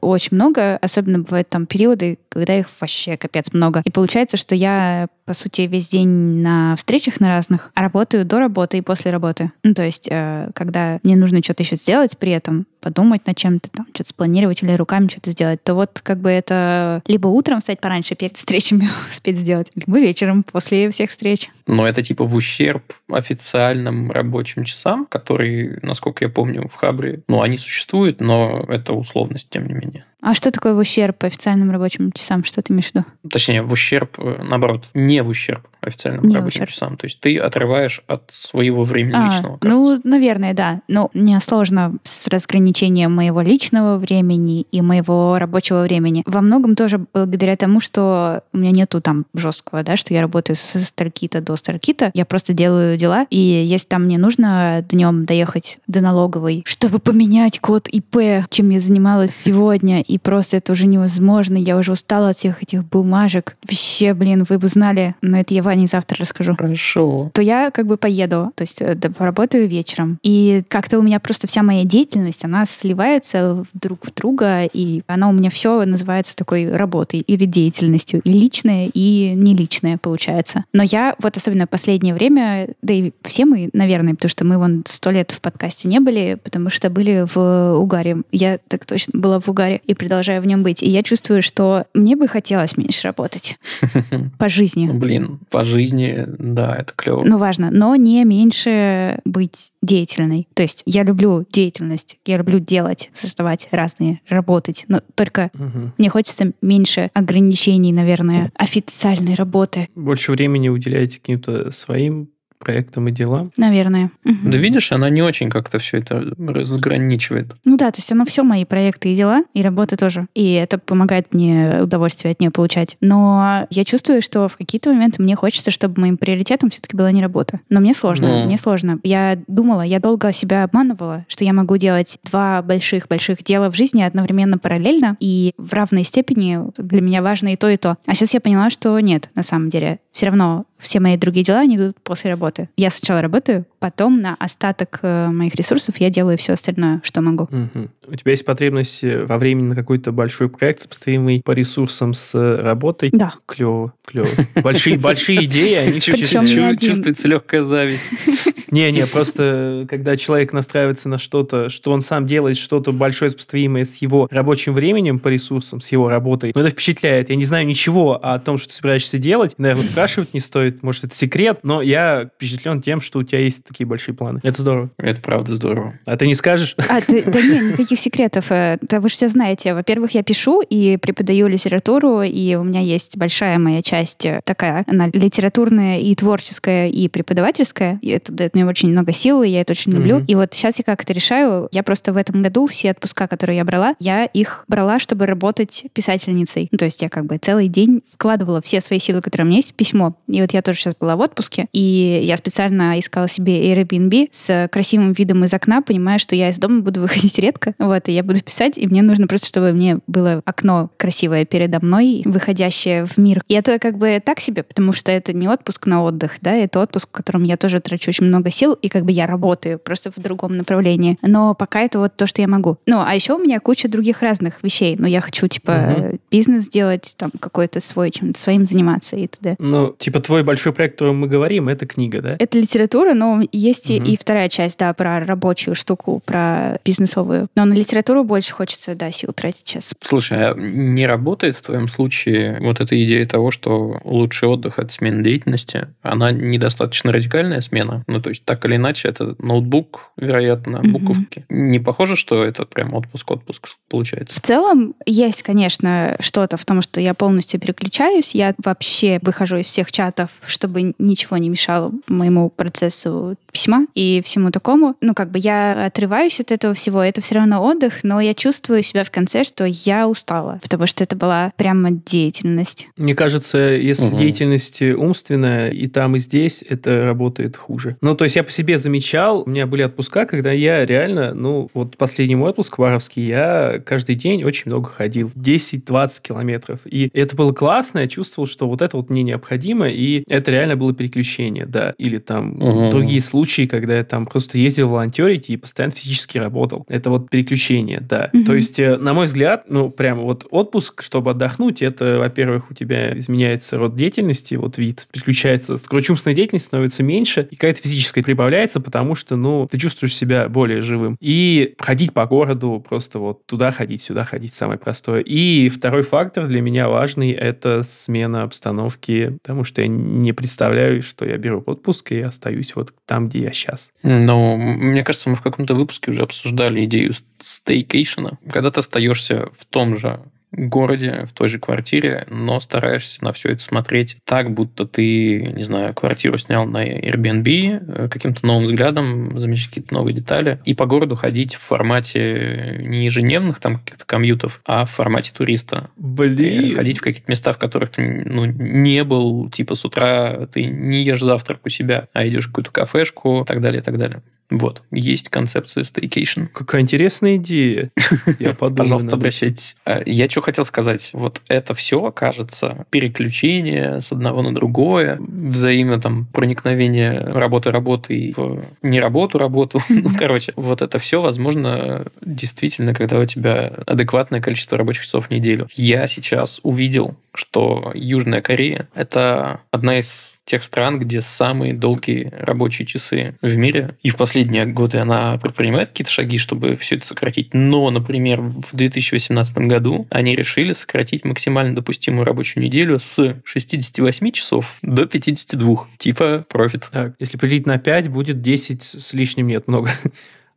очень 0.00 0.34
много, 0.36 0.76
особенно 0.76 1.20
бывают 1.20 1.48
там 1.48 1.66
периоды, 1.66 2.18
когда 2.28 2.58
их 2.58 2.66
вообще 2.80 3.16
капец 3.16 3.52
много. 3.52 3.82
И 3.84 3.90
получается, 3.90 4.36
что 4.36 4.54
я, 4.54 5.08
по 5.24 5.34
сути, 5.34 5.62
весь 5.62 5.88
день 5.88 6.08
на 6.42 6.76
встречах 6.76 7.20
на 7.20 7.28
разных, 7.28 7.70
а 7.74 7.82
работаю 7.82 8.24
до 8.24 8.38
работы 8.38 8.78
и 8.78 8.82
после 8.82 9.10
работы. 9.10 9.52
Ну, 9.62 9.74
то 9.74 9.82
есть, 9.82 10.08
э, 10.10 10.50
когда 10.62 11.00
мне 11.02 11.16
нужно 11.16 11.42
что-то 11.42 11.64
еще 11.64 11.74
сделать 11.74 12.16
при 12.16 12.30
этом, 12.30 12.66
подумать 12.80 13.26
над 13.26 13.36
чем-то, 13.36 13.68
там, 13.70 13.86
что-то 13.92 14.10
спланировать 14.10 14.62
или 14.62 14.72
руками 14.72 15.08
что-то 15.08 15.32
сделать, 15.32 15.62
то 15.64 15.74
вот 15.74 16.00
как 16.02 16.20
бы 16.20 16.30
это 16.30 17.02
либо 17.08 17.26
утром 17.26 17.58
встать 17.58 17.80
пораньше 17.80 18.14
перед 18.14 18.36
встречами 18.36 18.88
успеть 19.12 19.38
сделать, 19.38 19.72
либо 19.74 19.98
вечером 19.98 20.44
после 20.44 20.88
всех 20.92 21.10
встреч. 21.10 21.50
Но 21.66 21.86
это 21.86 22.02
типа 22.02 22.24
в 22.24 22.34
ущерб 22.36 22.92
официальным 23.10 24.12
рабочим 24.12 24.64
часам, 24.64 25.06
которые, 25.06 25.80
насколько 25.82 26.24
я 26.24 26.30
помню, 26.30 26.68
в 26.68 26.76
Хабре, 26.76 27.22
ну, 27.26 27.42
они 27.42 27.58
существуют, 27.58 28.20
но 28.20 28.64
это 28.68 28.92
условность, 28.92 29.48
тем 29.50 29.66
не 29.66 29.74
менее. 29.74 30.04
А 30.22 30.34
что 30.34 30.52
такое 30.52 30.72
в 30.74 30.78
ущерб 30.78 31.24
официальным 31.24 31.72
рабочим 31.72 32.12
часам? 32.12 32.44
Что 32.44 32.62
ты 32.62 32.72
имеешь 32.72 32.92
в 32.92 32.94
виду? 32.94 33.04
Точнее, 33.28 33.62
в 33.62 33.72
ущерб, 33.72 34.18
э, 34.18 34.42
наоборот, 34.42 34.84
не 34.94 35.20
в 35.20 35.28
ущерб 35.28 35.66
официальным 35.80 36.28
не 36.28 36.36
рабочим 36.36 36.62
ущерб. 36.62 36.70
часам. 36.70 36.96
То 36.96 37.06
есть 37.06 37.18
ты 37.20 37.38
отрываешь 37.38 38.02
от 38.06 38.22
своего 38.28 38.84
времени 38.84 39.16
а, 39.16 39.26
личного. 39.26 39.56
Кажется. 39.58 39.68
Ну, 39.68 40.00
наверное, 40.04 40.54
да. 40.54 40.80
Но 40.86 41.10
мне 41.12 41.40
сложно 41.40 41.96
с 42.04 42.28
разграничением 42.28 43.12
моего 43.12 43.40
личного 43.40 43.98
времени 43.98 44.62
и 44.70 44.80
моего 44.80 45.38
рабочего 45.38 45.82
времени. 45.82 46.22
Во 46.24 46.40
многом 46.40 46.76
тоже 46.76 47.04
благодаря 47.12 47.56
тому, 47.56 47.80
что 47.80 48.44
у 48.52 48.58
меня 48.58 48.70
нету 48.70 49.00
там 49.00 49.26
жесткого, 49.34 49.82
да, 49.82 49.96
что 49.96 50.14
я 50.14 50.20
работаю 50.20 50.54
со 50.54 50.78
старкита 50.78 51.40
до 51.40 51.56
старкита. 51.56 52.12
Я 52.14 52.24
просто 52.24 52.52
делаю 52.52 52.96
дела, 52.96 53.26
и 53.28 53.38
если 53.38 53.88
там 53.88 54.04
мне 54.04 54.18
нужно 54.18 54.84
днем 54.88 55.24
доехать 55.24 55.80
до 55.88 56.00
налоговой, 56.00 56.62
чтобы 56.64 57.00
поменять 57.00 57.58
код 57.58 57.88
ИП, 57.88 58.46
чем 58.50 58.70
я 58.70 58.78
занималась 58.78 59.34
сегодня, 59.34 60.00
и 60.12 60.18
просто 60.18 60.58
это 60.58 60.72
уже 60.72 60.86
невозможно. 60.86 61.56
Я 61.56 61.78
уже 61.78 61.92
устала 61.92 62.30
от 62.30 62.38
всех 62.38 62.62
этих 62.62 62.84
бумажек. 62.84 63.56
Вообще, 63.62 64.12
блин, 64.12 64.44
вы 64.46 64.58
бы 64.58 64.68
знали, 64.68 65.14
но 65.22 65.38
это 65.38 65.54
я 65.54 65.62
Ване 65.62 65.86
завтра 65.86 66.18
расскажу. 66.20 66.54
Хорошо. 66.54 67.30
То 67.32 67.40
я 67.40 67.70
как 67.70 67.86
бы 67.86 67.96
поеду, 67.96 68.52
то 68.54 68.62
есть 68.62 68.82
э, 68.82 68.94
поработаю 68.94 69.66
вечером. 69.68 70.18
И 70.22 70.64
как-то 70.68 70.98
у 70.98 71.02
меня 71.02 71.18
просто 71.18 71.46
вся 71.46 71.62
моя 71.62 71.84
деятельность, 71.84 72.44
она 72.44 72.66
сливается 72.66 73.64
друг 73.72 74.06
в 74.06 74.14
друга, 74.14 74.64
и 74.64 75.02
она 75.06 75.30
у 75.30 75.32
меня 75.32 75.48
все 75.48 75.84
называется 75.86 76.36
такой 76.36 76.68
работой 76.70 77.20
или 77.20 77.46
деятельностью, 77.46 78.20
и 78.22 78.32
личное, 78.32 78.90
и 78.92 79.32
не 79.34 79.52
получается. 79.96 80.64
Но 80.72 80.82
я 80.82 81.14
вот 81.20 81.36
особенно 81.36 81.66
последнее 81.66 82.14
время, 82.14 82.68
да 82.82 82.92
и 82.92 83.12
все 83.22 83.44
мы, 83.44 83.70
наверное, 83.72 84.14
потому 84.14 84.28
что 84.28 84.44
мы 84.44 84.58
вон 84.58 84.84
сто 84.86 85.10
лет 85.10 85.30
в 85.30 85.40
подкасте 85.40 85.88
не 85.88 86.00
были, 86.00 86.38
потому 86.42 86.68
что 86.68 86.90
были 86.90 87.26
в 87.34 87.78
Угаре. 87.78 88.18
Я 88.30 88.58
так 88.68 88.84
точно 88.84 89.18
была 89.18 89.40
в 89.40 89.48
Угаре. 89.48 89.80
И 89.86 89.94
продолжаю 90.02 90.42
в 90.42 90.46
нем 90.46 90.64
быть. 90.64 90.82
И 90.82 90.90
я 90.90 91.04
чувствую, 91.04 91.42
что 91.42 91.86
мне 91.94 92.16
бы 92.16 92.26
хотелось 92.26 92.76
меньше 92.76 93.06
работать 93.06 93.56
по 94.38 94.48
жизни. 94.48 94.90
Блин, 94.90 95.38
по 95.48 95.62
жизни, 95.62 96.24
да, 96.26 96.74
это 96.76 96.92
клево. 96.96 97.22
Ну, 97.24 97.38
важно, 97.38 97.70
но 97.70 97.94
не 97.94 98.24
меньше 98.24 99.20
быть 99.24 99.72
деятельной. 99.80 100.48
То 100.54 100.62
есть 100.62 100.82
я 100.86 101.04
люблю 101.04 101.46
деятельность, 101.52 102.18
я 102.26 102.38
люблю 102.38 102.58
делать, 102.58 103.10
создавать 103.12 103.68
разные, 103.70 104.20
работать, 104.28 104.86
но 104.88 105.02
только 105.14 105.52
угу. 105.54 105.92
мне 105.98 106.08
хочется 106.10 106.52
меньше 106.60 107.10
ограничений, 107.14 107.92
наверное, 107.92 108.50
официальной 108.56 109.36
работы. 109.36 109.88
Больше 109.94 110.32
времени 110.32 110.68
уделяете 110.68 111.20
каким-то 111.20 111.70
своим 111.70 112.28
проектам 112.62 113.08
и 113.08 113.12
делам. 113.12 113.52
Наверное. 113.56 114.10
Угу. 114.24 114.36
Да 114.44 114.58
видишь, 114.58 114.92
она 114.92 115.10
не 115.10 115.22
очень 115.22 115.50
как-то 115.50 115.78
все 115.78 115.98
это 115.98 116.24
разграничивает. 116.38 117.52
Ну 117.64 117.76
да, 117.76 117.90
то 117.90 117.98
есть 117.98 118.10
оно 118.12 118.24
все 118.24 118.42
мои 118.42 118.64
проекты 118.64 119.12
и 119.12 119.16
дела, 119.16 119.44
и 119.54 119.62
работа 119.62 119.96
тоже. 119.96 120.26
И 120.34 120.52
это 120.52 120.78
помогает 120.78 121.34
мне 121.34 121.80
удовольствие 121.82 122.32
от 122.32 122.40
нее 122.40 122.50
получать. 122.50 122.96
Но 123.00 123.66
я 123.70 123.84
чувствую, 123.84 124.22
что 124.22 124.48
в 124.48 124.56
какие-то 124.56 124.90
моменты 124.90 125.22
мне 125.22 125.36
хочется, 125.36 125.70
чтобы 125.70 126.00
моим 126.00 126.16
приоритетом 126.16 126.70
все-таки 126.70 126.96
была 126.96 127.10
не 127.12 127.22
работа. 127.22 127.60
Но 127.68 127.80
мне 127.80 127.94
сложно, 127.94 128.28
ну. 128.28 128.44
мне 128.46 128.58
сложно. 128.58 128.98
Я 129.02 129.38
думала, 129.46 129.82
я 129.82 129.98
долго 130.00 130.32
себя 130.32 130.64
обманывала, 130.64 131.24
что 131.28 131.44
я 131.44 131.52
могу 131.52 131.76
делать 131.76 132.18
два 132.24 132.62
больших-больших 132.62 133.42
дела 133.42 133.70
в 133.70 133.76
жизни 133.76 134.02
одновременно 134.02 134.58
параллельно, 134.58 135.16
и 135.20 135.52
в 135.58 135.72
равной 135.72 136.04
степени 136.04 136.58
для 136.78 137.00
меня 137.00 137.22
важно 137.22 137.52
и 137.52 137.56
то, 137.56 137.68
и 137.68 137.76
то. 137.76 137.96
А 138.06 138.14
сейчас 138.14 138.34
я 138.34 138.40
поняла, 138.40 138.70
что 138.70 138.98
нет, 139.00 139.30
на 139.34 139.42
самом 139.42 139.68
деле. 139.68 139.98
Все 140.12 140.26
равно 140.26 140.64
все 140.82 141.00
мои 141.00 141.16
другие 141.16 141.44
дела, 141.44 141.60
они 141.60 141.76
идут 141.76 141.96
после 142.02 142.30
работы. 142.30 142.68
Я 142.76 142.90
сначала 142.90 143.22
работаю, 143.22 143.64
потом 143.82 144.20
на 144.20 144.36
остаток 144.36 145.00
э, 145.02 145.28
моих 145.28 145.56
ресурсов 145.56 145.96
я 145.98 146.08
делаю 146.08 146.38
все 146.38 146.52
остальное, 146.52 147.00
что 147.02 147.20
могу. 147.20 147.44
Угу. 147.44 147.88
У 148.06 148.14
тебя 148.14 148.30
есть 148.30 148.44
потребность 148.44 149.02
э, 149.02 149.24
во 149.26 149.38
времени 149.38 149.70
на 149.70 149.74
какой-то 149.74 150.12
большой 150.12 150.48
проект, 150.48 150.82
сопоставимый 150.82 151.42
по 151.44 151.50
ресурсам 151.50 152.14
с 152.14 152.32
работой? 152.62 153.10
Да. 153.12 153.34
Клево, 153.44 153.92
клево. 154.06 154.28
Большие, 154.62 154.98
большие 154.98 155.46
идеи, 155.46 155.74
они 155.74 156.00
чувствуется 156.00 157.26
легкая 157.26 157.62
зависть. 157.62 158.06
Не-не, 158.70 159.06
просто 159.06 159.86
когда 159.88 160.16
человек 160.16 160.52
настраивается 160.52 161.08
на 161.08 161.18
что-то, 161.18 161.68
что 161.68 161.90
он 161.90 162.02
сам 162.02 162.24
делает 162.24 162.56
что-то 162.56 162.92
большое, 162.92 163.30
сопоставимое 163.30 163.84
с 163.84 163.96
его 163.96 164.28
рабочим 164.30 164.72
временем 164.72 165.18
по 165.18 165.28
ресурсам, 165.28 165.80
с 165.80 165.90
его 165.90 166.08
работой, 166.08 166.52
ну 166.54 166.60
это 166.60 166.70
впечатляет. 166.70 167.30
Я 167.30 167.36
не 167.36 167.44
знаю 167.44 167.66
ничего 167.66 168.14
о 168.14 168.38
том, 168.38 168.58
что 168.58 168.68
ты 168.68 168.74
собираешься 168.74 169.18
делать. 169.18 169.54
Наверное, 169.58 169.84
спрашивать 169.84 170.34
не 170.34 170.40
стоит, 170.40 170.82
может, 170.82 171.04
это 171.04 171.14
секрет, 171.14 171.60
но 171.64 171.82
я 171.82 172.30
впечатлен 172.36 172.80
тем, 172.80 173.00
что 173.00 173.18
у 173.18 173.22
тебя 173.22 173.40
есть 173.40 173.64
такие 173.72 173.86
большие 173.86 174.14
планы. 174.14 174.40
Это 174.42 174.60
здорово. 174.60 174.90
Это 174.98 175.20
правда 175.20 175.54
здорово. 175.54 175.94
А 176.04 176.16
ты 176.16 176.26
не 176.26 176.34
скажешь? 176.34 176.76
А, 176.88 177.00
ты, 177.00 177.22
да 177.22 177.40
нет, 177.40 177.72
никаких 177.72 177.98
секретов. 177.98 178.50
Э, 178.50 178.78
да 178.82 179.00
вы 179.00 179.08
же 179.08 179.16
все 179.16 179.28
знаете. 179.28 179.72
Во-первых, 179.74 180.12
я 180.12 180.22
пишу 180.22 180.60
и 180.60 180.98
преподаю 180.98 181.48
литературу, 181.48 182.22
и 182.22 182.54
у 182.54 182.62
меня 182.62 182.80
есть 182.80 183.16
большая 183.16 183.58
моя 183.58 183.82
часть 183.82 184.26
э, 184.26 184.40
такая, 184.44 184.84
она 184.86 185.08
литературная 185.08 186.00
и 186.00 186.14
творческая, 186.14 186.88
и 186.88 187.08
преподавательская. 187.08 187.98
И 188.02 188.10
это 188.10 188.32
дает 188.32 188.54
мне 188.54 188.66
очень 188.66 188.90
много 188.90 189.12
сил, 189.12 189.42
и 189.42 189.48
я 189.48 189.62
это 189.62 189.72
очень 189.72 189.92
люблю. 189.92 190.18
Mm-hmm. 190.18 190.26
И 190.26 190.34
вот 190.34 190.52
сейчас 190.52 190.78
я 190.78 190.84
как 190.84 191.02
это 191.02 191.12
решаю. 191.12 191.68
Я 191.72 191.82
просто 191.82 192.12
в 192.12 192.16
этом 192.16 192.42
году 192.42 192.66
все 192.66 192.90
отпуска, 192.90 193.26
которые 193.26 193.56
я 193.56 193.64
брала, 193.64 193.94
я 193.98 194.26
их 194.26 194.64
брала, 194.68 194.98
чтобы 194.98 195.26
работать 195.26 195.84
писательницей. 195.94 196.68
Ну, 196.70 196.78
то 196.78 196.84
есть 196.84 197.00
я 197.00 197.08
как 197.08 197.24
бы 197.24 197.38
целый 197.38 197.68
день 197.68 198.02
вкладывала 198.12 198.60
все 198.60 198.80
свои 198.80 198.98
силы, 198.98 199.22
которые 199.22 199.46
у 199.46 199.48
меня 199.48 199.58
есть, 199.58 199.72
в 199.72 199.74
письмо. 199.74 200.14
И 200.28 200.40
вот 200.40 200.52
я 200.52 200.60
тоже 200.60 200.78
сейчас 200.78 200.94
была 200.96 201.16
в 201.16 201.20
отпуске, 201.20 201.66
и 201.72 202.20
я 202.22 202.36
специально 202.36 202.98
искала 202.98 203.28
себе 203.28 203.61
Airbnb 203.62 204.28
с 204.32 204.68
красивым 204.70 205.12
видом 205.12 205.44
из 205.44 205.54
окна, 205.54 205.82
понимая, 205.82 206.18
что 206.18 206.34
я 206.36 206.48
из 206.48 206.58
дома 206.58 206.80
буду 206.80 207.00
выходить 207.00 207.38
редко, 207.38 207.74
вот, 207.78 208.08
и 208.08 208.12
я 208.12 208.22
буду 208.22 208.42
писать, 208.42 208.76
и 208.76 208.86
мне 208.86 209.02
нужно 209.02 209.26
просто, 209.26 209.46
чтобы 209.46 209.72
мне 209.72 209.98
было 210.06 210.42
окно 210.44 210.90
красивое 210.96 211.44
передо 211.44 211.78
мной, 211.80 212.22
выходящее 212.24 213.06
в 213.06 213.18
мир. 213.18 213.42
И 213.48 213.54
это 213.54 213.78
как 213.78 213.98
бы 213.98 214.20
так 214.24 214.40
себе, 214.40 214.62
потому 214.62 214.92
что 214.92 215.12
это 215.12 215.32
не 215.32 215.48
отпуск 215.48 215.86
на 215.86 216.02
отдых, 216.02 216.38
да, 216.40 216.52
это 216.52 216.80
отпуск, 216.80 217.08
в 217.08 217.12
котором 217.12 217.44
я 217.44 217.56
тоже 217.56 217.80
трачу 217.80 218.10
очень 218.10 218.26
много 218.26 218.50
сил, 218.50 218.74
и 218.74 218.88
как 218.88 219.04
бы 219.04 219.12
я 219.12 219.26
работаю 219.26 219.78
просто 219.78 220.10
в 220.10 220.20
другом 220.20 220.56
направлении. 220.56 221.18
Но 221.22 221.54
пока 221.54 221.80
это 221.80 221.98
вот 221.98 222.16
то, 222.16 222.26
что 222.26 222.42
я 222.42 222.48
могу. 222.48 222.78
Ну, 222.86 223.02
а 223.04 223.14
еще 223.14 223.34
у 223.34 223.38
меня 223.38 223.60
куча 223.60 223.88
других 223.88 224.22
разных 224.22 224.62
вещей. 224.62 224.96
Ну, 224.98 225.06
я 225.06 225.20
хочу, 225.20 225.48
типа, 225.48 225.96
угу. 225.96 226.18
бизнес 226.30 226.68
делать, 226.68 227.14
там, 227.16 227.30
какой-то 227.38 227.80
свой, 227.80 228.10
чем-то 228.10 228.38
своим 228.38 228.66
заниматься 228.66 229.16
и 229.16 229.26
т.д. 229.26 229.56
Ну, 229.58 229.94
типа, 229.98 230.20
твой 230.20 230.42
большой 230.42 230.72
проект, 230.72 230.94
о 230.94 230.96
котором 230.96 231.18
мы 231.20 231.28
говорим, 231.28 231.68
это 231.68 231.86
книга, 231.86 232.20
да? 232.20 232.36
Это 232.38 232.58
литература, 232.58 233.14
но 233.14 233.42
есть 233.52 233.90
угу. 233.90 234.02
и 234.02 234.16
вторая 234.16 234.48
часть, 234.48 234.78
да, 234.78 234.92
про 234.94 235.24
рабочую 235.24 235.74
штуку, 235.74 236.22
про 236.24 236.78
бизнесовую. 236.84 237.48
Но 237.54 237.64
на 237.64 237.74
литературу 237.74 238.24
больше 238.24 238.52
хочется, 238.52 238.94
да, 238.94 239.10
сил 239.10 239.32
тратить 239.32 239.68
сейчас. 239.68 239.90
Слушай, 240.00 240.50
а 240.50 240.54
не 240.54 241.06
работает 241.06 241.56
в 241.56 241.62
твоем 241.62 241.88
случае 241.88 242.58
вот 242.60 242.80
эта 242.80 243.02
идея 243.04 243.26
того, 243.26 243.50
что 243.50 244.00
лучший 244.04 244.48
отдых 244.48 244.78
от 244.78 244.92
смены 244.92 245.22
деятельности, 245.22 245.88
она 246.02 246.32
недостаточно 246.32 247.12
радикальная 247.12 247.60
смена? 247.60 248.04
Ну, 248.06 248.20
то 248.20 248.30
есть, 248.30 248.44
так 248.44 248.64
или 248.64 248.76
иначе, 248.76 249.08
это 249.08 249.36
ноутбук, 249.38 250.12
вероятно, 250.16 250.80
угу. 250.80 250.98
буковки. 250.98 251.44
Не 251.48 251.78
похоже, 251.78 252.16
что 252.16 252.44
это 252.44 252.64
прям 252.64 252.94
отпуск-отпуск 252.94 253.68
получается? 253.88 254.36
В 254.36 254.40
целом, 254.40 254.94
есть, 255.06 255.42
конечно, 255.42 256.16
что-то 256.20 256.56
в 256.56 256.64
том, 256.64 256.82
что 256.82 257.00
я 257.00 257.14
полностью 257.14 257.60
переключаюсь, 257.60 258.34
я 258.34 258.54
вообще 258.62 259.18
выхожу 259.22 259.58
из 259.58 259.66
всех 259.66 259.92
чатов, 259.92 260.30
чтобы 260.46 260.94
ничего 260.98 261.36
не 261.36 261.48
мешало 261.48 261.92
моему 262.08 262.50
процессу 262.50 263.36
письма 263.50 263.86
и 263.94 264.20
всему 264.24 264.50
такому. 264.50 264.96
Ну, 265.00 265.14
как 265.14 265.30
бы 265.30 265.38
я 265.38 265.86
отрываюсь 265.86 266.40
от 266.40 266.52
этого 266.52 266.74
всего, 266.74 267.02
это 267.02 267.20
все 267.20 267.36
равно 267.36 267.62
отдых, 267.62 268.02
но 268.02 268.20
я 268.20 268.34
чувствую 268.34 268.82
себя 268.82 269.04
в 269.04 269.10
конце, 269.10 269.44
что 269.44 269.64
я 269.64 270.08
устала, 270.08 270.60
потому 270.62 270.86
что 270.86 271.04
это 271.04 271.16
была 271.16 271.52
прямо 271.56 271.90
деятельность. 271.90 272.88
Мне 272.96 273.14
кажется, 273.14 273.58
если 273.58 274.06
угу. 274.06 274.18
деятельность 274.18 274.82
умственная 274.82 275.70
и 275.70 275.86
там, 275.88 276.16
и 276.16 276.18
здесь, 276.18 276.64
это 276.68 277.04
работает 277.04 277.56
хуже. 277.56 277.96
Ну, 278.00 278.14
то 278.14 278.24
есть 278.24 278.36
я 278.36 278.44
по 278.44 278.50
себе 278.50 278.78
замечал, 278.78 279.42
у 279.42 279.50
меня 279.50 279.66
были 279.66 279.82
отпуска, 279.82 280.26
когда 280.26 280.52
я 280.52 280.84
реально, 280.84 281.34
ну, 281.34 281.70
вот 281.74 281.96
последний 281.96 282.36
мой 282.36 282.50
отпуск 282.50 282.78
варовский, 282.78 283.26
я 283.26 283.80
каждый 283.84 284.14
день 284.14 284.44
очень 284.44 284.64
много 284.66 284.88
ходил. 284.88 285.30
10-20 285.34 286.22
километров. 286.22 286.80
И 286.84 287.10
это 287.12 287.36
было 287.36 287.52
классно, 287.52 288.00
я 288.00 288.08
чувствовал, 288.08 288.46
что 288.46 288.68
вот 288.68 288.82
это 288.82 288.96
вот 288.96 289.10
мне 289.10 289.22
необходимо, 289.22 289.88
и 289.88 290.24
это 290.28 290.50
реально 290.50 290.76
было 290.76 290.94
переключение, 290.94 291.66
да. 291.66 291.94
Или 291.98 292.18
там 292.18 292.60
угу. 292.60 292.90
другие 292.90 293.20
случаи, 293.22 293.66
когда 293.66 293.96
я 293.96 294.04
там 294.04 294.26
просто 294.26 294.58
ездил 294.58 294.88
волонтерить 294.88 295.48
и 295.48 295.56
постоянно 295.56 295.94
физически 295.94 296.38
работал. 296.38 296.84
Это 296.88 297.10
вот 297.10 297.30
переключение, 297.30 298.00
да. 298.00 298.30
Угу. 298.32 298.44
То 298.44 298.54
есть, 298.54 298.78
э, 298.78 298.96
на 298.96 299.14
мой 299.14 299.26
взгляд, 299.26 299.64
ну, 299.68 299.90
прямо 299.90 300.22
вот 300.22 300.46
отпуск, 300.50 301.02
чтобы 301.02 301.30
отдохнуть, 301.30 301.82
это, 301.82 302.18
во-первых, 302.18 302.70
у 302.70 302.74
тебя 302.74 303.16
изменяется 303.18 303.78
род 303.78 303.96
деятельности, 303.96 304.54
вот 304.54 304.78
вид 304.78 305.06
переключается, 305.12 305.76
чувственная 306.02 306.34
деятельность 306.34 306.66
становится 306.66 307.02
меньше, 307.02 307.46
и 307.50 307.56
какая-то 307.56 307.80
физическая 307.82 308.24
прибавляется, 308.24 308.80
потому 308.80 309.14
что, 309.14 309.36
ну, 309.36 309.68
ты 309.70 309.78
чувствуешь 309.78 310.14
себя 310.14 310.48
более 310.48 310.80
живым. 310.80 311.16
И 311.20 311.74
ходить 311.78 312.12
по 312.12 312.26
городу, 312.26 312.84
просто 312.86 313.18
вот 313.18 313.46
туда 313.46 313.72
ходить, 313.72 314.02
сюда 314.02 314.24
ходить, 314.24 314.54
самое 314.54 314.78
простое. 314.78 315.20
И 315.20 315.68
второй 315.68 316.02
фактор 316.02 316.46
для 316.46 316.60
меня 316.60 316.88
важный– 316.88 317.30
это 317.32 317.82
смена 317.82 318.42
обстановки, 318.42 319.38
потому 319.42 319.64
что 319.64 319.82
я 319.82 319.88
не 319.88 320.32
представляю, 320.32 321.02
что 321.02 321.24
я 321.24 321.36
беру 321.36 321.62
отпуск 321.64 322.12
и 322.12 322.20
остаюсь 322.20 322.74
вот 322.74 322.92
там, 323.12 323.28
где 323.28 323.40
я 323.40 323.52
сейчас. 323.52 323.90
Ну, 324.02 324.56
мне 324.56 325.04
кажется, 325.04 325.28
мы 325.28 325.36
в 325.36 325.42
каком-то 325.42 325.74
выпуске 325.74 326.10
уже 326.10 326.22
обсуждали 326.22 326.82
идею 326.86 327.12
стейкейшена. 327.36 328.38
Когда 328.50 328.70
ты 328.70 328.80
остаешься 328.80 329.50
в 329.54 329.66
том 329.66 329.98
же 329.98 330.22
городе, 330.52 331.24
в 331.26 331.32
той 331.32 331.48
же 331.48 331.58
квартире, 331.58 332.26
но 332.28 332.60
стараешься 332.60 333.24
на 333.24 333.32
все 333.32 333.50
это 333.50 333.62
смотреть 333.62 334.16
так, 334.24 334.52
будто 334.52 334.86
ты, 334.86 335.52
не 335.54 335.62
знаю, 335.62 335.94
квартиру 335.94 336.38
снял 336.38 336.66
на 336.66 336.86
Airbnb, 336.86 337.44
э, 337.46 338.08
каким-то 338.08 338.46
новым 338.46 338.64
взглядом, 338.64 339.38
замечать 339.38 339.68
какие-то 339.68 339.94
новые 339.94 340.14
детали, 340.14 340.60
и 340.64 340.74
по 340.74 340.86
городу 340.86 341.16
ходить 341.16 341.54
в 341.54 341.60
формате 341.60 342.78
не 342.80 343.06
ежедневных 343.06 343.60
там 343.60 343.78
каких-то 343.78 344.04
комьютов, 344.04 344.60
а 344.66 344.84
в 344.84 344.90
формате 344.90 345.32
туриста. 345.36 345.90
Блин. 345.96 346.76
ходить 346.76 346.98
в 346.98 347.02
какие-то 347.02 347.30
места, 347.30 347.52
в 347.52 347.58
которых 347.58 347.90
ты 347.90 348.24
ну, 348.26 348.44
не 348.44 349.04
был, 349.04 349.50
типа 349.50 349.74
с 349.74 349.84
утра 349.84 350.46
ты 350.52 350.64
не 350.64 351.02
ешь 351.02 351.20
завтрак 351.20 351.60
у 351.64 351.68
себя, 351.68 352.08
а 352.12 352.26
идешь 352.26 352.44
в 352.44 352.48
какую-то 352.48 352.70
кафешку 352.70 353.42
и 353.42 353.44
так 353.44 353.60
далее, 353.60 353.80
и 353.80 353.84
так 353.84 353.98
далее. 353.98 354.22
Вот, 354.50 354.82
есть 354.90 355.28
концепция 355.28 355.84
staycation. 355.84 356.44
Какая 356.52 356.82
интересная 356.82 357.36
идея. 357.36 357.90
Я 358.38 358.50
подумаю. 358.54 358.76
Пожалуйста, 358.76 359.16
обращайтесь. 359.16 359.76
А, 359.84 360.02
я 360.04 360.28
что 360.28 360.42
хотел 360.42 360.64
сказать. 360.66 361.10
Вот 361.12 361.40
это 361.48 361.74
все, 361.74 362.10
кажется, 362.12 362.86
переключение 362.90 364.00
с 364.00 364.12
одного 364.12 364.42
на 364.42 364.54
другое, 364.54 365.18
взаимно 365.20 366.00
там 366.00 366.26
проникновение 366.26 367.18
работы-работы 367.20 368.34
в 368.36 368.64
не 368.82 369.00
работу-работу. 369.00 369.80
ну, 369.88 370.10
короче, 370.18 370.52
вот 370.56 370.82
это 370.82 370.98
все 370.98 371.22
возможно 371.22 372.06
действительно, 372.20 372.94
когда 372.94 373.18
у 373.18 373.24
тебя 373.24 373.72
адекватное 373.86 374.40
количество 374.40 374.76
рабочих 374.76 375.04
часов 375.04 375.28
в 375.28 375.30
неделю. 375.30 375.68
Я 375.72 376.06
сейчас 376.06 376.60
увидел, 376.62 377.16
что 377.34 377.92
Южная 377.94 378.42
Корея– 378.42 378.88
это 378.94 379.60
одна 379.70 379.98
из 379.98 380.38
тех 380.44 380.62
стран, 380.62 380.98
где 380.98 381.22
самые 381.22 381.72
долгие 381.72 382.32
рабочие 382.38 382.86
часы 382.86 383.36
в 383.40 383.56
мире. 383.56 383.96
И 384.02 384.10
в 384.10 384.16
последние 384.16 384.41
годы 384.44 384.98
она 384.98 385.38
предпринимает 385.38 385.90
какие-то 385.90 386.10
шаги, 386.10 386.38
чтобы 386.38 386.76
все 386.76 386.96
это 386.96 387.06
сократить. 387.06 387.54
Но, 387.54 387.90
например, 387.90 388.40
в 388.40 388.68
2018 388.72 389.58
году 389.58 390.06
они 390.10 390.34
решили 390.34 390.72
сократить 390.72 391.24
максимально 391.24 391.74
допустимую 391.74 392.24
рабочую 392.24 392.64
неделю 392.64 392.98
с 392.98 393.36
68 393.44 394.30
часов 394.32 394.76
до 394.82 395.06
52. 395.06 395.88
Типа 395.98 396.44
профит. 396.48 396.88
Так, 396.90 397.14
если 397.18 397.38
поделить 397.38 397.66
на 397.66 397.78
5, 397.78 398.08
будет 398.08 398.40
10 398.40 398.82
с 398.82 399.12
лишним, 399.12 399.46
нет, 399.46 399.68
много. 399.68 399.90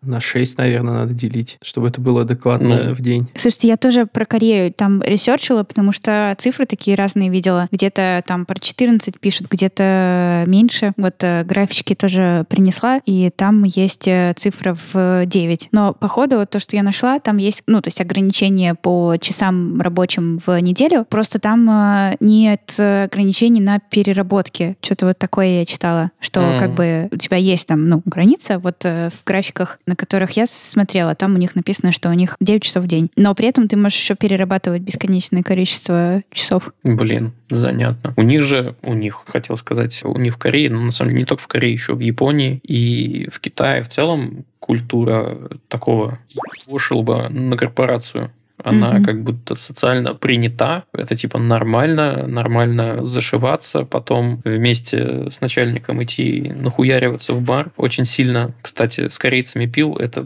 На 0.06 0.20
6, 0.20 0.58
наверное, 0.58 0.94
надо 0.94 1.14
делить, 1.14 1.58
чтобы 1.62 1.88
это 1.88 2.02
было 2.02 2.22
адекватно 2.22 2.84
ну. 2.86 2.94
в 2.94 3.02
день. 3.02 3.28
Слушайте, 3.36 3.68
я 3.70 3.78
тоже 3.78 4.06
про 4.06 4.26
Корею 4.26 4.72
там 4.74 5.02
ресерчила, 5.02 5.64
потому 5.64 5.92
что 5.92 6.36
цифры 6.38 6.66
такие 6.66 6.96
разные 6.96 7.30
видела. 7.30 7.68
Где-то 7.72 8.24
там 8.26 8.46
про 8.46 8.60
14 8.60 9.20
пишут, 9.20 9.48
где-то 9.50 10.44
меньше. 10.48 10.94
Вот 10.98 11.16
э, 11.22 11.44
графички 11.44 11.96
тоже 11.96 12.46
принесла, 12.50 13.00
и 13.06 13.30
там 13.36 13.64
есть 13.64 14.08
э, 14.08 14.34
цифра 14.38 14.78
в 14.94 15.26
9. 15.26 15.70
Но, 15.72 15.94
походу, 15.94 16.38
вот 16.38 16.50
то, 16.50 16.60
что 16.60 16.76
я 16.76 16.84
нашла, 16.84 17.20
там 17.20 17.38
есть, 17.38 17.64
ну, 17.68 17.82
то 17.82 17.88
есть 17.88 18.02
ограничение 18.02 18.76
по 18.76 19.16
часам 19.20 19.82
рабочим 19.82 20.40
в 20.46 20.60
неделю. 20.60 21.06
Просто 21.10 21.40
там 21.40 21.70
э, 21.70 22.18
нет 22.20 22.76
ограничений 22.80 23.62
на 23.62 23.80
переработки. 23.80 24.78
Что-то 24.82 25.08
вот 25.08 25.18
такое 25.18 25.60
я 25.60 25.66
читала, 25.66 26.12
что 26.20 26.42
мм. 26.42 26.60
как 26.60 26.74
бы 26.74 27.10
у 27.12 27.18
тебя 27.18 27.38
есть 27.38 27.68
там, 27.68 27.90
ну, 27.90 28.02
граница. 28.06 28.60
Вот 28.60 28.84
в 28.84 29.24
графиках 29.26 29.80
на 29.86 29.95
которых 29.96 30.32
я 30.32 30.48
смотрела, 30.48 31.16
там 31.16 31.36
у 31.36 31.38
них 31.38 31.56
написано, 31.56 31.92
что 31.92 32.10
у 32.10 32.14
них 32.14 32.36
9 32.40 32.64
часов 32.64 32.84
в 32.84 32.88
день. 32.88 33.10
Но 33.16 33.34
при 33.36 33.48
этом 33.48 33.68
ты 33.68 33.78
можешь 33.78 34.00
еще 34.00 34.16
перерабатывать 34.16 34.82
бесконечное 34.82 35.44
количество 35.44 36.22
часов. 36.32 36.70
Блин, 36.84 37.34
занятно. 37.50 38.14
У 38.18 38.22
них 38.22 38.42
же, 38.42 38.76
у 38.82 38.94
них, 38.94 39.24
хотел 39.28 39.58
сказать, 39.58 40.02
у 40.04 40.18
них 40.18 40.36
в 40.36 40.38
Корее, 40.38 40.70
но 40.70 40.82
на 40.82 40.92
самом 40.92 41.12
деле 41.12 41.22
не 41.22 41.26
только 41.26 41.44
в 41.44 41.48
Корее, 41.48 41.74
еще 41.74 41.94
в 41.94 42.00
Японии 42.00 42.60
и 42.64 43.30
в 43.32 43.40
Китае 43.40 43.84
в 43.84 43.88
целом 43.88 44.46
культура 44.60 45.38
такого 45.68 46.20
вошелба 46.68 47.30
на 47.30 47.56
корпорацию 47.56 48.32
она 48.64 48.94
mm-hmm. 48.94 49.04
как 49.04 49.24
будто 49.24 49.56
социально 49.56 50.14
принята. 50.14 50.86
Это 50.94 51.16
типа 51.16 51.38
нормально, 51.40 52.26
нормально 52.28 53.06
зашиваться, 53.06 53.84
потом 53.84 54.42
вместе 54.44 55.30
с 55.30 55.42
начальником 55.42 56.04
идти 56.04 56.54
нахуяриваться 56.56 57.34
в 57.34 57.42
бар. 57.42 57.72
Очень 57.78 58.06
сильно, 58.06 58.54
кстати, 58.62 59.10
с 59.10 59.18
корейцами 59.18 59.66
пил. 59.66 59.96
Это 59.96 60.26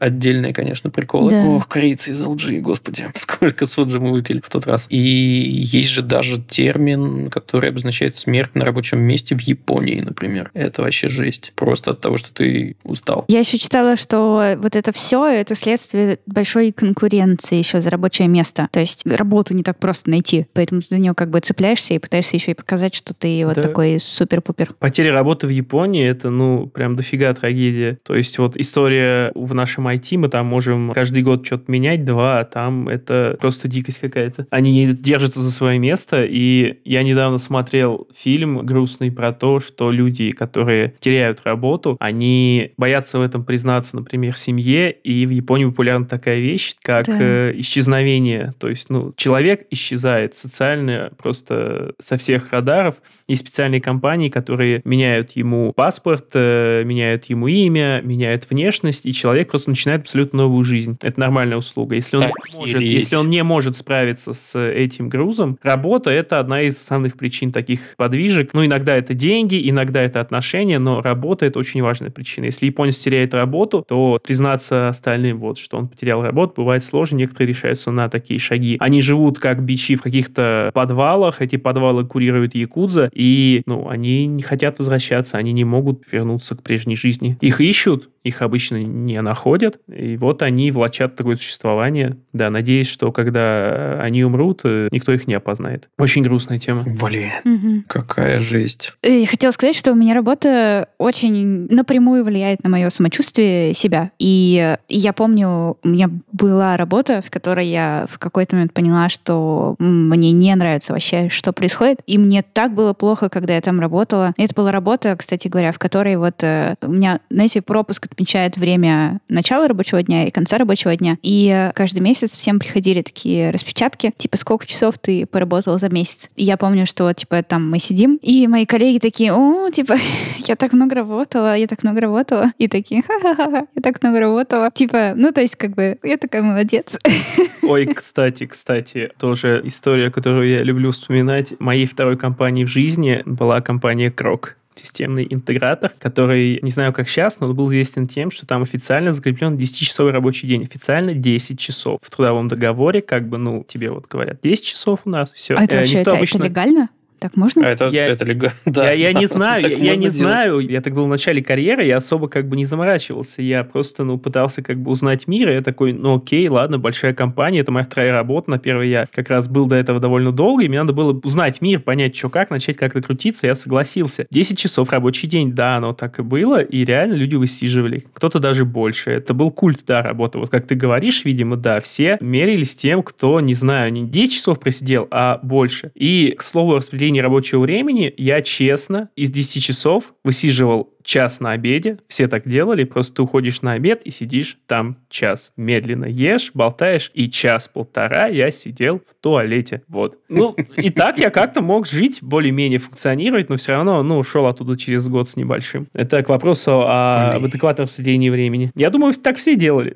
отдельные, 0.00 0.52
конечно, 0.52 0.90
приколы. 0.90 1.30
Да. 1.30 1.44
Ох, 1.44 1.68
корейцы 1.68 2.12
из 2.12 2.24
LG, 2.24 2.60
господи, 2.60 3.06
сколько 3.14 3.66
суджи 3.66 4.00
мы 4.00 4.12
выпили 4.12 4.40
в 4.40 4.48
тот 4.48 4.66
раз. 4.66 4.86
И 4.90 4.98
есть 4.98 5.90
же 5.90 6.02
даже 6.02 6.40
термин, 6.40 7.30
который 7.30 7.70
обозначает 7.70 8.16
смерть 8.16 8.54
на 8.54 8.64
рабочем 8.64 9.00
месте 9.00 9.34
в 9.34 9.40
Японии, 9.40 10.00
например. 10.00 10.50
Это 10.54 10.82
вообще 10.82 11.08
жесть. 11.08 11.52
Просто 11.56 11.92
от 11.92 12.00
того, 12.00 12.16
что 12.16 12.32
ты 12.32 12.76
устал. 12.84 13.24
Я 13.28 13.40
еще 13.40 13.58
читала, 13.58 13.96
что 13.96 14.56
вот 14.58 14.76
это 14.76 14.92
все, 14.92 15.26
это 15.26 15.54
следствие 15.54 16.18
большой 16.26 16.72
конкуренции 16.72 17.55
еще 17.58 17.80
за 17.80 17.90
рабочее 17.90 18.28
место. 18.28 18.68
То 18.70 18.80
есть 18.80 19.06
работу 19.06 19.54
не 19.54 19.62
так 19.62 19.78
просто 19.78 20.10
найти, 20.10 20.46
поэтому 20.52 20.80
ты 20.80 20.88
за 20.90 20.98
нее 20.98 21.14
как 21.14 21.30
бы 21.30 21.40
цепляешься 21.40 21.94
и 21.94 21.98
пытаешься 21.98 22.36
еще 22.36 22.52
и 22.52 22.54
показать, 22.54 22.94
что 22.94 23.14
ты 23.14 23.44
вот 23.46 23.56
да. 23.56 23.62
такой 23.62 23.98
супер-пупер. 23.98 24.74
Потеря 24.78 25.12
работы 25.12 25.46
в 25.46 25.50
Японии— 25.50 26.06
это, 26.08 26.30
ну, 26.30 26.66
прям 26.66 26.96
дофига 26.96 27.32
трагедия. 27.34 27.98
То 28.04 28.14
есть 28.14 28.38
вот 28.38 28.56
история 28.56 29.32
в 29.34 29.54
нашем 29.54 29.88
IT, 29.88 30.18
мы 30.18 30.28
там 30.28 30.46
можем 30.46 30.92
каждый 30.92 31.22
год 31.22 31.46
что-то 31.46 31.70
менять, 31.70 32.04
два, 32.04 32.40
а 32.40 32.44
там 32.44 32.88
это 32.88 33.36
просто 33.40 33.68
дикость 33.68 33.98
какая-то. 33.98 34.46
Они 34.50 34.92
держатся 34.92 35.40
за 35.40 35.50
свое 35.50 35.78
место, 35.78 36.24
и 36.24 36.78
я 36.84 37.02
недавно 37.02 37.38
смотрел 37.38 38.08
фильм 38.16 38.64
грустный 38.64 39.10
про 39.10 39.32
то, 39.32 39.60
что 39.60 39.90
люди, 39.90 40.30
которые 40.30 40.94
теряют 41.00 41.40
работу, 41.44 41.96
они 42.00 42.72
боятся 42.76 43.18
в 43.18 43.22
этом 43.22 43.44
признаться, 43.44 43.96
например, 43.96 44.36
семье, 44.36 44.90
и 44.90 45.26
в 45.26 45.30
Японии 45.30 45.66
популярна 45.66 46.06
такая 46.06 46.40
вещь, 46.40 46.74
как 46.82 47.06
да. 47.06 47.45
Исчезновение. 47.52 48.54
То 48.58 48.68
есть, 48.68 48.90
ну, 48.90 49.12
человек 49.16 49.66
исчезает 49.70 50.34
социально 50.36 51.10
просто 51.18 51.94
со 51.98 52.16
всех 52.16 52.52
радаров. 52.52 52.96
Есть 53.28 53.42
специальные 53.42 53.80
компании, 53.80 54.28
которые 54.28 54.80
меняют 54.84 55.32
ему 55.32 55.72
паспорт, 55.72 56.30
э, 56.34 56.82
меняют 56.84 57.26
ему 57.26 57.48
имя, 57.48 58.00
меняют 58.02 58.48
внешность, 58.48 59.06
и 59.06 59.12
человек 59.12 59.50
просто 59.50 59.70
начинает 59.70 60.02
абсолютно 60.02 60.42
новую 60.42 60.64
жизнь. 60.64 60.96
Это 61.02 61.18
нормальная 61.18 61.56
услуга. 61.56 61.94
Если 61.94 62.16
он, 62.16 62.22
так, 62.24 62.32
может, 62.54 62.80
если 62.80 63.16
он 63.16 63.30
не 63.30 63.42
может 63.42 63.76
справиться 63.76 64.32
с 64.32 64.58
этим 64.58 65.08
грузом, 65.08 65.58
работа— 65.62 66.10
это 66.12 66.38
одна 66.38 66.62
из 66.62 66.76
основных 66.76 67.16
причин 67.16 67.52
таких 67.52 67.80
подвижек. 67.96 68.54
Ну, 68.54 68.64
иногда 68.64 68.96
это 68.96 69.14
деньги, 69.14 69.68
иногда 69.68 70.02
это 70.02 70.20
отношения, 70.20 70.78
но 70.78 71.02
работа— 71.02 71.46
это 71.46 71.58
очень 71.58 71.82
важная 71.82 72.10
причина. 72.10 72.46
Если 72.46 72.66
японец 72.66 72.96
теряет 72.96 73.34
работу, 73.34 73.84
то 73.86 74.18
признаться 74.22 74.88
остальным, 74.88 75.38
вот, 75.38 75.58
что 75.58 75.78
он 75.78 75.88
потерял 75.88 76.22
работу, 76.22 76.54
бывает 76.56 76.84
сложно. 76.84 77.16
Некоторые 77.16 77.35
решаются 77.44 77.90
на 77.90 78.08
такие 78.08 78.40
шаги. 78.40 78.76
Они 78.80 79.00
живут 79.00 79.38
как 79.38 79.62
бичи 79.62 79.96
в 79.96 80.02
каких-то 80.02 80.70
подвалах, 80.74 81.42
эти 81.42 81.56
подвалы 81.56 82.04
курируют 82.04 82.54
якудза, 82.54 83.10
и 83.12 83.62
ну, 83.66 83.88
они 83.88 84.26
не 84.26 84.42
хотят 84.42 84.78
возвращаться, 84.78 85.38
они 85.38 85.52
не 85.52 85.64
могут 85.64 86.04
вернуться 86.10 86.56
к 86.56 86.62
прежней 86.62 86.96
жизни. 86.96 87.36
Их 87.40 87.60
ищут, 87.60 88.08
их 88.26 88.42
обычно 88.42 88.82
не 88.82 89.20
находят, 89.22 89.78
и 89.88 90.16
вот 90.16 90.42
они 90.42 90.70
влачат 90.70 91.16
такое 91.16 91.36
существование. 91.36 92.16
Да, 92.32 92.50
надеюсь, 92.50 92.88
что 92.88 93.12
когда 93.12 94.00
они 94.00 94.24
умрут, 94.24 94.60
э, 94.64 94.88
никто 94.90 95.12
их 95.12 95.26
не 95.26 95.34
опознает. 95.34 95.88
Очень 95.98 96.22
грустная 96.22 96.58
тема. 96.58 96.82
Блин, 96.84 97.30
Мгм. 97.44 97.84
какая 97.88 98.38
жесть. 98.40 98.92
И 99.02 99.24
хотела 99.26 99.50
сказать, 99.52 99.76
что 99.76 99.92
у 99.92 99.94
меня 99.94 100.14
работа 100.14 100.88
очень 100.98 101.66
напрямую 101.70 102.24
влияет 102.24 102.62
на 102.64 102.70
мое 102.70 102.90
самочувствие 102.90 103.72
себя. 103.74 104.10
И 104.18 104.76
э, 104.78 104.78
я 104.88 105.12
помню, 105.12 105.76
у 105.82 105.88
меня 105.88 106.10
была 106.32 106.76
работа, 106.76 107.22
в 107.22 107.30
которой 107.30 107.66
я 107.68 108.06
в 108.08 108.18
какой-то 108.18 108.56
момент 108.56 108.72
поняла, 108.72 109.08
что 109.08 109.76
мне 109.78 110.32
не 110.32 110.54
нравится 110.54 110.92
вообще, 110.92 111.28
что 111.28 111.52
происходит. 111.52 112.00
И 112.06 112.18
мне 112.18 112.42
так 112.42 112.74
было 112.74 112.92
плохо, 112.92 113.28
когда 113.28 113.54
я 113.54 113.60
там 113.60 113.80
работала. 113.80 114.32
Это 114.36 114.54
была 114.54 114.72
работа, 114.72 115.14
кстати 115.16 115.48
говоря, 115.48 115.72
в 115.72 115.78
которой 115.78 116.16
вот 116.16 116.42
э, 116.42 116.74
у 116.82 116.90
меня, 116.90 117.20
знаете, 117.30 117.62
пропуск 117.62 118.08
отмечает 118.16 118.56
время 118.56 119.20
начала 119.28 119.68
рабочего 119.68 120.02
дня 120.02 120.26
и 120.26 120.30
конца 120.30 120.56
рабочего 120.56 120.96
дня. 120.96 121.18
И 121.22 121.50
э, 121.52 121.72
каждый 121.74 122.00
месяц 122.00 122.34
всем 122.34 122.58
приходили 122.58 123.02
такие 123.02 123.50
распечатки, 123.50 124.12
типа, 124.16 124.38
сколько 124.38 124.66
часов 124.66 124.98
ты 124.98 125.26
поработал 125.26 125.78
за 125.78 125.90
месяц. 125.90 126.30
И 126.34 126.44
я 126.44 126.56
помню, 126.56 126.86
что, 126.86 127.12
типа, 127.12 127.42
там 127.42 127.70
мы 127.70 127.78
сидим, 127.78 128.18
и 128.22 128.46
мои 128.46 128.64
коллеги 128.64 128.98
такие, 128.98 129.34
о, 129.34 129.68
типа, 129.70 129.96
я 130.46 130.56
так 130.56 130.72
много 130.72 130.94
работала, 130.94 131.56
я 131.56 131.66
так 131.66 131.82
много 131.82 132.00
работала. 132.00 132.52
И 132.56 132.68
такие, 132.68 133.02
ха-ха-ха, 133.02 133.66
я 133.74 133.82
так 133.82 134.02
много 134.02 134.20
работала. 134.20 134.70
Типа, 134.70 135.12
ну, 135.14 135.30
то 135.32 135.42
есть, 135.42 135.56
как 135.56 135.74
бы, 135.74 135.98
я 136.02 136.16
такая 136.16 136.40
молодец. 136.40 136.98
Ой, 137.62 137.86
кстати, 137.86 138.46
кстати, 138.46 139.10
тоже 139.18 139.60
история, 139.64 140.10
которую 140.10 140.48
я 140.48 140.62
люблю 140.62 140.90
вспоминать. 140.90 141.52
Моей 141.58 141.84
второй 141.84 142.16
компанией 142.16 142.64
в 142.64 142.68
жизни 142.68 143.22
была 143.26 143.60
компания 143.60 144.10
Крок 144.10 144.56
системный 144.78 145.26
интегратор, 145.28 145.92
который, 145.98 146.58
не 146.62 146.70
знаю, 146.70 146.92
как 146.92 147.08
сейчас, 147.08 147.40
но 147.40 147.52
был 147.52 147.68
известен 147.68 148.08
тем, 148.08 148.30
что 148.30 148.46
там 148.46 148.62
официально 148.62 149.12
закреплен 149.12 149.56
10-часовой 149.56 150.12
рабочий 150.12 150.48
день. 150.48 150.64
Официально 150.64 151.14
10 151.14 151.58
часов. 151.58 152.00
В 152.02 152.10
трудовом 152.10 152.48
договоре, 152.48 153.02
как 153.02 153.28
бы, 153.28 153.38
ну, 153.38 153.64
тебе 153.66 153.90
вот 153.90 154.06
говорят, 154.08 154.40
10 154.42 154.64
часов 154.64 155.00
у 155.04 155.10
нас, 155.10 155.32
все. 155.32 155.54
А 155.54 155.64
это 155.64 155.76
вообще, 155.76 155.98
это, 155.98 156.10
это 156.16 156.38
легально? 156.38 156.88
Так 157.18 157.36
можно? 157.36 157.66
А 157.66 157.70
это, 157.70 157.88
Я- 157.88 158.06
это 158.08 158.24
легально. 158.24 158.54
Да, 158.66 158.90
я, 158.92 159.08
я 159.08 159.12
да, 159.14 159.20
не 159.20 159.26
знаю, 159.36 159.60
так 159.62 159.70
я, 159.70 159.76
я 159.78 159.90
не 159.92 159.96
делать. 160.02 160.12
знаю. 160.14 160.58
Я 160.60 160.80
тогда 160.82 161.02
в 161.02 161.08
начале 161.08 161.42
карьеры, 161.42 161.84
я 161.84 161.96
особо 161.96 162.28
как 162.28 162.48
бы 162.48 162.56
не 162.56 162.64
заморачивался. 162.64 163.42
Я 163.42 163.64
просто, 163.64 164.04
ну, 164.04 164.18
пытался 164.18 164.62
как 164.62 164.78
бы 164.78 164.90
узнать 164.90 165.26
мир, 165.26 165.50
и 165.50 165.54
я 165.54 165.62
такой, 165.62 165.92
ну, 165.92 166.16
окей, 166.16 166.48
ладно, 166.48 166.78
большая 166.78 167.14
компания, 167.14 167.60
это 167.60 167.72
моя 167.72 167.84
вторая 167.84 168.12
работа. 168.12 168.50
На 168.50 168.58
первой 168.58 168.88
я 168.90 169.06
как 169.14 169.30
раз 169.30 169.48
был 169.48 169.66
до 169.66 169.76
этого 169.76 169.98
довольно 170.00 170.32
долго, 170.32 170.64
и 170.64 170.68
мне 170.68 170.78
надо 170.80 170.92
было 170.92 171.18
узнать 171.24 171.60
мир, 171.62 171.80
понять, 171.80 172.14
что 172.16 172.28
как, 172.28 172.50
начать 172.50 172.76
как-то 172.76 173.00
крутиться, 173.00 173.46
я 173.46 173.54
согласился. 173.54 174.26
10 174.30 174.58
часов 174.58 174.90
рабочий 174.90 175.26
день, 175.28 175.52
да, 175.52 175.76
оно 175.76 175.92
так 175.94 176.18
и 176.18 176.22
было, 176.22 176.60
и 176.60 176.84
реально 176.84 177.14
люди 177.14 177.34
высиживали. 177.36 178.04
Кто-то 178.12 178.38
даже 178.40 178.64
больше. 178.64 179.10
Это 179.10 179.32
был 179.34 179.50
культ, 179.50 179.84
да, 179.86 180.02
работы. 180.02 180.38
Вот 180.38 180.50
как 180.50 180.66
ты 180.66 180.74
говоришь, 180.74 181.24
видимо, 181.24 181.56
да, 181.56 181.80
все 181.80 182.18
мерились 182.20 182.76
тем, 182.76 183.02
кто, 183.02 183.40
не 183.40 183.54
знаю, 183.54 183.92
не 183.92 184.02
10 184.06 184.32
часов 184.34 184.60
просидел, 184.60 185.08
а 185.10 185.40
больше. 185.42 185.90
И, 185.94 186.34
к 186.36 186.42
слову, 186.42 186.74
о 186.74 186.80
распределении 187.06 187.20
рабочего 187.20 187.60
времени, 187.60 188.12
я 188.16 188.42
честно 188.42 189.10
из 189.16 189.30
10 189.30 189.62
часов 189.62 190.14
высиживал 190.24 190.90
час 191.04 191.38
на 191.38 191.52
обеде, 191.52 191.98
все 192.08 192.26
так 192.26 192.48
делали, 192.48 192.82
просто 192.82 193.14
ты 193.16 193.22
уходишь 193.22 193.62
на 193.62 193.72
обед 193.72 194.02
и 194.04 194.10
сидишь 194.10 194.58
там 194.66 194.96
час. 195.08 195.52
Медленно 195.56 196.06
ешь, 196.06 196.50
болтаешь, 196.52 197.12
и 197.14 197.30
час-полтора 197.30 198.26
я 198.26 198.50
сидел 198.50 198.98
в 198.98 199.22
туалете. 199.22 199.82
Вот. 199.86 200.18
Ну, 200.28 200.56
и 200.76 200.90
так 200.90 201.20
я 201.20 201.30
как-то 201.30 201.60
мог 201.60 201.86
жить, 201.86 202.18
более-менее 202.22 202.80
функционировать, 202.80 203.48
но 203.48 203.56
все 203.56 203.74
равно, 203.74 204.02
ну, 204.02 204.18
ушел 204.18 204.46
оттуда 204.46 204.76
через 204.76 205.08
год 205.08 205.28
с 205.28 205.36
небольшим. 205.36 205.86
Это 205.94 206.24
к 206.24 206.28
вопросу 206.28 206.80
о 206.82 207.34
об 207.36 207.44
адекватном 207.44 207.86
распределении 207.86 208.30
времени. 208.30 208.72
Я 208.74 208.90
думаю, 208.90 209.12
так 209.12 209.36
все 209.36 209.54
делали. 209.54 209.94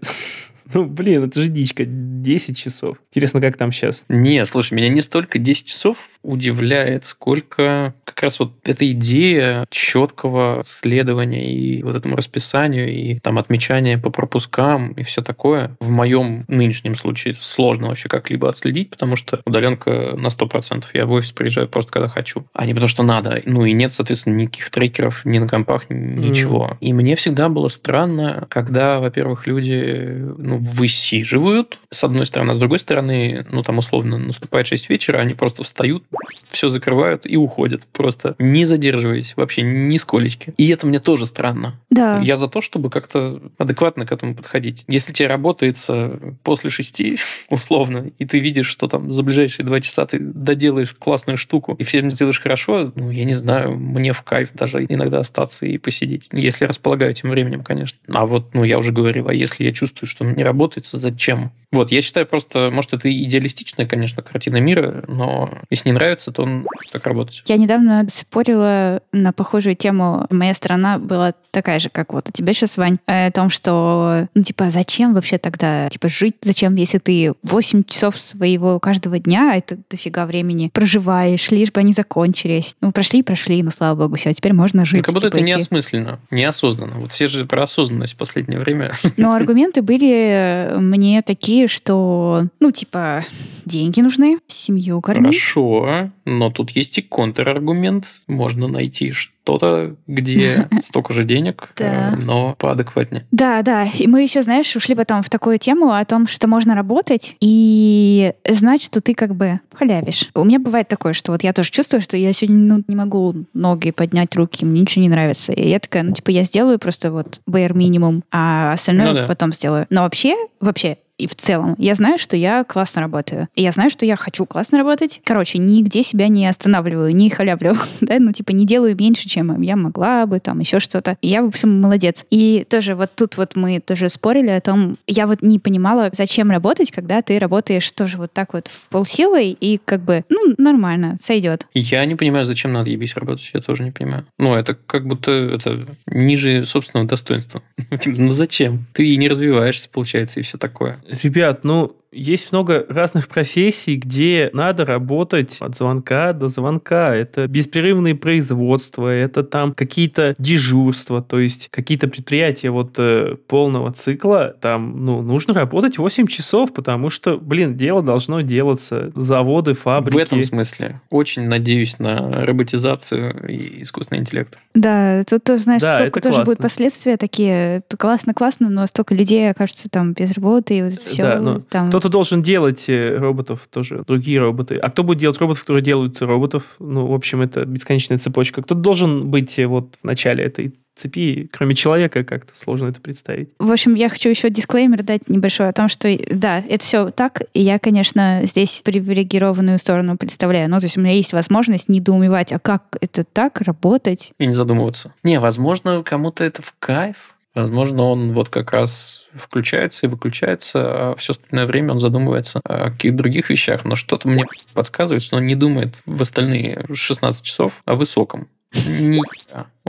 Ну, 0.74 0.86
блин, 0.86 1.24
это 1.24 1.42
же 1.42 1.48
дичка. 1.48 1.84
10 1.86 2.56
часов. 2.56 2.98
Интересно, 3.10 3.40
как 3.40 3.56
там 3.56 3.72
сейчас? 3.72 4.04
Не, 4.08 4.44
слушай, 4.44 4.74
меня 4.74 4.88
не 4.88 5.00
столько 5.00 5.38
10 5.38 5.66
часов 5.66 6.18
удивляет, 6.22 7.04
сколько 7.04 7.94
как 8.04 8.22
раз 8.22 8.38
вот 8.38 8.52
эта 8.64 8.90
идея 8.92 9.66
четкого 9.70 10.62
следования 10.64 11.52
и 11.52 11.82
вот 11.82 11.96
этому 11.96 12.16
расписанию, 12.16 12.92
и 12.92 13.18
там 13.18 13.38
отмечания 13.38 13.98
по 13.98 14.10
пропускам 14.10 14.92
и 14.92 15.02
все 15.02 15.22
такое. 15.22 15.76
В 15.80 15.90
моем 15.90 16.44
нынешнем 16.48 16.94
случае 16.94 17.34
сложно 17.34 17.88
вообще 17.88 18.08
как-либо 18.08 18.48
отследить, 18.48 18.90
потому 18.90 19.16
что 19.16 19.40
удаленка 19.44 20.14
на 20.16 20.28
100%. 20.28 20.84
Я 20.92 21.06
в 21.06 21.12
офис 21.12 21.32
приезжаю 21.32 21.68
просто 21.68 21.92
когда 21.92 22.08
хочу, 22.08 22.46
а 22.52 22.66
не 22.66 22.74
потому 22.74 22.88
что 22.88 23.02
надо. 23.02 23.40
Ну 23.44 23.64
и 23.64 23.72
нет, 23.72 23.94
соответственно, 23.94 24.36
никаких 24.36 24.70
трекеров 24.70 25.24
ни 25.24 25.38
на 25.38 25.48
компах, 25.48 25.84
ничего. 25.88 26.76
И 26.80 26.92
мне 26.92 27.16
всегда 27.16 27.48
было 27.48 27.68
странно, 27.68 28.46
когда, 28.50 29.00
во-первых, 29.00 29.46
люди 29.46 30.30
ну, 30.36 30.59
высиживают, 30.60 31.78
с 31.90 32.04
одной 32.04 32.26
стороны, 32.26 32.50
а 32.50 32.54
с 32.54 32.58
другой 32.58 32.78
стороны, 32.78 33.46
ну, 33.50 33.62
там, 33.62 33.78
условно, 33.78 34.18
наступает 34.18 34.66
6 34.66 34.90
вечера, 34.90 35.18
они 35.18 35.34
просто 35.34 35.62
встают, 35.62 36.04
все 36.34 36.68
закрывают 36.68 37.26
и 37.26 37.36
уходят, 37.36 37.86
просто 37.92 38.34
не 38.38 38.66
задерживаясь 38.66 39.34
вообще 39.36 39.62
нисколечки. 39.62 40.52
И 40.56 40.68
это 40.68 40.86
мне 40.86 41.00
тоже 41.00 41.26
странно. 41.26 41.80
Да. 41.90 42.20
Я 42.20 42.36
за 42.36 42.48
то, 42.48 42.60
чтобы 42.60 42.90
как-то 42.90 43.40
адекватно 43.58 44.06
к 44.06 44.12
этому 44.12 44.34
подходить. 44.34 44.84
Если 44.86 45.12
тебе 45.12 45.28
работается 45.28 46.18
после 46.42 46.70
шести, 46.70 47.18
условно, 47.48 48.10
и 48.18 48.26
ты 48.26 48.38
видишь, 48.38 48.68
что 48.68 48.86
там 48.86 49.12
за 49.12 49.22
ближайшие 49.22 49.64
два 49.64 49.80
часа 49.80 50.06
ты 50.06 50.18
доделаешь 50.18 50.94
классную 50.98 51.36
штуку 51.36 51.74
и 51.78 51.84
всем 51.84 52.10
сделаешь 52.10 52.40
хорошо, 52.40 52.92
ну, 52.94 53.10
я 53.10 53.24
не 53.24 53.34
знаю, 53.34 53.76
мне 53.76 54.12
в 54.12 54.22
кайф 54.22 54.52
даже 54.52 54.84
иногда 54.84 55.20
остаться 55.20 55.66
и 55.66 55.78
посидеть. 55.78 56.28
Если 56.32 56.64
располагаю 56.64 57.12
этим 57.12 57.30
временем, 57.30 57.62
конечно. 57.62 57.98
А 58.08 58.26
вот, 58.26 58.54
ну, 58.54 58.64
я 58.64 58.78
уже 58.78 58.92
говорил, 58.92 59.28
а 59.28 59.34
если 59.34 59.64
я 59.64 59.72
чувствую, 59.72 60.08
что 60.08 60.24
не 60.24 60.42
работает, 60.50 60.86
зачем? 60.86 61.52
Вот, 61.72 61.92
я 61.92 62.02
считаю 62.02 62.26
просто, 62.26 62.70
может, 62.72 62.94
это 62.94 63.12
идеалистичная, 63.12 63.86
конечно, 63.86 64.22
картина 64.22 64.56
мира, 64.56 65.04
но 65.06 65.50
если 65.70 65.88
не 65.88 65.92
нравится, 65.92 66.32
то 66.32 66.42
он 66.42 66.66
так 66.92 67.06
работать. 67.06 67.42
Я 67.46 67.56
недавно 67.56 68.06
спорила 68.10 69.02
на 69.12 69.32
похожую 69.32 69.76
тему. 69.76 70.26
Моя 70.30 70.54
сторона 70.54 70.98
была 70.98 71.34
такая 71.50 71.78
же, 71.78 71.88
как 71.88 72.12
вот 72.12 72.28
у 72.28 72.32
тебя 72.32 72.52
сейчас, 72.52 72.76
Вань, 72.76 72.98
э, 73.06 73.26
о 73.26 73.32
том, 73.32 73.50
что, 73.50 74.28
ну, 74.34 74.42
типа, 74.42 74.70
зачем 74.70 75.14
вообще 75.14 75.38
тогда, 75.38 75.88
типа, 75.88 76.08
жить? 76.08 76.36
Зачем, 76.42 76.74
если 76.74 76.98
ты 76.98 77.34
8 77.42 77.84
часов 77.84 78.16
своего 78.16 78.78
каждого 78.80 79.18
дня, 79.18 79.52
а 79.52 79.56
это 79.56 79.78
дофига 79.90 80.26
времени, 80.26 80.70
проживаешь, 80.72 81.50
лишь 81.50 81.72
бы 81.72 81.80
они 81.80 81.92
закончились. 81.92 82.76
Ну, 82.80 82.92
прошли 82.92 83.20
и 83.20 83.22
прошли, 83.22 83.62
ну, 83.62 83.70
слава 83.70 83.96
богу, 83.96 84.16
все, 84.16 84.32
теперь 84.32 84.52
можно 84.52 84.84
жить. 84.84 84.98
Ну, 84.98 85.04
как 85.04 85.14
будто 85.14 85.26
типа, 85.26 85.36
это 85.36 85.44
идти. 85.44 85.54
неосмысленно, 85.54 86.20
неосознанно. 86.30 87.00
Вот 87.00 87.12
все 87.12 87.26
же 87.26 87.46
про 87.46 87.64
осознанность 87.64 88.14
в 88.14 88.16
последнее 88.16 88.58
время. 88.58 88.92
Но 89.16 89.32
аргументы 89.32 89.82
были 89.82 90.74
мне 90.76 91.22
такие, 91.22 91.59
что, 91.66 92.46
ну, 92.60 92.70
типа, 92.70 93.24
деньги 93.64 94.00
нужны, 94.00 94.38
семью 94.46 95.00
кормить. 95.00 95.40
Хорошо, 95.40 96.10
но 96.30 96.50
тут 96.50 96.70
есть 96.70 96.96
и 96.98 97.02
контраргумент. 97.02 98.22
Можно 98.28 98.68
найти 98.68 99.10
что-то, 99.10 99.96
где 100.06 100.68
столько 100.82 101.12
же 101.12 101.24
денег, 101.24 101.70
э, 101.78 102.14
но 102.16 102.54
поадекватнее. 102.58 103.26
Да, 103.32 103.62
да. 103.62 103.84
И 103.84 104.06
мы 104.06 104.22
еще, 104.22 104.42
знаешь, 104.42 104.74
ушли 104.76 104.94
потом 104.94 105.22
в 105.22 105.28
такую 105.28 105.58
тему 105.58 105.92
о 105.92 106.04
том, 106.04 106.26
что 106.26 106.46
можно 106.46 106.74
работать 106.74 107.36
и 107.40 108.32
знать, 108.48 108.82
что 108.82 109.00
ты 109.00 109.14
как 109.14 109.34
бы 109.34 109.60
халявишь. 109.74 110.28
У 110.34 110.44
меня 110.44 110.60
бывает 110.60 110.88
такое, 110.88 111.12
что 111.12 111.32
вот 111.32 111.42
я 111.42 111.52
тоже 111.52 111.70
чувствую, 111.70 112.00
что 112.00 112.16
я 112.16 112.32
сегодня 112.32 112.76
ну, 112.76 112.84
не 112.86 112.96
могу 112.96 113.34
ноги 113.52 113.90
поднять, 113.90 114.34
руки, 114.36 114.64
мне 114.64 114.82
ничего 114.82 115.02
не 115.02 115.08
нравится. 115.08 115.52
И 115.52 115.68
я 115.68 115.80
такая, 115.80 116.04
ну, 116.04 116.12
типа, 116.12 116.30
я 116.30 116.44
сделаю 116.44 116.78
просто 116.78 117.10
вот 117.10 117.40
bare 117.48 117.74
минимум, 117.74 118.22
а 118.30 118.72
остальное 118.72 119.08
Ну 119.08 119.14
да. 119.14 119.26
потом 119.26 119.52
сделаю. 119.52 119.86
Но 119.90 120.02
вообще, 120.02 120.36
вообще, 120.60 120.98
и 121.20 121.26
в 121.26 121.34
целом, 121.34 121.74
я 121.76 121.94
знаю, 121.94 122.18
что 122.18 122.34
я 122.34 122.64
классно 122.64 123.02
работаю. 123.02 123.48
И 123.54 123.62
я 123.62 123.72
знаю, 123.72 123.90
что 123.90 124.06
я 124.06 124.16
хочу 124.16 124.46
классно 124.46 124.78
работать. 124.78 125.20
Короче, 125.22 125.58
нигде 125.58 126.02
себя 126.02 126.19
не 126.28 126.46
останавливаю, 126.46 127.14
не 127.14 127.30
халявлю. 127.30 127.74
да, 128.00 128.18
ну, 128.18 128.32
типа, 128.32 128.52
не 128.52 128.66
делаю 128.66 128.96
меньше, 128.98 129.28
чем 129.28 129.60
я 129.60 129.76
могла 129.76 130.26
бы, 130.26 130.40
там, 130.40 130.60
еще 130.60 130.80
что-то. 130.80 131.16
И 131.20 131.28
я, 131.28 131.42
в 131.42 131.48
общем, 131.48 131.80
молодец. 131.80 132.24
И 132.30 132.66
тоже 132.68 132.94
вот 132.94 133.10
тут 133.14 133.36
вот 133.36 133.56
мы 133.56 133.80
тоже 133.80 134.08
спорили 134.08 134.50
о 134.50 134.60
том, 134.60 134.98
я 135.06 135.26
вот 135.26 135.42
не 135.42 135.58
понимала, 135.58 136.10
зачем 136.12 136.50
работать, 136.50 136.90
когда 136.90 137.22
ты 137.22 137.38
работаешь 137.38 137.90
тоже 137.92 138.18
вот 138.18 138.32
так 138.32 138.54
вот 138.54 138.68
в 138.68 138.88
полсилы 138.88 139.50
и 139.50 139.78
как 139.84 140.02
бы, 140.02 140.24
ну, 140.28 140.54
нормально, 140.58 141.16
сойдет. 141.20 141.66
Я 141.74 142.04
не 142.04 142.16
понимаю, 142.16 142.44
зачем 142.44 142.72
надо 142.72 142.90
ебись 142.90 143.16
работать, 143.16 143.50
я 143.54 143.60
тоже 143.60 143.84
не 143.84 143.90
понимаю. 143.90 144.26
Ну, 144.38 144.54
это 144.54 144.74
как 144.74 145.06
будто 145.06 145.30
это 145.30 145.86
ниже 146.06 146.64
собственного 146.64 147.08
достоинства. 147.08 147.62
Типа, 148.00 148.20
Ну, 148.20 148.30
зачем? 148.30 148.86
Ты 148.92 149.16
не 149.16 149.28
развиваешься, 149.28 149.88
получается, 149.90 150.40
и 150.40 150.42
все 150.42 150.58
такое. 150.58 150.96
Ребят, 151.22 151.64
ну, 151.64 151.96
есть 152.12 152.52
много 152.52 152.84
разных 152.88 153.28
профессий, 153.28 153.96
где 153.96 154.50
надо 154.52 154.84
работать 154.84 155.56
от 155.60 155.76
звонка 155.76 156.32
до 156.32 156.48
звонка. 156.48 157.14
Это 157.14 157.46
беспрерывные 157.46 158.14
производства, 158.14 159.08
это 159.08 159.42
там 159.42 159.72
какие-то 159.72 160.34
дежурства, 160.38 161.22
то 161.22 161.38
есть 161.38 161.68
какие-то 161.70 162.08
предприятия 162.08 162.70
вот 162.70 162.94
э, 162.98 163.36
полного 163.46 163.92
цикла, 163.92 164.56
там, 164.60 165.04
ну, 165.04 165.22
нужно 165.22 165.54
работать 165.54 165.98
8 165.98 166.26
часов, 166.26 166.72
потому 166.72 167.10
что, 167.10 167.38
блин, 167.38 167.76
дело 167.76 168.02
должно 168.02 168.40
делаться. 168.40 169.12
Заводы, 169.14 169.74
фабрики. 169.74 170.14
В 170.14 170.18
этом 170.18 170.42
смысле 170.42 171.00
очень 171.10 171.42
надеюсь 171.42 171.98
на 171.98 172.30
роботизацию 172.30 173.48
и 173.48 173.82
искусственный 173.82 174.20
интеллект. 174.20 174.58
Да, 174.74 175.22
тут, 175.24 175.42
знаешь, 175.60 175.82
Да, 175.82 175.98
столько 175.98 176.18
это 176.18 176.28
тоже 176.28 176.36
классно. 176.36 176.44
будет 176.44 176.58
последствия 176.58 177.16
такие. 177.16 177.82
Классно-классно, 177.96 178.68
но 178.68 178.86
столько 178.86 179.14
людей 179.14 179.50
окажется 179.50 179.88
там 179.88 180.12
без 180.12 180.32
работы, 180.32 180.78
и 180.78 180.82
вот 180.82 180.92
это 180.94 181.04
все 181.04 181.22
Да, 181.22 181.40
ну, 181.40 181.60
там... 181.60 181.90
Кто-то 182.00 182.12
должен 182.12 182.40
делать 182.40 182.88
э, 182.88 183.14
роботов 183.18 183.68
тоже, 183.70 184.04
другие 184.06 184.40
роботы. 184.40 184.76
А 184.76 184.90
кто 184.90 185.02
будет 185.02 185.18
делать 185.18 185.38
роботов, 185.38 185.60
которые 185.60 185.82
делают 185.82 186.22
роботов? 186.22 186.76
Ну, 186.78 187.06
в 187.06 187.12
общем, 187.12 187.42
это 187.42 187.66
бесконечная 187.66 188.16
цепочка. 188.16 188.62
Кто 188.62 188.74
должен 188.74 189.28
быть 189.28 189.58
э, 189.58 189.66
вот 189.66 189.96
в 190.00 190.04
начале 190.06 190.44
этой 190.44 190.72
цепи, 190.94 191.50
кроме 191.52 191.74
человека, 191.74 192.24
как-то 192.24 192.56
сложно 192.56 192.88
это 192.88 193.02
представить. 193.02 193.50
В 193.58 193.70
общем, 193.70 193.94
я 193.94 194.08
хочу 194.08 194.30
еще 194.30 194.48
дисклеймер 194.48 195.02
дать 195.02 195.28
небольшой 195.28 195.68
о 195.68 195.72
том, 195.74 195.90
что 195.90 196.08
да, 196.30 196.64
это 196.66 196.82
все 196.82 197.10
так, 197.10 197.42
и 197.52 197.60
я, 197.60 197.78
конечно, 197.78 198.40
здесь 198.44 198.80
привилегированную 198.82 199.78
сторону 199.78 200.16
представляю. 200.16 200.70
Ну, 200.70 200.78
то 200.78 200.86
есть 200.86 200.96
у 200.96 201.02
меня 201.02 201.12
есть 201.12 201.34
возможность 201.34 201.90
недоумевать, 201.90 202.50
а 202.52 202.58
как 202.58 202.96
это 203.02 203.24
так 203.24 203.60
работать? 203.60 204.32
И 204.38 204.46
не 204.46 204.54
задумываться. 204.54 205.12
Не, 205.22 205.38
возможно, 205.38 206.02
кому-то 206.02 206.44
это 206.44 206.62
в 206.62 206.74
кайф. 206.78 207.34
Возможно, 207.54 208.04
он 208.04 208.32
вот 208.32 208.48
как 208.48 208.72
раз 208.72 209.22
включается 209.34 210.06
и 210.06 210.08
выключается, 210.08 211.10
а 211.10 211.14
все 211.16 211.32
остальное 211.32 211.66
время 211.66 211.92
он 211.92 212.00
задумывается 212.00 212.60
о 212.64 212.90
каких-то 212.90 213.18
других 213.18 213.50
вещах. 213.50 213.84
Но 213.84 213.96
что-то 213.96 214.28
мне 214.28 214.44
подсказывает, 214.74 215.22
что 215.22 215.36
он 215.36 215.46
не 215.46 215.56
думает 215.56 215.96
в 216.06 216.22
остальные 216.22 216.86
16 216.92 217.42
часов 217.42 217.82
о 217.84 217.96
высоком. 217.96 218.48
Ни. 218.72 219.20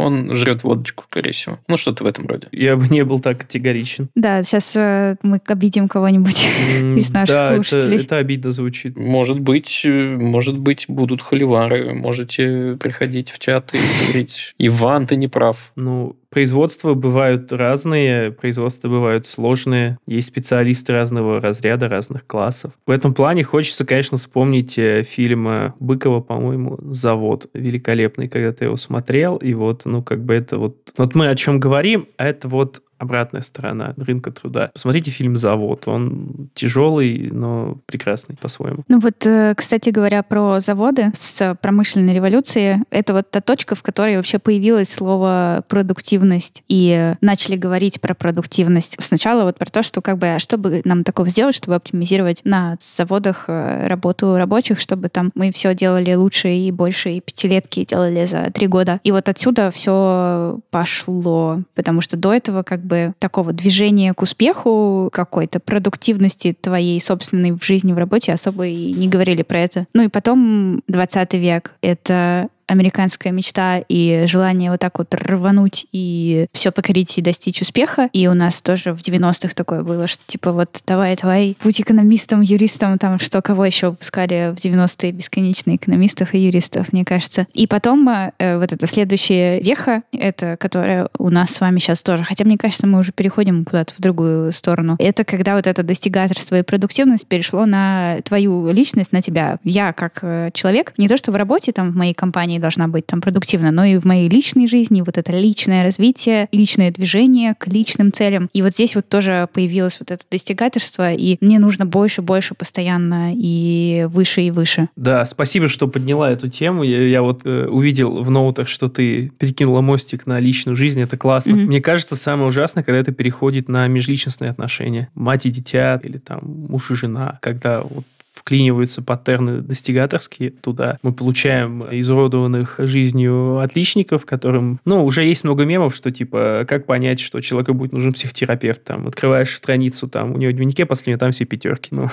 Он 0.01 0.33
жрет 0.33 0.63
водочку, 0.63 1.05
скорее 1.09 1.31
всего. 1.31 1.59
Ну, 1.67 1.77
что-то 1.77 2.03
в 2.03 2.07
этом 2.07 2.27
роде. 2.27 2.47
Я 2.51 2.75
бы 2.75 2.87
не 2.87 3.03
был 3.03 3.19
так 3.19 3.39
категоричен. 3.39 4.09
Да, 4.15 4.43
сейчас 4.43 4.75
э, 4.75 5.15
мы 5.21 5.41
обидим 5.45 5.87
кого-нибудь 5.87 6.45
из 6.81 7.09
наших 7.09 7.35
да, 7.35 7.53
это, 7.53 7.63
слушателей. 7.63 8.01
это 8.01 8.17
обидно 8.17 8.51
звучит. 8.51 8.97
Может 8.97 9.39
быть, 9.39 9.81
э, 9.85 10.17
может 10.17 10.57
быть, 10.57 10.85
будут 10.87 11.21
холивары. 11.21 11.93
Можете 11.93 12.77
приходить 12.79 13.31
в 13.31 13.39
чат 13.39 13.73
и 13.73 13.77
говорить, 14.05 14.53
Иван, 14.57 15.07
ты 15.07 15.15
не 15.15 15.27
прав. 15.27 15.71
Ну, 15.75 16.15
производства 16.31 16.93
бывают 16.93 17.51
разные, 17.51 18.31
производства 18.31 18.87
бывают 18.87 19.25
сложные, 19.27 19.97
есть 20.07 20.29
специалисты 20.29 20.93
разного 20.93 21.39
разряда, 21.39 21.89
разных 21.89 22.25
классов. 22.25 22.71
В 22.87 22.91
этом 22.91 23.13
плане 23.13 23.43
хочется, 23.43 23.85
конечно, 23.85 24.17
вспомнить 24.17 24.79
э, 24.79 25.03
фильм 25.03 25.47
э, 25.47 25.73
Быкова, 25.79 26.21
по-моему, 26.21 26.79
«Завод» 26.89 27.47
великолепный, 27.53 28.29
когда 28.29 28.53
ты 28.53 28.65
его 28.65 28.77
смотрел, 28.77 29.37
и 29.37 29.53
вот, 29.53 29.85
ну, 29.91 30.03
как 30.03 30.23
бы 30.23 30.33
это 30.33 30.57
вот... 30.57 30.91
Вот 30.97 31.15
мы 31.15 31.27
о 31.27 31.35
чем 31.35 31.59
говорим, 31.59 32.07
а 32.17 32.27
это 32.27 32.47
вот 32.47 32.81
обратная 33.01 33.41
сторона 33.41 33.93
рынка 33.97 34.31
труда. 34.31 34.69
Посмотрите 34.73 35.09
фильм 35.09 35.35
«Завод». 35.35 35.87
Он 35.87 36.49
тяжелый, 36.53 37.29
но 37.31 37.79
прекрасный 37.87 38.35
по-своему. 38.39 38.83
Ну 38.87 38.99
вот, 38.99 39.25
э, 39.25 39.55
кстати 39.57 39.89
говоря, 39.89 40.21
про 40.21 40.59
заводы 40.59 41.11
с 41.15 41.57
промышленной 41.61 42.13
революции, 42.13 42.83
это 42.91 43.13
вот 43.13 43.31
та 43.31 43.41
точка, 43.41 43.73
в 43.73 43.81
которой 43.81 44.17
вообще 44.17 44.37
появилось 44.37 44.93
слово 44.93 45.63
продуктивность, 45.67 46.63
и 46.67 47.15
начали 47.21 47.55
говорить 47.55 47.99
про 47.99 48.13
продуктивность. 48.13 48.97
Сначала 48.99 49.43
вот 49.43 49.57
про 49.57 49.65
то, 49.65 49.81
что 49.81 50.01
как 50.01 50.19
бы, 50.19 50.35
а 50.35 50.39
что 50.39 50.57
бы 50.57 50.81
нам 50.85 51.03
такого 51.03 51.29
сделать, 51.29 51.55
чтобы 51.55 51.75
оптимизировать 51.75 52.41
на 52.43 52.77
заводах 52.79 53.45
э, 53.47 53.87
работу 53.87 54.37
рабочих, 54.37 54.79
чтобы 54.79 55.09
там 55.09 55.31
мы 55.33 55.51
все 55.51 55.73
делали 55.73 56.13
лучше 56.13 56.49
и 56.49 56.71
больше, 56.71 57.09
и 57.09 57.19
пятилетки 57.19 57.85
делали 57.85 58.25
за 58.25 58.51
три 58.53 58.67
года. 58.67 58.99
И 59.03 59.11
вот 59.11 59.27
отсюда 59.27 59.71
все 59.71 60.59
пошло, 60.69 61.61
потому 61.73 62.01
что 62.01 62.15
до 62.15 62.33
этого 62.33 62.61
как 62.61 62.83
бы 62.83 62.90
такого 63.19 63.53
движения 63.53 64.13
к 64.13 64.21
успеху, 64.21 65.09
какой-то 65.11 65.59
продуктивности 65.59 66.55
твоей 66.59 66.99
собственной 66.99 67.51
в 67.51 67.63
жизни, 67.63 67.93
в 67.93 67.97
работе 67.97 68.33
особо 68.33 68.67
и 68.67 68.93
не 68.93 69.07
говорили 69.07 69.43
про 69.43 69.59
это. 69.59 69.87
Ну 69.93 70.03
и 70.03 70.07
потом 70.07 70.81
20 70.87 71.33
век— 71.35 71.75
это 71.81 72.47
американская 72.71 73.33
мечта 73.33 73.83
и 73.87 74.23
желание 74.27 74.71
вот 74.71 74.79
так 74.79 74.97
вот 74.97 75.13
рвануть 75.13 75.85
и 75.91 76.47
все 76.53 76.71
покорить 76.71 77.17
и 77.17 77.21
достичь 77.21 77.61
успеха. 77.61 78.09
И 78.13 78.27
у 78.27 78.33
нас 78.33 78.61
тоже 78.61 78.93
в 78.93 79.01
90-х 79.01 79.53
такое 79.53 79.83
было, 79.83 80.07
что 80.07 80.23
типа 80.25 80.51
вот 80.51 80.81
давай, 80.87 81.15
давай, 81.21 81.57
будь 81.63 81.81
экономистом, 81.81 82.41
юристом, 82.41 82.97
там 82.97 83.19
что, 83.19 83.41
кого 83.41 83.65
еще 83.65 83.89
выпускали 83.89 84.53
в 84.55 84.63
90-е 84.63 85.11
бесконечно 85.11 85.75
экономистов 85.75 86.33
и 86.33 86.39
юристов, 86.39 86.93
мне 86.93 87.03
кажется. 87.03 87.47
И 87.53 87.67
потом 87.67 88.07
э, 88.07 88.57
вот 88.57 88.71
эта 88.71 88.87
следующая 88.87 89.59
веха, 89.59 90.03
это 90.13 90.55
которая 90.57 91.09
у 91.17 91.29
нас 91.29 91.51
с 91.51 91.59
вами 91.59 91.79
сейчас 91.79 92.01
тоже, 92.03 92.23
хотя 92.23 92.45
мне 92.45 92.57
кажется, 92.57 92.87
мы 92.87 92.99
уже 92.99 93.11
переходим 93.11 93.65
куда-то 93.65 93.93
в 93.93 93.99
другую 93.99 94.51
сторону. 94.53 94.95
Это 94.99 95.23
когда 95.23 95.55
вот 95.55 95.67
это 95.67 95.83
достигаторство 95.83 96.57
и 96.57 96.63
продуктивность 96.63 97.27
перешло 97.27 97.65
на 97.65 98.19
твою 98.23 98.71
личность, 98.71 99.11
на 99.11 99.21
тебя. 99.21 99.59
Я 99.63 99.91
как 99.93 100.19
э, 100.21 100.51
человек, 100.53 100.93
не 100.97 101.07
то 101.07 101.17
что 101.17 101.31
в 101.31 101.35
работе 101.35 101.71
там 101.71 101.91
в 101.91 101.95
моей 101.95 102.13
компании 102.13 102.59
должна 102.61 102.87
быть 102.87 103.05
там 103.05 103.21
продуктивна, 103.21 103.71
но 103.71 103.83
и 103.83 103.97
в 103.97 104.05
моей 104.05 104.29
личной 104.29 104.67
жизни 104.67 105.01
вот 105.01 105.17
это 105.17 105.31
личное 105.31 105.83
развитие, 105.83 106.47
личное 106.51 106.91
движение 106.91 107.55
к 107.55 107.67
личным 107.67 108.11
целям. 108.13 108.49
И 108.53 108.61
вот 108.61 108.73
здесь 108.73 108.95
вот 108.95 109.07
тоже 109.09 109.49
появилось 109.51 109.97
вот 109.99 110.11
это 110.11 110.23
достигаторство, 110.31 111.11
и 111.11 111.37
мне 111.41 111.59
нужно 111.59 111.85
больше, 111.85 112.21
больше 112.21 112.53
постоянно 112.55 113.33
и 113.35 114.07
выше 114.09 114.41
и 114.41 114.51
выше. 114.51 114.89
Да, 114.95 115.25
спасибо, 115.25 115.67
что 115.67 115.87
подняла 115.87 116.31
эту 116.31 116.47
тему. 116.49 116.83
Я, 116.83 117.07
я 117.07 117.21
вот 117.21 117.41
э, 117.43 117.65
увидел 117.67 118.23
в 118.23 118.29
ноутах, 118.29 118.67
что 118.67 118.87
ты 118.89 119.31
перекинула 119.37 119.81
мостик 119.81 120.27
на 120.27 120.39
личную 120.39 120.75
жизнь. 120.75 121.01
Это 121.01 121.17
классно. 121.17 121.55
Мгм. 121.55 121.65
Мне 121.65 121.81
кажется, 121.81 122.15
самое 122.15 122.47
ужасное, 122.47 122.83
когда 122.83 122.99
это 122.99 123.11
переходит 123.11 123.67
на 123.67 123.87
межличностные 123.87 124.51
отношения. 124.51 125.09
Мать 125.15 125.45
и 125.45 125.49
дитя, 125.49 125.99
или 126.03 126.17
там 126.17 126.39
муж 126.69 126.91
и 126.91 126.95
жена, 126.95 127.39
когда 127.41 127.81
вот 127.81 128.05
вклиниваются 128.41 129.01
паттерны 129.01 129.61
достигаторские 129.61 130.49
туда. 130.51 130.97
Мы 131.03 131.13
получаем 131.13 131.85
изуродованных 131.91 132.75
жизнью 132.79 133.59
отличников, 133.59 134.25
которым, 134.25 134.79
ну, 134.83 135.05
уже 135.05 135.23
есть 135.23 135.43
много 135.43 135.63
мемов, 135.63 135.95
что, 135.95 136.11
типа, 136.11 136.65
как 136.67 136.85
понять, 136.85 137.19
что 137.19 137.39
человеку 137.39 137.73
будет 137.73 137.93
нужен 137.93 138.13
психотерапевт, 138.13 138.83
там, 138.83 139.07
открываешь 139.07 139.55
страницу, 139.55 140.07
там, 140.07 140.33
у 140.33 140.37
него 140.37 140.51
в 140.51 140.55
дневнике 140.55 140.85
последнее, 140.85 141.17
там 141.17 141.31
все 141.31 141.45
пятерки, 141.45 141.89
ну, 141.91 142.07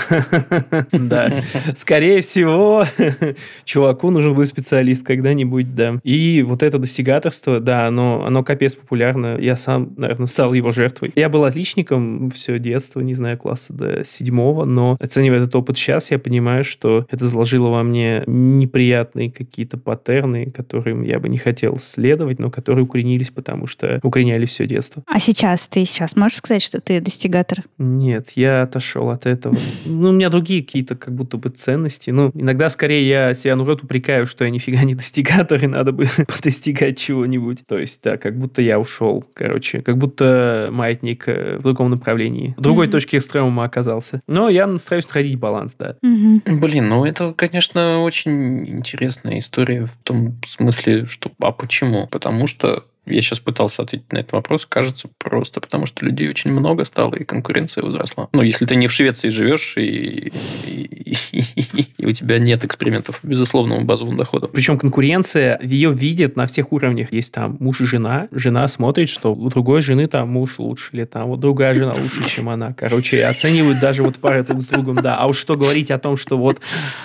да. 0.92 1.32
Скорее 1.74 2.20
всего, 2.20 2.84
чуваку 3.64 4.10
нужен 4.10 4.34
будет 4.34 4.48
специалист 4.48 5.04
когда-нибудь, 5.06 5.74
да. 5.74 5.98
И 6.04 6.42
вот 6.46 6.62
это 6.62 6.78
достигаторство, 6.78 7.60
да, 7.60 7.86
оно, 7.86 8.24
оно 8.26 8.44
капец 8.44 8.74
популярно. 8.74 9.38
Я 9.40 9.56
сам, 9.56 9.94
наверное, 9.96 10.26
стал 10.26 10.52
его 10.52 10.72
жертвой. 10.72 11.12
Я 11.14 11.28
был 11.28 11.44
отличником 11.44 12.30
все 12.30 12.58
детство, 12.58 13.00
не 13.00 13.14
знаю, 13.14 13.38
класса 13.38 13.72
до 13.72 14.04
седьмого, 14.04 14.64
но 14.64 14.96
оценивая 15.00 15.38
этот 15.38 15.54
опыт 15.56 15.78
сейчас, 15.78 16.10
я 16.10 16.17
понимаю, 16.18 16.64
что 16.64 17.06
это 17.10 17.26
заложило 17.26 17.68
во 17.70 17.82
мне 17.82 18.22
неприятные 18.26 19.30
какие-то 19.30 19.78
паттерны, 19.78 20.50
которым 20.50 21.02
я 21.02 21.18
бы 21.20 21.28
не 21.28 21.38
хотел 21.38 21.78
следовать, 21.78 22.38
но 22.38 22.50
которые 22.50 22.84
укоренились, 22.84 23.30
потому 23.30 23.66
что 23.66 24.00
укоренялись 24.02 24.50
все 24.50 24.66
детство. 24.66 25.02
А 25.06 25.18
сейчас 25.18 25.68
ты 25.68 25.84
сейчас 25.84 26.16
можешь 26.16 26.38
сказать, 26.38 26.62
что 26.62 26.80
ты 26.80 27.00
достигатор? 27.00 27.58
Нет, 27.78 28.30
я 28.34 28.62
отошел 28.62 29.10
от 29.10 29.26
этого. 29.26 29.56
Ну, 29.86 30.10
у 30.10 30.12
меня 30.12 30.28
другие 30.30 30.62
какие-то 30.62 30.96
как 30.96 31.14
будто 31.14 31.36
бы 31.36 31.50
ценности. 31.50 32.10
Ну, 32.10 32.30
иногда 32.34 32.68
скорее 32.68 33.06
я 33.08 33.34
себя 33.34 33.56
наоборот 33.56 33.82
упрекаю, 33.84 34.26
что 34.26 34.44
я 34.44 34.50
нифига 34.50 34.82
не 34.84 34.94
достигатор, 34.94 35.62
и 35.62 35.66
надо 35.66 35.92
бы 35.92 36.06
достигать 36.42 36.98
чего-нибудь. 36.98 37.64
То 37.66 37.78
есть, 37.78 38.02
да, 38.02 38.16
как 38.16 38.38
будто 38.38 38.62
я 38.62 38.78
ушел, 38.78 39.24
короче. 39.34 39.82
Как 39.82 39.96
будто 39.98 40.68
маятник 40.72 41.28
э, 41.28 41.56
в 41.58 41.62
другом 41.62 41.90
направлении. 41.90 42.54
В 42.56 42.60
другой 42.60 42.86
Мгм. 42.86 42.92
точке 42.92 43.18
экстремума 43.18 43.64
оказался. 43.64 44.20
Но 44.26 44.48
я 44.48 44.76
стараюсь 44.78 45.06
находить 45.06 45.38
баланс, 45.38 45.74
да. 45.78 45.96
Мгм. 46.08 46.42
Блин, 46.60 46.88
ну 46.88 47.04
это, 47.04 47.34
конечно, 47.34 48.00
очень 48.02 48.66
интересная 48.68 49.38
история 49.40 49.84
в 49.84 49.96
том 50.04 50.38
смысле, 50.46 51.06
что 51.06 51.30
а 51.40 51.52
почему? 51.52 52.06
Потому 52.06 52.46
что 52.46 52.84
я 53.06 53.22
сейчас 53.22 53.40
пытался 53.40 53.82
ответить 53.82 54.12
на 54.12 54.18
этот 54.18 54.32
вопрос. 54.32 54.66
Кажется, 54.66 55.08
просто 55.18 55.60
потому 55.60 55.86
что 55.86 56.04
людей 56.04 56.28
очень 56.28 56.52
много 56.52 56.84
стало, 56.84 57.14
и 57.14 57.24
конкуренция 57.24 57.82
возросла. 57.84 58.28
Ну, 58.32 58.42
если 58.42 58.66
ты 58.66 58.76
не 58.76 58.86
в 58.86 58.92
Швеции 58.92 59.28
живешь, 59.30 59.74
и, 59.76 60.30
и- 60.66 61.14
и- 61.32 61.86
и 61.98 62.06
у 62.06 62.12
тебя 62.12 62.38
нет 62.38 62.64
экспериментов 62.64 63.20
по 63.20 63.26
безусловному 63.26 63.84
базовому 63.84 64.16
доходу. 64.16 64.48
Причем 64.48 64.78
конкуренция 64.78 65.58
ее 65.62 65.92
видит 65.92 66.36
на 66.36 66.46
всех 66.46 66.72
уровнях. 66.72 67.12
Есть 67.12 67.32
там 67.32 67.56
муж 67.60 67.80
и 67.80 67.84
жена. 67.84 68.28
Жена 68.30 68.66
смотрит, 68.68 69.08
что 69.08 69.34
у 69.34 69.48
другой 69.48 69.80
жены 69.80 70.06
там 70.06 70.28
муж 70.30 70.58
лучше, 70.58 70.90
или 70.92 71.04
там 71.04 71.28
вот 71.28 71.40
другая 71.40 71.74
жена 71.74 71.92
лучше, 71.92 72.28
чем 72.28 72.48
она. 72.48 72.72
Короче, 72.74 73.24
оценивают 73.24 73.80
даже 73.80 74.02
вот 74.02 74.16
пары 74.16 74.42
друг 74.44 74.62
с 74.62 74.66
другом, 74.66 74.96
да. 74.96 75.16
А 75.16 75.26
уж 75.26 75.38
что 75.38 75.56
говорить 75.56 75.90
о 75.90 75.98
том, 75.98 76.16
что 76.16 76.36
вот 76.36 76.60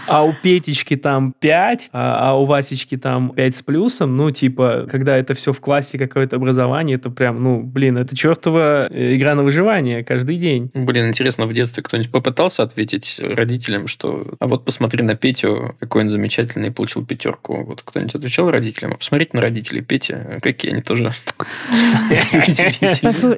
а 0.07 0.23
у 0.23 0.33
Петечки 0.33 0.95
там 0.95 1.33
5, 1.39 1.89
а, 1.93 2.31
а 2.31 2.33
у 2.39 2.45
Васечки 2.45 2.97
там 2.97 3.29
5 3.29 3.55
с 3.55 3.61
плюсом, 3.61 4.17
ну, 4.17 4.31
типа, 4.31 4.87
когда 4.89 5.15
это 5.17 5.33
все 5.33 5.53
в 5.53 5.59
классе 5.59 5.92
какое-то 5.97 6.35
образование, 6.37 6.95
это 6.97 7.09
прям, 7.09 7.41
ну, 7.43 7.61
блин, 7.61 7.97
это 7.97 8.15
чертова 8.15 8.87
э, 8.89 9.15
игра 9.15 9.35
на 9.35 9.43
выживание 9.43 10.03
каждый 10.03 10.37
день. 10.37 10.71
Блин, 10.73 11.07
интересно, 11.07 11.45
в 11.45 11.53
детстве 11.53 11.83
кто-нибудь 11.83 12.11
попытался 12.11 12.63
ответить 12.63 13.19
родителям, 13.21 13.87
что 13.87 14.35
а 14.39 14.47
вот 14.47 14.65
посмотри 14.65 15.03
на 15.03 15.15
Петю, 15.15 15.75
какой 15.79 16.03
он 16.03 16.09
замечательный, 16.09 16.71
получил 16.71 17.05
пятерку. 17.05 17.63
Вот 17.63 17.81
кто-нибудь 17.83 18.15
отвечал 18.15 18.49
родителям? 18.51 18.93
А 18.93 18.97
посмотрите 18.97 19.31
на 19.33 19.41
родителей 19.41 19.81
Пети, 19.81 20.15
какие 20.41 20.71
они 20.71 20.81
тоже... 20.81 21.11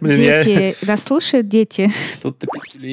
Дети, 0.01 0.85
нас 0.85 1.03
слушают 1.03 1.47
дети. 1.47 1.91
Тут-то 2.21 2.47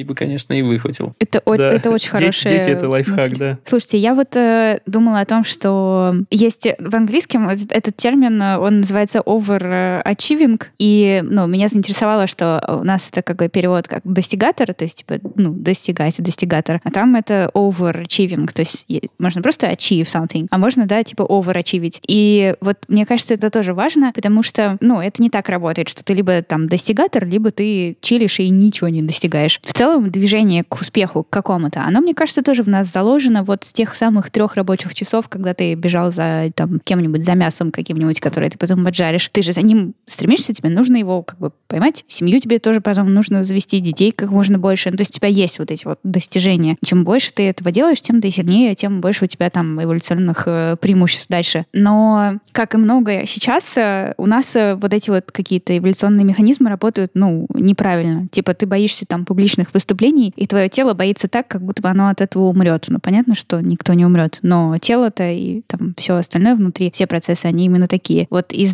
бы, 0.05 0.15
конечно, 0.15 0.53
и 0.53 0.61
выхватил. 0.61 1.15
Это 1.19 1.41
очень 1.45 2.09
хорошее. 2.09 2.57
Дети– 2.57 2.69
это 2.71 2.89
лайфхак, 2.89 3.37
да. 3.37 3.59
Слушайте, 3.65 3.97
я 3.97 4.13
вот 4.13 4.35
э, 4.35 4.79
думала 4.85 5.21
о 5.21 5.25
том, 5.25 5.43
что 5.43 6.15
есть 6.29 6.67
в 6.79 6.95
английском 6.95 7.49
этот 7.49 7.95
термин, 7.95 8.41
он 8.41 8.79
называется 8.79 9.21
overachieving, 9.43 10.61
и 10.77 11.21
ну, 11.23 11.47
меня 11.47 11.67
заинтересовало, 11.67 12.27
что 12.27 12.63
у 12.81 12.83
нас 12.83 13.09
это 13.09 13.21
как 13.21 13.37
бы 13.37 13.49
перевод 13.49 13.87
как 13.87 14.01
достигатор, 14.03 14.73
то 14.73 14.83
есть 14.83 14.99
типа, 14.99 15.19
ну, 15.35 15.53
достигать, 15.53 16.21
достигатор, 16.21 16.81
а 16.83 16.91
там 16.91 17.15
это 17.15 17.49
overachieving, 17.53 18.51
то 18.51 18.61
есть 18.61 18.85
можно 19.19 19.41
просто 19.41 19.67
achieve 19.67 20.03
something, 20.05 20.47
а 20.49 20.57
можно, 20.57 20.85
да, 20.85 21.03
типа 21.03 21.23
overachievить. 21.23 21.99
И 22.07 22.55
вот 22.61 22.77
мне 22.87 23.05
кажется, 23.05 23.33
это 23.33 23.49
тоже 23.49 23.73
важно, 23.73 24.11
потому 24.13 24.43
что, 24.43 24.77
ну, 24.79 25.01
это 25.01 25.21
не 25.21 25.29
так 25.29 25.49
работает, 25.49 25.89
что 25.89 26.03
ты 26.03 26.13
либо 26.13 26.41
там 26.41 26.67
достигатор, 26.67 27.25
либо 27.25 27.51
ты 27.51 27.97
чилишь 28.01 28.39
и 28.39 28.49
ничего 28.49 28.89
не 28.89 29.01
достигаешь. 29.01 29.59
В 29.63 29.73
целом 29.73 30.09
движение 30.09 30.63
к 30.63 30.75
успеху 30.79 31.23
к 31.23 31.29
какому-то, 31.29 31.83
оно, 31.83 32.01
мне 32.01 32.13
кажется, 32.13 32.41
тоже 32.41 32.63
в 32.63 32.69
нас 32.69 32.91
заложено 32.91 33.43
вот 33.43 33.63
с 33.63 33.73
тех 33.73 33.95
самых 33.95 34.29
трех 34.29 34.55
рабочих 34.55 34.93
часов, 34.93 35.29
когда 35.29 35.53
ты 35.53 35.73
бежал 35.73 36.11
за 36.11 36.51
там 36.55 36.79
кем-нибудь, 36.83 37.23
за 37.23 37.33
мясом 37.33 37.71
каким-нибудь, 37.71 38.19
которое 38.19 38.49
ты 38.49 38.57
потом 38.57 38.83
поджаришь. 38.83 39.29
Ты 39.33 39.41
же 39.41 39.51
за 39.51 39.61
ним 39.61 39.95
стремишься, 40.05 40.53
тебе 40.53 40.69
нужно 40.69 40.97
его 40.97 41.23
как 41.23 41.39
бы 41.39 41.51
поймать. 41.67 42.05
Семью 42.07 42.39
тебе 42.39 42.59
тоже 42.59 42.81
потом 42.81 43.13
нужно 43.13 43.43
завести, 43.43 43.79
детей 43.79 44.11
как 44.11 44.29
можно 44.29 44.59
больше. 44.59 44.91
Ну, 44.91 44.97
то 44.97 45.01
есть 45.01 45.15
у 45.15 45.19
тебя 45.19 45.27
есть 45.27 45.57
вот 45.59 45.71
эти 45.71 45.85
вот 45.85 45.99
достижения. 46.03 46.77
Чем 46.85 47.03
больше 47.03 47.33
ты 47.33 47.49
этого 47.49 47.71
делаешь, 47.71 47.99
тем 47.99 48.21
ты 48.21 48.29
сильнее, 48.29 48.75
тем 48.75 49.01
больше 49.01 49.25
у 49.25 49.27
тебя 49.27 49.49
там 49.49 49.81
эволюционных 49.83 50.43
э, 50.45 50.77
преимуществ 50.79 51.27
дальше. 51.29 51.65
Но, 51.73 52.39
как 52.51 52.75
и 52.75 52.77
многое 52.77 53.25
сейчас, 53.25 53.75
э, 53.75 54.13
у 54.17 54.27
нас 54.27 54.55
э, 54.55 54.75
вот 54.75 54.93
эти 54.93 55.09
вот 55.09 55.31
какие-то 55.31 55.75
эволюционные 55.75 56.25
механизмы 56.25 56.69
работают, 56.69 57.11
ну, 57.15 57.47
неправильно. 57.55 58.27
Типа 58.27 58.53
ты 58.53 58.67
боишься 58.67 59.05
там 59.07 59.25
публичных 59.25 59.73
выступлений, 59.73 60.31
и 60.35 60.45
твое 60.45 60.69
тело 60.69 60.93
боится 60.93 61.27
так, 61.27 61.47
как 61.47 61.63
будто 61.63 61.81
бы 61.81 61.89
оно 61.89 62.09
от 62.09 62.21
этого 62.21 62.43
умрет. 62.43 62.85
Ну, 62.87 62.99
понятно, 62.99 63.33
что 63.33 63.61
никто 63.61 63.93
не 63.93 64.05
умрет, 64.05 64.37
но 64.43 64.77
тело-то 64.77 65.27
и 65.31 65.61
там 65.65 65.95
все 65.97 66.15
остальное 66.15 66.55
внутри, 66.55 66.91
все 66.91 67.07
процессы, 67.07 67.47
они 67.47 67.65
именно 67.65 67.87
такие. 67.87 68.27
Вот 68.29 68.53
и 68.53 68.67
с 68.67 68.73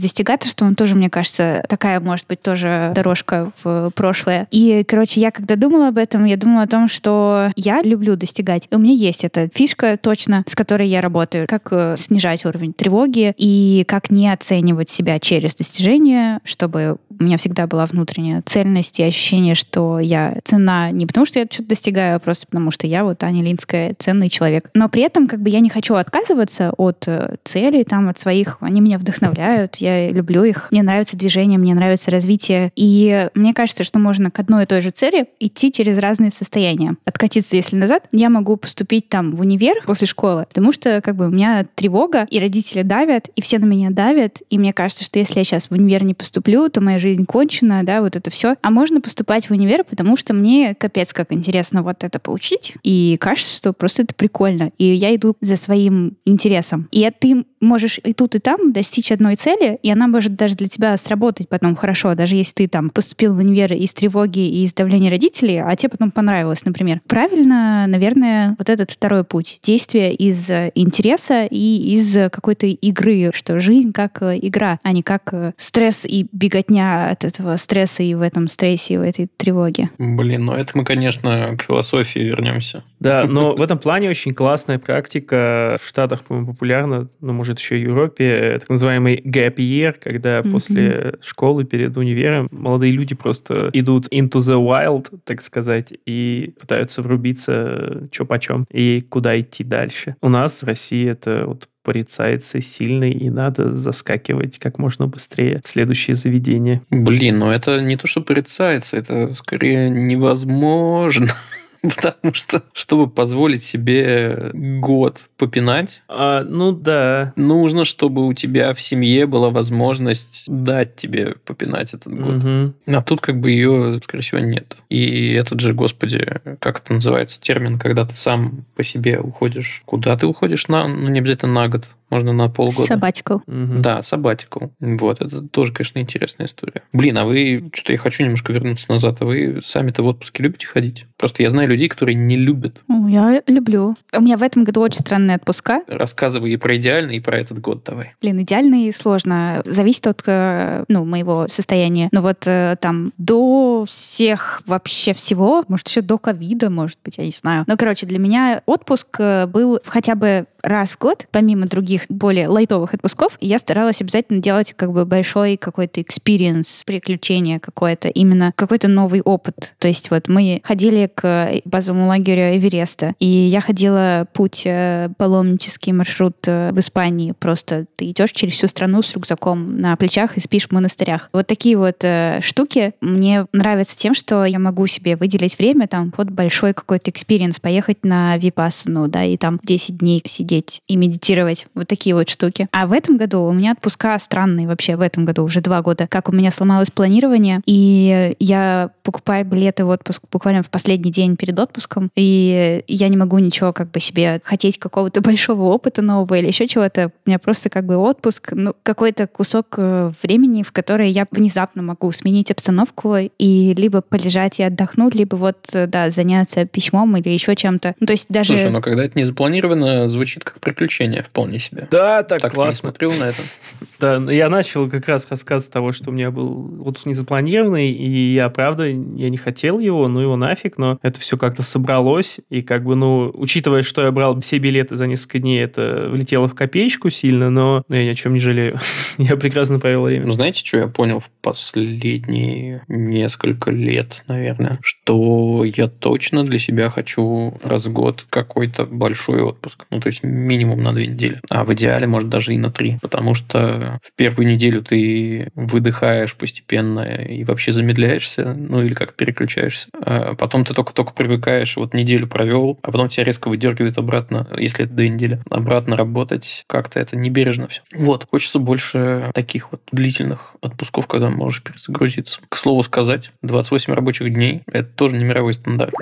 достигаторством 0.50 0.76
тоже, 0.76 0.96
мне 0.96 1.10
кажется, 1.10 1.64
такая 1.68 2.00
может 2.00 2.28
быть 2.28 2.42
тоже 2.42 2.92
дорожка 2.96 3.52
в 3.64 3.92
прошлое. 3.96 4.48
И, 4.52 4.84
короче, 4.88 5.22
я 5.22 5.32
когда 5.32 5.56
думала 5.56 5.90
об 5.90 5.98
этом, 5.98 6.26
я 6.26 6.38
думала 6.38 6.64
о 6.64 6.68
том, 6.68 6.88
что 6.88 7.52
я 7.56 7.82
люблю 7.82 8.16
достигать. 8.16 8.68
И 8.70 8.76
у 8.76 8.80
меня 8.80 8.94
есть 8.94 9.24
эта 9.24 9.50
фишка 9.54 9.98
точно, 9.98 10.44
с 10.48 10.56
которой 10.56 10.88
я 10.88 11.02
работаю. 11.02 11.48
Как 11.48 11.68
э, 11.72 11.96
снижать 11.98 12.46
уровень 12.46 12.74
тревоги 12.74 13.34
и 13.38 13.84
как 13.88 14.10
не 14.10 14.32
оценивать 14.32 14.90
себя 14.90 15.20
через 15.20 15.56
достижения, 15.56 16.40
чтобы 16.44 16.98
у 17.20 17.24
меня 17.24 17.38
всегда 17.38 17.68
была 17.68 17.86
внутренняя 17.86 18.42
цельность 18.46 19.00
и 19.00 19.04
ощущение, 19.04 19.56
что 19.56 20.00
я 20.00 20.38
цена 20.44 20.92
не 20.92 21.06
потому, 21.06 21.26
что 21.26 21.40
я 21.40 21.46
что-то 21.50 21.70
достигаю, 21.70 22.16
а 22.16 22.20
просто 22.20 22.48
потому, 22.48 22.72
что 22.72 22.88
я 22.88 23.04
вот 23.04 23.24
Аня 23.24 23.44
Линская 23.44 23.96
ценный 23.98 24.30
человек. 24.30 24.70
Но 24.74 24.90
при 24.90 25.02
этом 25.02 25.28
как 25.28 25.42
бы 25.42 25.50
я 25.50 25.60
не 25.60 25.70
хочу 25.70 25.96
отказываться 25.96 26.72
от 26.78 27.04
э, 27.08 27.36
целей, 27.44 27.84
там, 27.84 28.10
от 28.10 28.18
своих. 28.18 28.58
Они 28.62 28.82
меня 28.82 28.98
вдохновляют, 28.98 29.78
я 29.78 30.10
люблю 30.10 30.44
их. 30.44 30.70
Мне 30.72 30.84
нравится 30.84 31.18
движение, 31.18 31.60
мне 31.60 31.74
нравится 31.74 32.12
развитие. 32.12 32.72
И 32.76 33.30
мне 33.34 33.54
кажется, 33.54 33.84
что 33.84 34.00
можно 34.00 34.32
к 34.32 34.40
одной 34.40 34.64
и 34.64 34.66
той 34.66 34.82
же 34.82 34.92
цели 34.92 35.28
идти 35.40 35.72
через 35.72 35.98
разные 35.98 36.32
состояния. 36.32 36.96
Откатиться, 37.06 37.56
если 37.56 37.76
назад, 37.76 38.04
я 38.12 38.30
могу 38.30 38.56
поступить 38.58 39.10
там 39.10 39.36
в 39.36 39.42
универ 39.42 39.84
после 39.86 40.08
школы, 40.08 40.46
потому 40.48 40.72
что 40.72 41.02
как 41.02 41.16
бы 41.16 41.28
у 41.28 41.30
меня 41.30 41.66
тревога, 41.76 42.26
и 42.30 42.40
родители 42.40 42.84
давят, 42.84 43.30
и 43.36 43.42
все 43.42 43.60
на 43.60 43.66
меня 43.66 43.90
давят, 43.90 44.42
и 44.50 44.58
мне 44.58 44.74
кажется, 44.74 45.04
что 45.04 45.20
если 45.20 45.40
я 45.40 45.44
сейчас 45.44 45.68
в 45.70 45.72
универ 45.72 46.04
не 46.04 46.14
поступлю, 46.14 46.70
то 46.70 46.82
моя 46.82 47.00
жизнь 47.00 47.09
кончена, 47.26 47.84
да, 47.84 48.02
вот 48.02 48.16
это 48.16 48.30
все. 48.30 48.56
А 48.62 48.72
можно 48.72 49.02
поступать 49.02 49.50
в 49.50 49.52
универ, 49.52 49.84
потому 49.84 50.18
что 50.18 50.34
мне 50.34 50.76
капец 50.76 51.14
как 51.14 51.32
интересно 51.32 51.84
вот 51.84 52.04
это 52.04 52.20
поучить, 52.20 52.76
и 52.84 53.18
кажется, 53.20 53.56
что 53.56 53.74
просто 53.74 54.04
это 54.04 54.16
прикольно. 54.16 54.72
И 54.78 54.86
я 54.86 55.16
иду 55.16 55.36
за 55.42 55.56
своим 55.56 56.18
интересом. 56.26 56.88
И 56.92 57.10
ты 57.20 57.46
можешь 57.62 58.00
и 58.04 58.14
тут, 58.14 58.36
и 58.36 58.40
там 58.40 58.72
достичь 58.72 59.12
одной 59.12 59.36
цели, 59.36 59.80
и 59.82 59.92
она 59.92 60.08
может 60.08 60.36
даже 60.36 60.56
для 60.56 60.68
тебя 60.68 60.96
сработать 60.98 61.50
потом 61.50 61.76
хорошо, 61.76 62.16
даже 62.16 62.36
если 62.36 62.54
ты 62.54 62.68
там 62.68 62.90
поступил 62.90 63.36
в 63.36 63.38
универ 63.38 63.74
из 63.74 63.94
тревоги 63.94 64.40
и 64.40 64.64
из 64.64 64.74
давления 64.74 65.10
родителей, 65.10 65.62
а 65.62 65.76
тебе 65.76 65.90
потом 65.90 66.12
понравилось, 66.12 66.66
например. 66.66 67.02
Правильно, 67.08 67.86
наверное, 67.88 68.56
вот 68.58 68.70
этот 68.70 68.92
второй 68.92 69.24
путь. 69.24 69.60
Действие 69.64 70.14
из 70.14 70.50
интереса 70.76 71.46
и 71.46 71.94
из 71.94 72.14
какой-то 72.32 72.68
игры, 72.68 73.32
что 73.34 73.60
жизнь 73.60 73.92
как 73.92 74.22
игра, 74.22 74.80
а 74.84 74.92
не 74.92 75.04
как 75.04 75.34
стресс 75.58 76.06
и 76.06 76.28
беготня 76.32 77.10
от 77.10 77.24
этого 77.24 77.56
стресса 77.58 78.04
и 78.04 78.14
в 78.14 78.22
этом 78.22 78.48
стрессе, 78.48 78.96
и 78.96 78.98
в 78.98 79.02
этой 79.02 79.28
тревоге. 79.28 79.90
Блин, 79.98 80.46
ну 80.46 80.54
это 80.54 80.78
мы, 80.78 80.84
конечно, 80.84 81.56
к 81.58 81.64
философии 81.64 82.20
вернемся. 82.20 82.84
Да, 83.00 83.26
но 83.26 83.54
в 83.56 83.62
этом 83.62 83.78
плане 83.78 84.10
очень 84.10 84.34
классная 84.34 84.80
практика. 84.80 85.78
В 85.82 85.88
Штатах, 85.88 86.24
по-моему, 86.24 86.54
популярна, 86.54 87.08
ну, 87.22 87.34
может, 87.34 87.49
еще 87.58 87.80
и 87.80 87.86
в 87.86 87.90
Европе, 87.90 88.58
так 88.60 88.70
называемый 88.70 89.16
gap 89.26 89.56
year, 89.56 89.96
когда 90.00 90.40
mm-hmm. 90.40 90.52
после 90.52 91.14
школы, 91.22 91.64
перед 91.64 91.98
универом, 91.98 92.48
молодые 92.52 92.92
люди 92.92 93.16
просто 93.16 93.72
идут 93.74 94.08
into 94.14 94.40
the 94.40 94.64
wild, 94.64 95.08
так 95.24 95.42
сказать, 95.42 95.94
и 96.06 96.54
пытаются 96.60 97.02
врубиться 97.02 98.08
что 98.12 98.26
почем 98.26 98.66
и 98.72 99.02
куда 99.10 99.40
идти 99.40 99.64
дальше. 99.64 100.16
У 100.22 100.30
нас 100.30 100.62
в 100.62 100.66
России 100.66 101.10
это 101.10 101.46
вот 101.48 101.68
порицается 101.84 102.62
сильный, 102.62 103.12
и 103.12 103.30
надо 103.30 103.74
заскакивать 103.74 104.60
как 104.60 104.78
можно 104.78 105.08
быстрее 105.08 105.62
в 105.64 105.68
следующее 105.68 106.14
заведение. 106.14 106.82
Блин, 106.90 107.40
ну 107.40 107.50
это 107.50 107.82
не 107.82 107.96
то, 107.96 108.06
что 108.06 108.22
порицается, 108.22 108.98
это 108.98 109.34
скорее 109.34 109.90
невозможно. 109.90 111.30
Потому 111.96 112.34
что, 112.34 112.64
чтобы 112.74 113.10
позволить 113.10 113.64
себе 113.64 114.52
год 114.54 115.30
попинать, 115.38 116.02
а, 116.08 116.44
ну 116.44 116.72
да, 116.72 117.34
нужно, 117.36 117.86
чтобы 117.86 118.28
у 118.28 118.34
тебя 118.34 118.74
в 118.74 118.82
семье 118.82 119.26
была 119.26 119.50
возможность 119.50 120.46
дать 120.48 120.96
тебе 120.96 121.36
попинать 121.46 121.94
этот 121.94 122.14
год. 122.14 122.44
Угу. 122.44 122.74
А 122.98 123.02
тут 123.02 123.22
как 123.22 123.40
бы 123.40 123.52
ее, 123.52 124.00
скорее 124.04 124.24
всего, 124.24 124.40
нет. 124.40 124.78
И 124.90 125.34
этот 125.34 125.60
же, 125.62 125.74
господи, 125.74 126.26
как 126.60 126.80
это 126.80 126.94
называется, 126.94 127.40
термин, 127.40 127.80
когда 127.80 128.06
ты 128.06 128.16
сам 128.16 128.66
по 128.76 128.84
себе 128.84 129.20
уходишь. 129.20 129.82
Куда 129.86 130.18
ты 130.18 130.28
уходишь? 130.28 130.68
На, 130.68 130.88
ну, 130.88 131.08
не 131.08 131.20
обязательно 131.20 131.54
на 131.54 131.68
год 131.68 131.88
можно 132.10 132.34
на 132.34 132.50
полгода. 132.50 132.88
Сабатикл. 132.88 133.36
Угу. 133.36 133.80
Да, 133.80 134.02
сабатикл. 134.02 134.68
Вот, 134.80 135.22
это 135.22 135.42
тоже, 135.42 135.74
конечно, 135.74 136.00
интересная 136.00 136.48
история. 136.48 136.84
Блин, 136.94 137.18
а 137.18 137.26
вы, 137.26 137.70
что-то 137.74 137.92
я 137.94 137.98
хочу 137.98 138.24
немножко 138.24 138.54
вернуться 138.54 138.90
назад, 138.90 139.18
а 139.22 139.26
вы 139.26 139.60
сами-то 139.62 140.04
в 140.04 140.08
отпуске 140.08 140.44
любите 140.44 140.68
ходить? 140.68 141.06
Просто 141.18 141.44
я 141.44 141.50
знаю 141.50 141.68
людей, 141.68 141.88
которые 141.88 142.16
не 142.16 142.36
любят. 142.36 142.82
Ну, 142.88 143.08
я 143.08 143.42
люблю. 143.48 143.96
У 144.16 144.22
меня 144.22 144.38
в 144.38 144.44
этом 144.44 144.64
году 144.64 144.82
очень 144.82 145.00
странные 145.00 145.38
отпуска. 145.38 145.84
Рассказывай 145.88 146.52
и 146.52 146.58
про 146.58 146.76
идеальный, 146.78 147.18
и 147.18 147.20
про 147.20 147.38
этот 147.38 147.60
год 147.60 147.84
давай. 147.84 148.16
Блин, 148.22 148.42
идеальный 148.42 148.92
сложно. 148.94 149.62
Зависит 149.66 150.08
от 150.08 150.22
э, 150.26 150.86
ну, 150.88 151.06
моего 151.06 151.48
состояния. 151.48 152.10
Но 152.12 152.22
вот 152.22 152.46
э, 152.46 152.76
там 152.82 153.14
до 153.18 153.86
всех 153.88 154.62
вообще 154.66 155.14
всего, 155.14 155.64
может, 155.68 155.88
еще 155.88 156.02
до 156.02 156.18
ковида, 156.18 156.70
может 156.70 156.98
быть, 157.04 157.18
я 157.18 157.26
не 157.26 157.32
знаю. 157.32 157.64
Ну, 157.68 157.78
короче, 157.78 158.06
для 158.06 158.20
меня 158.20 158.62
отпуск 158.66 159.08
э, 159.20 159.46
был 159.48 159.80
хотя 159.86 160.16
бы 160.16 160.46
раз 160.64 160.92
в 160.92 160.98
год, 160.98 161.28
помимо 161.32 161.66
других 161.66 162.04
более 162.10 162.48
лайтовых 162.48 162.94
отпусков, 162.94 163.38
я 163.42 163.58
старалась 163.60 164.02
обязательно 164.02 164.42
делать 164.42 164.74
как 164.76 164.92
бы 164.92 165.06
большой 165.06 165.58
какой-то 165.58 166.02
experience, 166.02 166.84
приключение 166.86 167.60
какое-то, 167.60 168.10
именно 168.10 168.54
какой-то 168.56 168.88
новый 168.88 169.22
опыт. 169.22 169.74
То 169.80 169.88
есть 169.88 170.12
вот 170.12 170.28
мы 170.28 170.62
ходили 170.64 171.10
к 171.14 171.62
базовому 171.66 172.08
лагерю 172.08 172.58
Эвереста, 172.58 173.14
и 173.20 173.26
я 173.26 173.62
ходила 173.62 174.28
путь 174.34 174.64
э, 174.66 175.10
паломнический 175.18 175.94
маршрут 175.94 176.36
э, 176.48 176.72
в 176.72 176.80
Испании. 176.80 177.34
Просто 177.38 177.86
ты 177.96 178.10
идешь 178.10 178.32
через 178.32 178.54
всю 178.54 178.68
страну 178.68 179.02
с 179.02 179.14
рюкзаком 179.14 179.80
на 179.80 179.96
плечах 179.96 180.38
и 180.38 180.40
спишь 180.40 180.68
в 180.68 180.72
монастырях. 180.72 181.30
Вот 181.34 181.48
такие 181.48 181.78
вот 181.78 182.04
э, 182.04 182.40
штуки 182.42 182.94
мне 183.02 183.46
нравятся 183.54 183.98
тем, 183.98 184.14
что 184.14 184.46
я 184.46 184.60
могу 184.60 184.88
себе 184.88 185.16
выделить 185.16 185.58
время 185.58 185.88
там 185.88 186.12
под 186.12 186.32
большой 186.32 186.74
какой-то 186.74 187.12
experience, 187.12 187.60
поехать 187.60 188.04
на 188.04 188.38
Випассану, 188.38 189.08
да, 189.08 189.24
и 189.24 189.38
там 189.38 189.60
10 189.64 189.98
дней 189.98 190.22
сидеть 190.26 190.49
и 190.52 190.96
медитировать. 190.96 191.68
Вот 191.76 191.88
такие 191.88 192.16
вот 192.16 192.30
штуки. 192.30 192.68
А 192.72 192.88
в 192.88 192.94
этом 192.94 193.18
году 193.18 193.44
у 193.44 193.54
меня 193.54 193.72
отпуска 193.72 194.18
странные 194.20 194.68
вообще. 194.68 194.96
В 194.96 195.02
этом 195.02 195.26
году 195.26 195.44
уже 195.44 195.62
два 195.62 195.82
года, 195.82 196.08
как 196.08 196.30
у 196.30 196.32
меня 196.32 196.52
сломалось 196.52 196.92
планирование, 196.92 197.62
и 197.66 198.36
я 198.40 198.92
покупаю 199.04 199.46
билеты 199.46 199.86
в 199.86 199.90
отпуск 199.90 200.24
буквально 200.32 200.64
в 200.64 200.70
последний 200.70 201.12
день 201.12 201.36
перед 201.36 201.58
отпуском, 201.60 202.12
и 202.16 202.84
я 202.88 203.08
не 203.10 203.18
могу 203.18 203.40
ничего 203.40 203.74
как 203.74 203.92
бы 203.92 204.00
себе 204.00 204.42
хотеть 204.44 204.78
какого-то 204.78 205.22
большого 205.30 205.64
опыта 205.64 206.02
нового 206.02 206.36
или 206.36 206.48
еще 206.48 206.68
чего-то. 206.68 207.12
У 207.26 207.30
меня 207.30 207.40
просто 207.40 207.70
как 207.70 207.86
бы 207.86 207.98
отпуск, 207.98 208.50
ну, 208.52 208.74
какой-то 208.84 209.28
кусок 209.28 209.76
э, 209.78 210.12
времени, 210.22 210.64
в 210.64 210.72
который 210.72 211.10
я 211.10 211.26
внезапно 211.32 211.82
могу 211.82 212.12
сменить 212.12 212.52
обстановку 212.52 213.16
и 213.18 213.74
либо 213.76 214.02
полежать 214.02 214.60
и 214.60 214.64
отдохнуть, 214.64 215.16
либо 215.16 215.36
вот, 215.36 215.58
э, 215.74 215.88
да, 215.88 216.10
заняться 216.10 216.66
письмом 216.66 217.16
или 217.18 217.30
еще 217.30 217.56
чем-то. 217.56 217.96
Ну, 218.00 218.08
то 218.08 218.14
есть 218.14 218.28
даже... 218.30 218.54
Слушай, 218.54 218.72
но 218.72 218.82
когда 218.82 219.04
это 219.04 219.18
не 219.18 219.26
запланировано, 219.26 220.08
звучит 220.08 220.39
как 220.44 220.60
приключение 220.60 221.24
вполне 221.24 221.60
себе. 221.60 221.88
Да, 221.92 222.24
так, 222.24 222.42
Так 222.42 222.54
классно. 222.54 222.90
смотрел 222.90 223.12
на 223.14 223.26
это. 223.30 223.42
Да, 224.00 224.16
я 224.32 224.48
начал 224.48 224.90
как 224.90 225.10
раз 225.10 225.28
рассказ 225.30 225.68
того, 225.68 225.92
что 225.92 226.10
у 226.10 226.14
меня 226.14 226.32
был 226.32 226.82
отпуск 226.88 227.06
незапланированный, 227.06 227.92
и 227.92 228.34
я, 228.34 228.48
правда, 228.48 228.86
я 228.86 229.30
не 229.30 229.36
хотел 229.36 229.78
его, 229.80 230.08
ну 230.08 230.22
его 230.22 230.38
нафиг, 230.38 230.78
но 230.78 230.98
это 231.02 231.20
все 231.20 231.38
как-то 231.38 231.64
собралось, 231.64 232.40
и 232.50 232.62
как 232.62 232.86
бы, 232.86 232.96
ну, 232.96 233.30
учитывая, 233.34 233.82
что 233.82 234.02
я 234.04 234.12
брал 234.12 234.40
все 234.40 234.58
билеты 234.60 234.96
за 234.96 235.06
несколько 235.06 235.40
дней, 235.40 235.62
это 235.62 236.08
влетело 236.10 236.48
в 236.48 236.56
копеечку 236.56 237.10
сильно, 237.10 237.50
но 237.50 237.84
я 237.90 238.06
ни 238.06 238.08
о 238.10 238.16
чем 238.16 238.34
не 238.36 238.40
жалею. 238.40 238.80
я 239.18 239.36
прекрасно 239.36 239.80
провел 239.80 240.00
Ну, 240.02 240.06
время. 240.06 240.32
знаете, 240.32 240.66
что 240.66 240.78
я 240.78 240.88
понял 240.88 241.20
в 241.20 241.30
последние 241.42 242.84
несколько 242.88 243.72
лет, 243.72 244.24
наверное? 244.28 244.80
Что 244.82 245.64
я 245.66 245.88
точно 245.88 246.46
для 246.46 246.60
себя 246.60 246.90
хочу 246.90 247.60
раз 247.64 247.86
в 247.88 247.92
год 247.92 248.26
какой-то 248.30 248.86
большой 248.86 249.42
отпуск. 249.42 249.86
Ну, 249.90 250.00
то 250.00 250.08
есть 250.08 250.24
минимум 250.30 250.84
на 250.84 250.94
две 250.94 251.08
недели. 251.08 251.40
А 251.50 251.64
в 251.64 251.74
идеале, 251.74 252.08
может, 252.08 252.30
даже 252.30 252.54
и 252.54 252.58
на 252.58 252.72
три. 252.72 252.98
Потому 253.02 253.34
что 253.34 254.00
в 254.04 254.16
первую 254.16 254.48
неделю 254.48 254.84
ты 254.84 255.50
выдыхаешь 255.56 256.36
постепенно 256.36 257.02
и 257.02 257.44
вообще 257.44 257.72
замедляешься, 257.72 258.54
ну, 258.54 258.82
или 258.82 258.94
как 258.94 259.14
переключаешься. 259.14 259.88
А 259.94 260.36
потом 260.36 260.66
ты 260.66 260.74
только-только 260.74 261.14
привыкаешь, 261.14 261.76
вот 261.78 261.94
неделю 261.94 262.28
провел, 262.28 262.80
а 262.82 262.92
потом 262.92 263.10
тебя 263.10 263.24
резко 263.24 263.50
выдергивает 263.50 263.98
обратно, 263.98 264.48
если 264.58 264.86
это 264.86 264.94
две 264.94 265.10
недели, 265.10 265.42
обратно 265.50 265.98
работать. 265.98 266.64
Как-то 266.68 267.00
это 267.00 267.16
небережно 267.16 267.68
все. 267.68 267.82
Вот, 267.94 268.28
хочется 268.30 268.60
больше 268.60 269.32
таких 269.34 269.72
вот 269.72 269.82
длительных 269.92 270.56
отпусков, 270.62 271.08
когда 271.08 271.30
можешь 271.30 271.64
перезагрузиться. 271.64 272.42
К 272.50 272.56
слову 272.56 272.84
сказать, 272.84 273.32
28 273.42 273.94
рабочих 273.94 274.34
дней– 274.34 274.62
это 274.72 274.90
тоже 274.90 275.16
не 275.16 275.24
мировой 275.24 275.54
стандарт, 275.54 275.94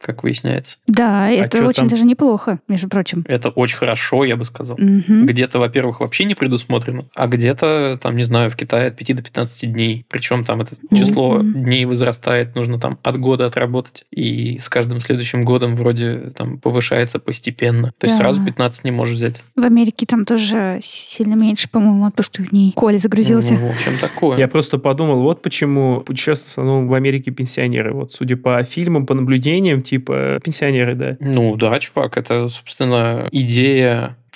как 0.00 0.22
выясняется. 0.22 0.78
Да, 0.86 1.28
это 1.30 1.58
чё 1.58 1.66
очень 1.66 1.82
там? 1.82 1.88
даже 1.88 2.04
неплохо, 2.04 2.58
между 2.68 2.88
прочим. 2.88 3.24
Это 3.28 3.50
очень 3.50 3.67
хорошо, 3.76 4.24
я 4.24 4.36
бы 4.36 4.44
сказал. 4.44 4.76
Мгм. 4.78 5.26
Где-то, 5.26 5.58
во-первых, 5.58 6.00
вообще 6.00 6.24
не 6.24 6.34
предусмотрено, 6.34 7.06
а 7.14 7.26
где-то, 7.26 7.98
там, 8.00 8.16
не 8.16 8.22
знаю, 8.22 8.50
в 8.50 8.56
Китае 8.56 8.88
от 8.88 8.96
5 8.96 9.12
до 9.14 9.22
15 9.22 9.72
дней. 9.72 10.04
Причем 10.08 10.44
там 10.44 10.60
это 10.60 10.74
число 10.94 11.34
Мгм. 11.38 11.64
дней 11.64 11.84
возрастает, 11.84 12.54
нужно 12.54 12.78
там 12.78 12.98
от 13.02 13.18
года 13.18 13.46
отработать. 13.46 14.04
И 14.10 14.58
с 14.58 14.68
каждым 14.68 15.00
следующим 15.00 15.42
годом 15.42 15.74
вроде 15.74 16.32
там 16.36 16.58
повышается 16.58 17.18
постепенно. 17.18 17.92
То 17.98 18.06
есть 18.06 18.18
Да. 18.18 18.24
сразу 18.24 18.44
15 18.44 18.84
не 18.84 18.90
можешь 18.90 19.14
взять. 19.14 19.42
В 19.56 19.62
Америке 19.64 20.06
там 20.06 20.24
тоже 20.24 20.80
сильно 20.82 21.34
меньше, 21.34 21.68
по-моему, 21.68 22.06
отпускных 22.06 22.50
дней. 22.50 22.72
Коля 22.74 22.98
загрузился. 22.98 23.52
Ну, 23.54 23.68
в 23.68 23.70
общем, 23.70 23.92
такое. 24.00 24.38
Я 24.38 24.48
просто 24.48 24.78
подумал, 24.78 25.22
вот 25.22 25.42
почему 25.42 26.00
путешествуют 26.00 26.48
в 26.48 26.50
основном 26.52 26.88
в 26.88 26.94
Америке 26.94 27.30
пенсионеры. 27.30 27.92
Вот, 27.92 28.12
судя 28.12 28.36
по 28.36 28.62
фильмам, 28.62 29.06
по 29.06 29.14
наблюдениям, 29.14 29.82
типа 29.82 30.40
пенсионеры, 30.42 30.94
да. 30.94 31.16
Ну 31.20 31.56
да, 31.56 31.78
чувак, 31.78 32.16
это, 32.16 32.48
собственно, 32.48 33.28
идея 33.32 33.57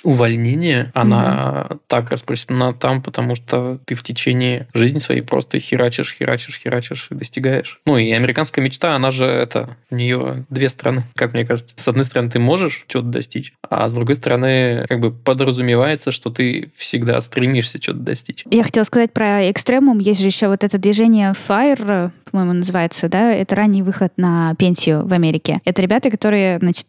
увольнения, 0.03 0.91
она 0.93 1.67
так 1.87 2.11
распространена 2.11 2.73
там, 2.73 3.01
потому 3.01 3.35
что 3.35 3.79
ты 3.85 3.95
в 3.95 4.03
течение 4.03 4.67
жизни 4.73 4.99
своей 4.99 5.21
просто 5.21 5.59
херачишь, 5.59 6.15
херачишь, 6.17 6.59
херачишь 6.59 7.07
и 7.09 7.15
достигаешь. 7.15 7.79
Ну 7.85 7.97
и 7.97 8.11
американская 8.11 8.63
мечта, 8.63 8.95
она 8.95 9.11
же 9.11 9.25
это, 9.25 9.77
у 9.89 9.95
нее 9.95 10.45
две 10.49 10.69
стороны, 10.69 11.03
как 11.15 11.33
мне 11.33 11.45
кажется. 11.45 11.75
С 11.77 11.87
одной 11.87 12.03
стороны, 12.03 12.29
ты 12.29 12.39
можешь 12.39 12.83
чего-то 12.87 13.09
достичь, 13.09 13.53
а 13.69 13.87
с 13.87 13.93
другой 13.93 14.15
стороны, 14.15 14.85
как 14.89 14.99
бы 14.99 15.11
подразумевается, 15.11 16.11
что 16.11 16.29
ты 16.29 16.71
всегда 16.75 17.21
стремишься 17.21 17.81
что-то 17.81 17.99
достичь. 17.99 18.43
Я 18.51 18.63
хотела 18.63 18.83
сказать 18.83 19.13
про 19.13 19.49
экстремум. 19.49 19.99
Есть 19.99 20.19
же 20.19 20.27
еще 20.27 20.49
вот 20.49 20.63
это 20.63 20.77
движение 20.77 21.33
FIRE, 21.47 22.11
по-моему, 22.29 22.53
называется, 22.53 23.07
да? 23.07 23.31
Это 23.31 23.55
ранний 23.55 23.83
выход 23.83 24.11
на 24.17 24.55
пенсию 24.55 25.05
в 25.05 25.13
Америке. 25.13 25.61
Это 25.65 25.81
ребята, 25.81 26.09
которые, 26.09 26.57
значит, 26.59 26.87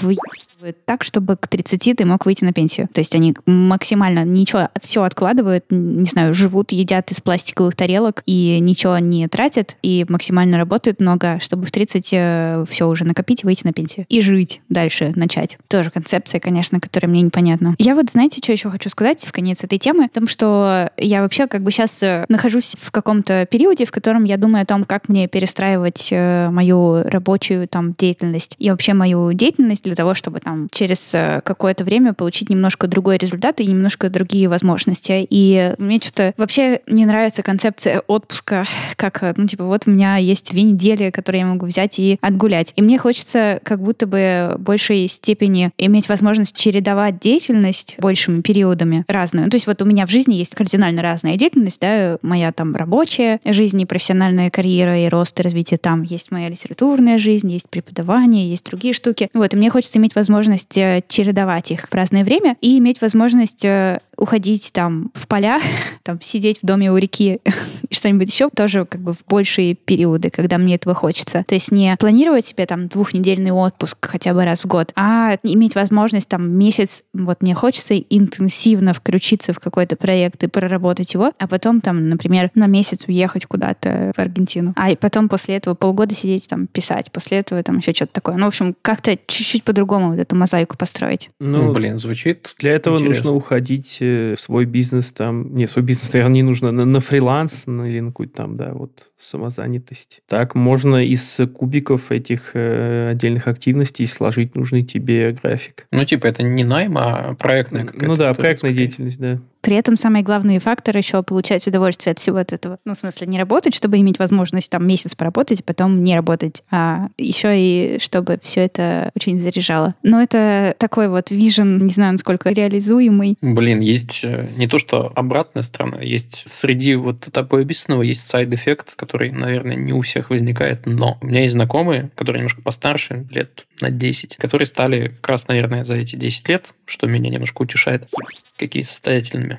выебывают 0.00 0.84
так, 0.84 1.04
чтобы 1.04 1.36
к 1.36 1.48
30 1.48 1.96
ты 1.96 2.04
мог 2.04 2.26
выйти 2.26 2.44
на 2.44 2.52
пенсию. 2.52 2.88
То 2.92 3.00
есть 3.00 3.14
они 3.14 3.34
максимально 3.46 4.24
ничего, 4.24 4.68
все 4.80 5.02
откладывают, 5.02 5.66
не 5.70 6.06
знаю, 6.06 6.34
живут, 6.34 6.72
едят 6.72 7.10
из 7.10 7.20
пластиковых 7.20 7.74
тарелок 7.74 8.22
и 8.26 8.58
ничего 8.60 8.98
не 8.98 9.28
тратят, 9.28 9.76
и 9.82 10.04
максимально 10.08 10.58
работают 10.58 11.00
много, 11.00 11.38
чтобы 11.40 11.66
в 11.66 11.70
30 11.70 12.68
все 12.68 12.88
уже 12.88 13.04
накопить 13.04 13.42
и 13.42 13.46
выйти 13.46 13.64
на 13.64 13.72
пенсию. 13.72 14.06
И 14.08 14.20
жить 14.20 14.60
дальше, 14.68 15.12
начать. 15.14 15.58
Тоже 15.68 15.90
концепция, 15.90 16.40
конечно, 16.40 16.80
которая 16.80 17.10
мне 17.10 17.22
непонятна. 17.22 17.74
Я 17.78 17.94
вот, 17.94 18.10
знаете, 18.10 18.40
что 18.42 18.52
еще 18.52 18.70
хочу 18.70 18.90
сказать 18.90 19.24
в 19.24 19.32
конец 19.32 19.62
этой 19.64 19.78
темы? 19.78 20.08
В 20.08 20.14
том, 20.14 20.28
что 20.28 20.90
я 20.96 21.22
вообще 21.22 21.46
как 21.46 21.62
бы 21.62 21.70
сейчас 21.70 22.02
нахожусь 22.28 22.74
в 22.78 22.90
каком-то 22.90 23.46
периоде, 23.46 23.84
в 23.84 23.90
котором 23.90 24.24
я 24.24 24.36
думаю 24.36 24.62
о 24.62 24.66
том, 24.66 24.84
как 24.84 25.08
мне 25.08 25.28
перестраивать 25.28 26.08
э, 26.10 26.48
мою 26.50 27.02
рабочую 27.02 27.68
там 27.68 27.92
деятельность 27.92 28.56
и 28.58 28.70
вообще 28.70 28.94
мою 28.94 29.32
деятельность 29.32 29.65
для 29.74 29.94
того, 29.94 30.14
чтобы 30.14 30.40
там 30.40 30.68
через 30.70 31.14
э, 31.14 31.40
какое-то 31.44 31.84
время 31.84 32.14
получить 32.14 32.50
немножко 32.50 32.86
другой 32.86 33.18
результат 33.18 33.60
и 33.60 33.66
немножко 33.66 34.08
другие 34.10 34.48
возможности. 34.48 35.26
И 35.28 35.74
мне 35.78 35.98
что-то 36.00 36.34
вообще 36.36 36.80
не 36.86 37.06
нравится 37.06 37.42
концепция 37.42 38.00
отпуска, 38.06 38.64
как, 38.96 39.22
э, 39.22 39.34
ну, 39.36 39.46
типа, 39.46 39.64
вот 39.64 39.82
у 39.86 39.90
меня 39.90 40.16
есть 40.16 40.50
две 40.50 40.62
недели, 40.62 41.10
которые 41.10 41.40
я 41.40 41.46
могу 41.46 41.66
взять 41.66 41.98
и 41.98 42.18
отгулять. 42.20 42.72
И 42.76 42.82
мне 42.82 42.98
хочется 42.98 43.60
как 43.62 43.80
будто 43.80 44.06
бы 44.06 44.56
большей 44.58 45.08
степени 45.08 45.70
иметь 45.78 46.08
возможность 46.08 46.54
чередовать 46.54 47.18
деятельность 47.18 47.96
большими 47.98 48.40
периодами 48.40 49.04
разную. 49.08 49.46
Ну, 49.46 49.50
То 49.50 49.56
есть 49.56 49.66
вот 49.66 49.82
у 49.82 49.84
меня 49.84 50.06
в 50.06 50.10
жизни 50.10 50.34
есть 50.34 50.54
кардинально 50.54 51.02
разная 51.02 51.36
деятельность, 51.36 51.80
да, 51.80 52.18
моя 52.22 52.52
там 52.52 52.74
рабочая 52.74 53.40
жизнь 53.44 53.80
и 53.80 53.86
профессиональная 53.86 54.50
карьера 54.50 54.98
и 54.98 55.08
рост 55.08 55.38
и 55.40 55.42
развитие 55.42 55.78
там, 55.78 56.02
есть 56.02 56.30
моя 56.30 56.48
литературная 56.48 57.18
жизнь, 57.18 57.50
есть 57.50 57.68
преподавание, 57.68 58.48
есть 58.48 58.64
другие 58.66 58.94
штуки. 58.94 59.28
Вот, 59.34 59.52
мне 59.56 59.70
хочется 59.70 59.98
иметь 59.98 60.14
возможность 60.14 60.76
э, 60.76 61.02
чередовать 61.08 61.70
их 61.70 61.88
в 61.88 61.94
разное 61.94 62.24
время 62.24 62.56
и 62.60 62.78
иметь 62.78 63.00
возможность 63.00 63.64
э, 63.64 64.00
уходить 64.16 64.70
там 64.72 65.10
в 65.14 65.26
поля, 65.26 65.60
там 66.02 66.20
сидеть 66.20 66.58
в 66.62 66.66
доме 66.66 66.92
у 66.92 66.96
реки 66.96 67.40
и 67.88 67.94
что-нибудь 67.94 68.30
еще 68.32 68.48
тоже 68.50 68.84
как 68.84 69.00
бы 69.00 69.12
в 69.12 69.24
большие 69.26 69.74
периоды, 69.74 70.30
когда 70.30 70.58
мне 70.58 70.76
этого 70.76 70.94
хочется. 70.94 71.44
То 71.46 71.54
есть 71.54 71.72
не 71.72 71.96
планировать 71.98 72.46
себе 72.46 72.66
там 72.66 72.88
двухнедельный 72.88 73.50
отпуск 73.50 73.98
хотя 74.06 74.34
бы 74.34 74.44
раз 74.44 74.62
в 74.62 74.66
год, 74.66 74.92
а 74.96 75.38
иметь 75.42 75.74
возможность 75.74 76.28
там 76.28 76.50
месяц, 76.50 77.02
вот 77.12 77.42
мне 77.42 77.54
хочется 77.54 77.96
интенсивно 77.98 78.92
включиться 78.92 79.52
в 79.52 79.58
какой-то 79.58 79.96
проект 79.96 80.42
и 80.44 80.46
проработать 80.46 81.12
его, 81.14 81.32
а 81.38 81.46
потом 81.46 81.80
там, 81.80 82.08
например, 82.08 82.50
на 82.54 82.66
месяц 82.66 83.04
уехать 83.06 83.46
куда-то 83.46 84.12
в 84.16 84.18
Аргентину. 84.18 84.72
А 84.76 84.94
потом 84.96 85.28
после 85.28 85.56
этого 85.56 85.74
полгода 85.74 86.14
сидеть 86.14 86.48
там 86.48 86.66
писать, 86.66 87.10
после 87.12 87.38
этого 87.38 87.62
там 87.62 87.78
еще 87.78 87.92
что-то 87.92 88.12
такое. 88.12 88.36
Ну, 88.36 88.44
в 88.44 88.48
общем, 88.48 88.74
как-то 88.82 89.16
чуть-чуть 89.46 89.64
по-другому 89.64 90.10
вот 90.10 90.18
эту 90.18 90.34
мозаику 90.34 90.76
построить. 90.76 91.30
Ну, 91.38 91.72
блин, 91.72 91.98
звучит 91.98 92.54
Для 92.58 92.72
этого 92.72 92.96
Интересно. 92.96 93.30
нужно 93.30 93.36
уходить 93.36 93.98
э, 94.00 94.34
в 94.36 94.40
свой 94.40 94.64
бизнес 94.64 95.12
там. 95.12 95.54
Не, 95.54 95.66
свой 95.66 95.84
бизнес, 95.84 96.12
наверное, 96.12 96.34
не 96.34 96.42
нужно. 96.42 96.72
На, 96.72 96.84
на 96.84 97.00
фриланс 97.00 97.66
на, 97.66 97.88
или 97.88 98.00
на 98.00 98.08
какую-то 98.08 98.36
там, 98.36 98.56
да, 98.56 98.72
вот 98.72 99.12
самозанятость. 99.16 100.20
Так 100.28 100.54
можно 100.54 101.04
из 101.04 101.40
кубиков 101.54 102.10
этих 102.10 102.50
э, 102.54 103.10
отдельных 103.12 103.46
активностей 103.46 104.06
сложить 104.06 104.56
нужный 104.56 104.82
тебе 104.82 105.32
график. 105.32 105.86
Ну, 105.92 106.04
типа, 106.04 106.26
это 106.26 106.42
не 106.42 106.64
найм, 106.64 106.98
а 106.98 107.34
проектная 107.34 107.84
какая-то 107.84 108.06
Ну 108.06 108.16
да, 108.16 108.34
проектная 108.34 108.72
деятельность, 108.72 109.20
да. 109.20 109.40
При 109.66 109.74
этом 109.74 109.96
самый 109.96 110.22
главный 110.22 110.60
фактор 110.60 110.96
еще 110.96 111.24
получать 111.24 111.66
удовольствие 111.66 112.12
от 112.12 112.20
всего 112.20 112.36
от 112.36 112.52
этого. 112.52 112.78
Ну, 112.84 112.94
в 112.94 112.96
смысле, 112.96 113.26
не 113.26 113.36
работать, 113.36 113.74
чтобы 113.74 113.98
иметь 113.98 114.20
возможность 114.20 114.70
там 114.70 114.86
месяц 114.86 115.16
поработать, 115.16 115.58
а 115.58 115.64
потом 115.64 116.04
не 116.04 116.14
работать, 116.14 116.62
а 116.70 117.08
еще 117.18 117.48
и 117.58 117.98
чтобы 117.98 118.38
все 118.44 118.60
это 118.60 119.10
очень 119.16 119.40
заряжало. 119.40 119.96
Но 120.04 120.22
это 120.22 120.76
такой 120.78 121.08
вот 121.08 121.32
вижен, 121.32 121.84
не 121.84 121.90
знаю, 121.90 122.12
насколько 122.12 122.50
реализуемый. 122.50 123.38
Блин, 123.40 123.80
есть 123.80 124.20
э, 124.22 124.48
не 124.56 124.68
то, 124.68 124.78
что 124.78 125.10
обратная 125.16 125.64
сторона, 125.64 126.00
есть 126.00 126.44
среди 126.46 126.94
вот 126.94 127.22
такого 127.32 127.62
описанного 127.62 128.02
есть 128.02 128.24
side 128.24 128.49
effect, 128.49 128.94
который, 128.94 129.32
наверное, 129.32 129.74
не 129.74 129.92
у 129.92 130.00
всех 130.02 130.30
возникает, 130.30 130.86
но 130.86 131.18
у 131.20 131.26
меня 131.26 131.40
есть 131.40 131.54
знакомые, 131.54 132.12
которые 132.14 132.42
немножко 132.42 132.62
постарше, 132.62 133.26
лет 133.30 133.66
на 133.80 133.90
10, 133.90 134.36
которые 134.36 134.66
стали 134.66 135.08
как 135.08 135.28
раз, 135.28 135.48
наверное, 135.48 135.84
за 135.84 135.94
эти 135.94 136.14
10 136.14 136.48
лет, 136.50 136.72
что 136.84 137.08
меня 137.08 137.30
немножко 137.30 137.62
утешает, 137.62 138.08
такие 138.56 138.84
состоятельными. 138.84 139.55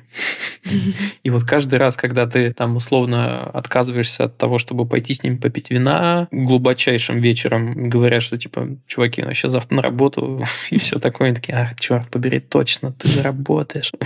И 1.22 1.30
вот 1.30 1.44
каждый 1.44 1.78
раз, 1.78 1.96
когда 1.96 2.26
ты 2.26 2.52
там 2.52 2.76
условно 2.76 3.44
отказываешься 3.44 4.24
от 4.24 4.36
того, 4.36 4.58
чтобы 4.58 4.86
пойти 4.86 5.14
с 5.14 5.22
ними 5.22 5.36
попить 5.36 5.70
вина 5.70 6.28
глубочайшим 6.30 7.20
вечером, 7.20 7.88
говорят, 7.88 8.22
что 8.22 8.38
типа, 8.38 8.68
чуваки, 8.86 9.22
ну 9.22 9.32
сейчас 9.34 9.52
завтра 9.52 9.76
на 9.76 9.82
работу 9.82 10.44
и 10.70 10.78
все 10.78 10.98
такое, 10.98 11.28
они 11.28 11.36
такие, 11.36 11.56
ах, 11.56 11.78
черт 11.78 12.08
побери, 12.10 12.40
точно, 12.40 12.92
ты 12.92 13.22
работаешь. 13.22 13.92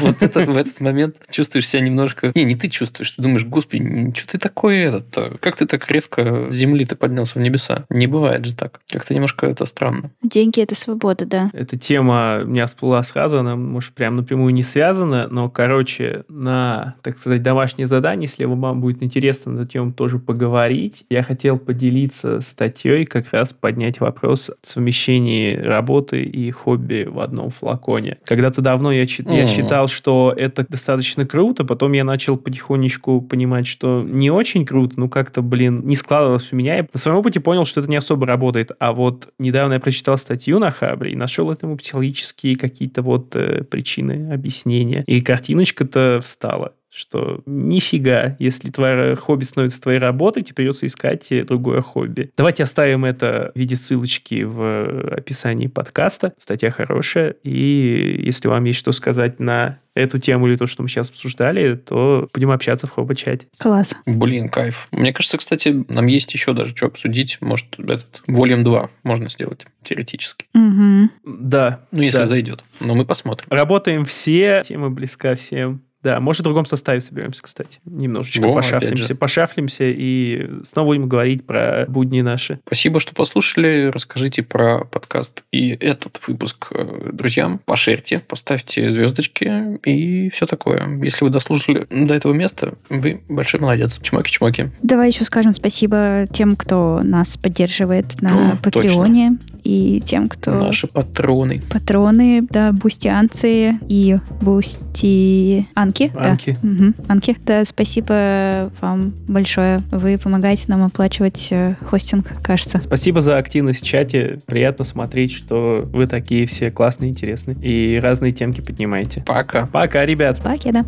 Вот 0.00 0.22
это, 0.22 0.40
в 0.40 0.56
этот 0.56 0.80
момент 0.80 1.16
чувствуешь 1.30 1.68
себя 1.68 1.82
немножко... 1.82 2.32
Не, 2.34 2.44
не 2.44 2.56
ты 2.56 2.68
чувствуешь, 2.68 3.10
ты 3.12 3.22
думаешь, 3.22 3.44
господи, 3.44 4.12
что 4.16 4.32
ты 4.32 4.38
такой 4.38 4.78
этот 4.78 5.38
Как 5.40 5.56
ты 5.56 5.66
так 5.66 5.88
резко 5.90 6.50
с 6.50 6.54
земли 6.54 6.84
ты 6.84 6.96
поднялся 6.96 7.38
в 7.38 7.42
небеса? 7.42 7.84
Не 7.90 8.06
бывает 8.06 8.44
же 8.44 8.54
так. 8.54 8.80
Как-то 8.90 9.14
немножко 9.14 9.46
это 9.46 9.64
странно. 9.64 10.10
Деньги— 10.22 10.60
это 10.62 10.74
свобода, 10.74 11.26
да. 11.26 11.50
Эта 11.52 11.78
тема 11.78 12.40
у 12.42 12.46
меня 12.46 12.66
всплыла 12.66 13.02
сразу, 13.02 13.38
она, 13.38 13.54
может, 13.54 13.92
прям 13.92 14.16
напрямую 14.16 14.54
не 14.54 14.62
связана, 14.62 15.25
но, 15.30 15.48
короче, 15.48 16.24
на, 16.28 16.96
так 17.02 17.18
сказать, 17.18 17.42
домашнее 17.42 17.86
задание, 17.86 18.26
если 18.26 18.44
вам 18.44 18.80
будет 18.80 19.02
интересно 19.02 19.52
на 19.52 19.60
эту 19.60 19.72
тему 19.72 19.92
тоже 19.92 20.18
поговорить, 20.18 21.04
я 21.10 21.22
хотел 21.22 21.58
поделиться 21.58 22.40
статьей, 22.40 23.04
как 23.04 23.32
раз 23.32 23.52
поднять 23.52 24.00
вопрос 24.00 24.50
о 24.50 24.54
совмещении 24.62 25.56
работы 25.56 26.22
и 26.22 26.50
хобби 26.50 27.06
в 27.08 27.20
одном 27.20 27.50
флаконе. 27.50 28.18
Когда-то 28.24 28.62
давно 28.62 28.92
я, 28.92 29.06
чит, 29.06 29.30
я 29.30 29.46
считал, 29.46 29.88
что 29.88 30.32
это 30.36 30.66
достаточно 30.68 31.26
круто, 31.26 31.64
потом 31.64 31.92
я 31.92 32.04
начал 32.04 32.36
потихонечку 32.36 33.20
понимать, 33.20 33.66
что 33.66 34.02
не 34.02 34.30
очень 34.30 34.64
круто, 34.64 34.94
ну 34.96 35.08
как-то, 35.08 35.42
блин, 35.42 35.82
не 35.84 35.96
складывалось 35.96 36.52
у 36.52 36.56
меня. 36.56 36.76
Я 36.76 36.86
на 36.92 36.98
своем 36.98 37.18
опыте 37.18 37.40
понял, 37.40 37.64
что 37.64 37.80
это 37.80 37.90
не 37.90 37.96
особо 37.96 38.26
работает. 38.26 38.70
А 38.78 38.92
вот 38.92 39.28
недавно 39.38 39.74
я 39.74 39.80
прочитал 39.80 40.18
статью 40.18 40.58
на 40.58 40.70
Хабре 40.70 41.12
и 41.12 41.16
нашел 41.16 41.50
этому 41.50 41.76
психологические 41.76 42.56
какие-то 42.56 43.02
вот 43.02 43.34
э, 43.36 43.64
причины, 43.64 44.32
объяснения. 44.32 45.04
И 45.06 45.20
картиночка-то 45.20 46.20
встала 46.22 46.74
что 46.90 47.42
нифига, 47.46 48.36
если 48.38 48.70
твое 48.70 49.16
хобби 49.16 49.44
становится 49.44 49.80
твоей 49.80 49.98
работой, 49.98 50.42
тебе 50.42 50.54
придется 50.54 50.86
искать 50.86 51.28
другое 51.46 51.82
хобби. 51.82 52.30
Давайте 52.36 52.62
оставим 52.62 53.04
это 53.04 53.52
в 53.54 53.58
виде 53.58 53.76
ссылочки 53.76 54.42
в 54.42 55.14
описании 55.14 55.66
подкаста. 55.66 56.32
Статья 56.38 56.70
хорошая. 56.70 57.36
И 57.42 58.22
если 58.24 58.48
вам 58.48 58.64
есть 58.64 58.78
что 58.78 58.92
сказать 58.92 59.40
на 59.40 59.78
эту 59.94 60.18
тему 60.18 60.46
или 60.46 60.56
то, 60.56 60.66
что 60.66 60.82
мы 60.82 60.88
сейчас 60.88 61.08
обсуждали, 61.08 61.74
то 61.74 62.28
будем 62.32 62.50
общаться 62.50 62.86
в 62.86 62.90
хобби-чате. 62.90 63.48
Класс. 63.58 63.94
Блин, 64.04 64.50
кайф. 64.50 64.88
Мне 64.92 65.12
кажется, 65.12 65.38
кстати, 65.38 65.84
нам 65.88 66.06
есть 66.06 66.32
еще 66.34 66.52
даже 66.52 66.76
что 66.76 66.86
обсудить. 66.86 67.38
Может, 67.40 67.78
этот 67.78 68.22
Volume 68.26 68.62
2 68.62 68.90
можно 69.04 69.28
сделать 69.30 69.66
теоретически. 69.82 70.46
Угу. 70.54 71.10
Да. 71.40 71.80
Ну, 71.92 72.02
если 72.02 72.18
да. 72.18 72.26
зайдет. 72.26 72.62
Но 72.80 72.94
мы 72.94 73.06
посмотрим. 73.06 73.48
Работаем 73.50 74.04
все, 74.04 74.62
тема 74.66 74.90
близка 74.90 75.34
всем. 75.34 75.82
Да, 76.06 76.20
может, 76.20 76.42
в 76.42 76.44
другом 76.44 76.66
составе 76.66 77.00
соберемся, 77.00 77.42
кстати. 77.42 77.80
Немножечко 77.84 78.46
Во, 78.46 78.54
пошафлимся, 78.54 79.16
пошафлимся 79.16 79.82
и 79.86 80.48
снова 80.62 80.86
будем 80.86 81.08
говорить 81.08 81.44
про 81.44 81.84
будни 81.88 82.20
наши. 82.20 82.60
Спасибо, 82.64 83.00
что 83.00 83.12
послушали. 83.12 83.90
Расскажите 83.92 84.44
про 84.44 84.84
подкаст 84.84 85.42
и 85.50 85.70
этот 85.70 86.20
выпуск 86.28 86.68
э, 86.70 87.10
друзьям. 87.12 87.60
Пошерьте, 87.64 88.20
поставьте 88.20 88.88
звездочки 88.88 89.80
и 89.84 90.30
все 90.30 90.46
такое. 90.46 90.96
Если 91.02 91.24
вы 91.24 91.30
дослушали 91.30 91.88
до 91.90 92.14
этого 92.14 92.32
места, 92.32 92.74
вы 92.88 93.22
большой 93.28 93.58
молодец. 93.58 93.98
Чмоки-чмоки. 94.00 94.70
Давай 94.84 95.08
еще 95.08 95.24
скажем 95.24 95.54
спасибо 95.54 96.28
тем, 96.32 96.54
кто 96.54 97.00
нас 97.02 97.36
поддерживает 97.36 98.22
на 98.22 98.52
О, 98.52 98.56
Патреоне. 98.62 99.38
И 99.66 100.00
тем, 100.00 100.28
кто... 100.28 100.52
Наши 100.52 100.86
патроны. 100.86 101.60
Патроны, 101.68 102.46
да, 102.48 102.70
бустианцы 102.70 103.76
и 103.88 104.16
бусти... 104.40 105.66
Анки. 105.74 106.12
Анки. 106.14 106.56
Да. 106.62 106.68
Мгм. 106.68 106.94
Анки. 107.08 107.36
Да, 107.44 107.64
спасибо 107.64 108.70
вам 108.80 109.12
большое. 109.26 109.80
Вы 109.90 110.18
помогаете 110.18 110.64
нам 110.68 110.84
оплачивать 110.84 111.48
э, 111.50 111.74
хостинг, 111.84 112.40
кажется. 112.42 112.80
Спасибо 112.80 113.20
за 113.20 113.38
активность 113.38 113.82
в 113.82 113.84
чате. 113.84 114.38
Приятно 114.46 114.84
смотреть, 114.84 115.32
что 115.32 115.88
вы 115.92 116.06
такие 116.06 116.46
все 116.46 116.70
классные, 116.70 117.10
интересные 117.10 117.56
и 117.60 117.98
разные 117.98 118.30
темки 118.30 118.60
поднимаете. 118.60 119.24
Пока. 119.26 119.66
Пока, 119.66 120.06
ребят. 120.06 120.40
Покеда. 120.42 120.84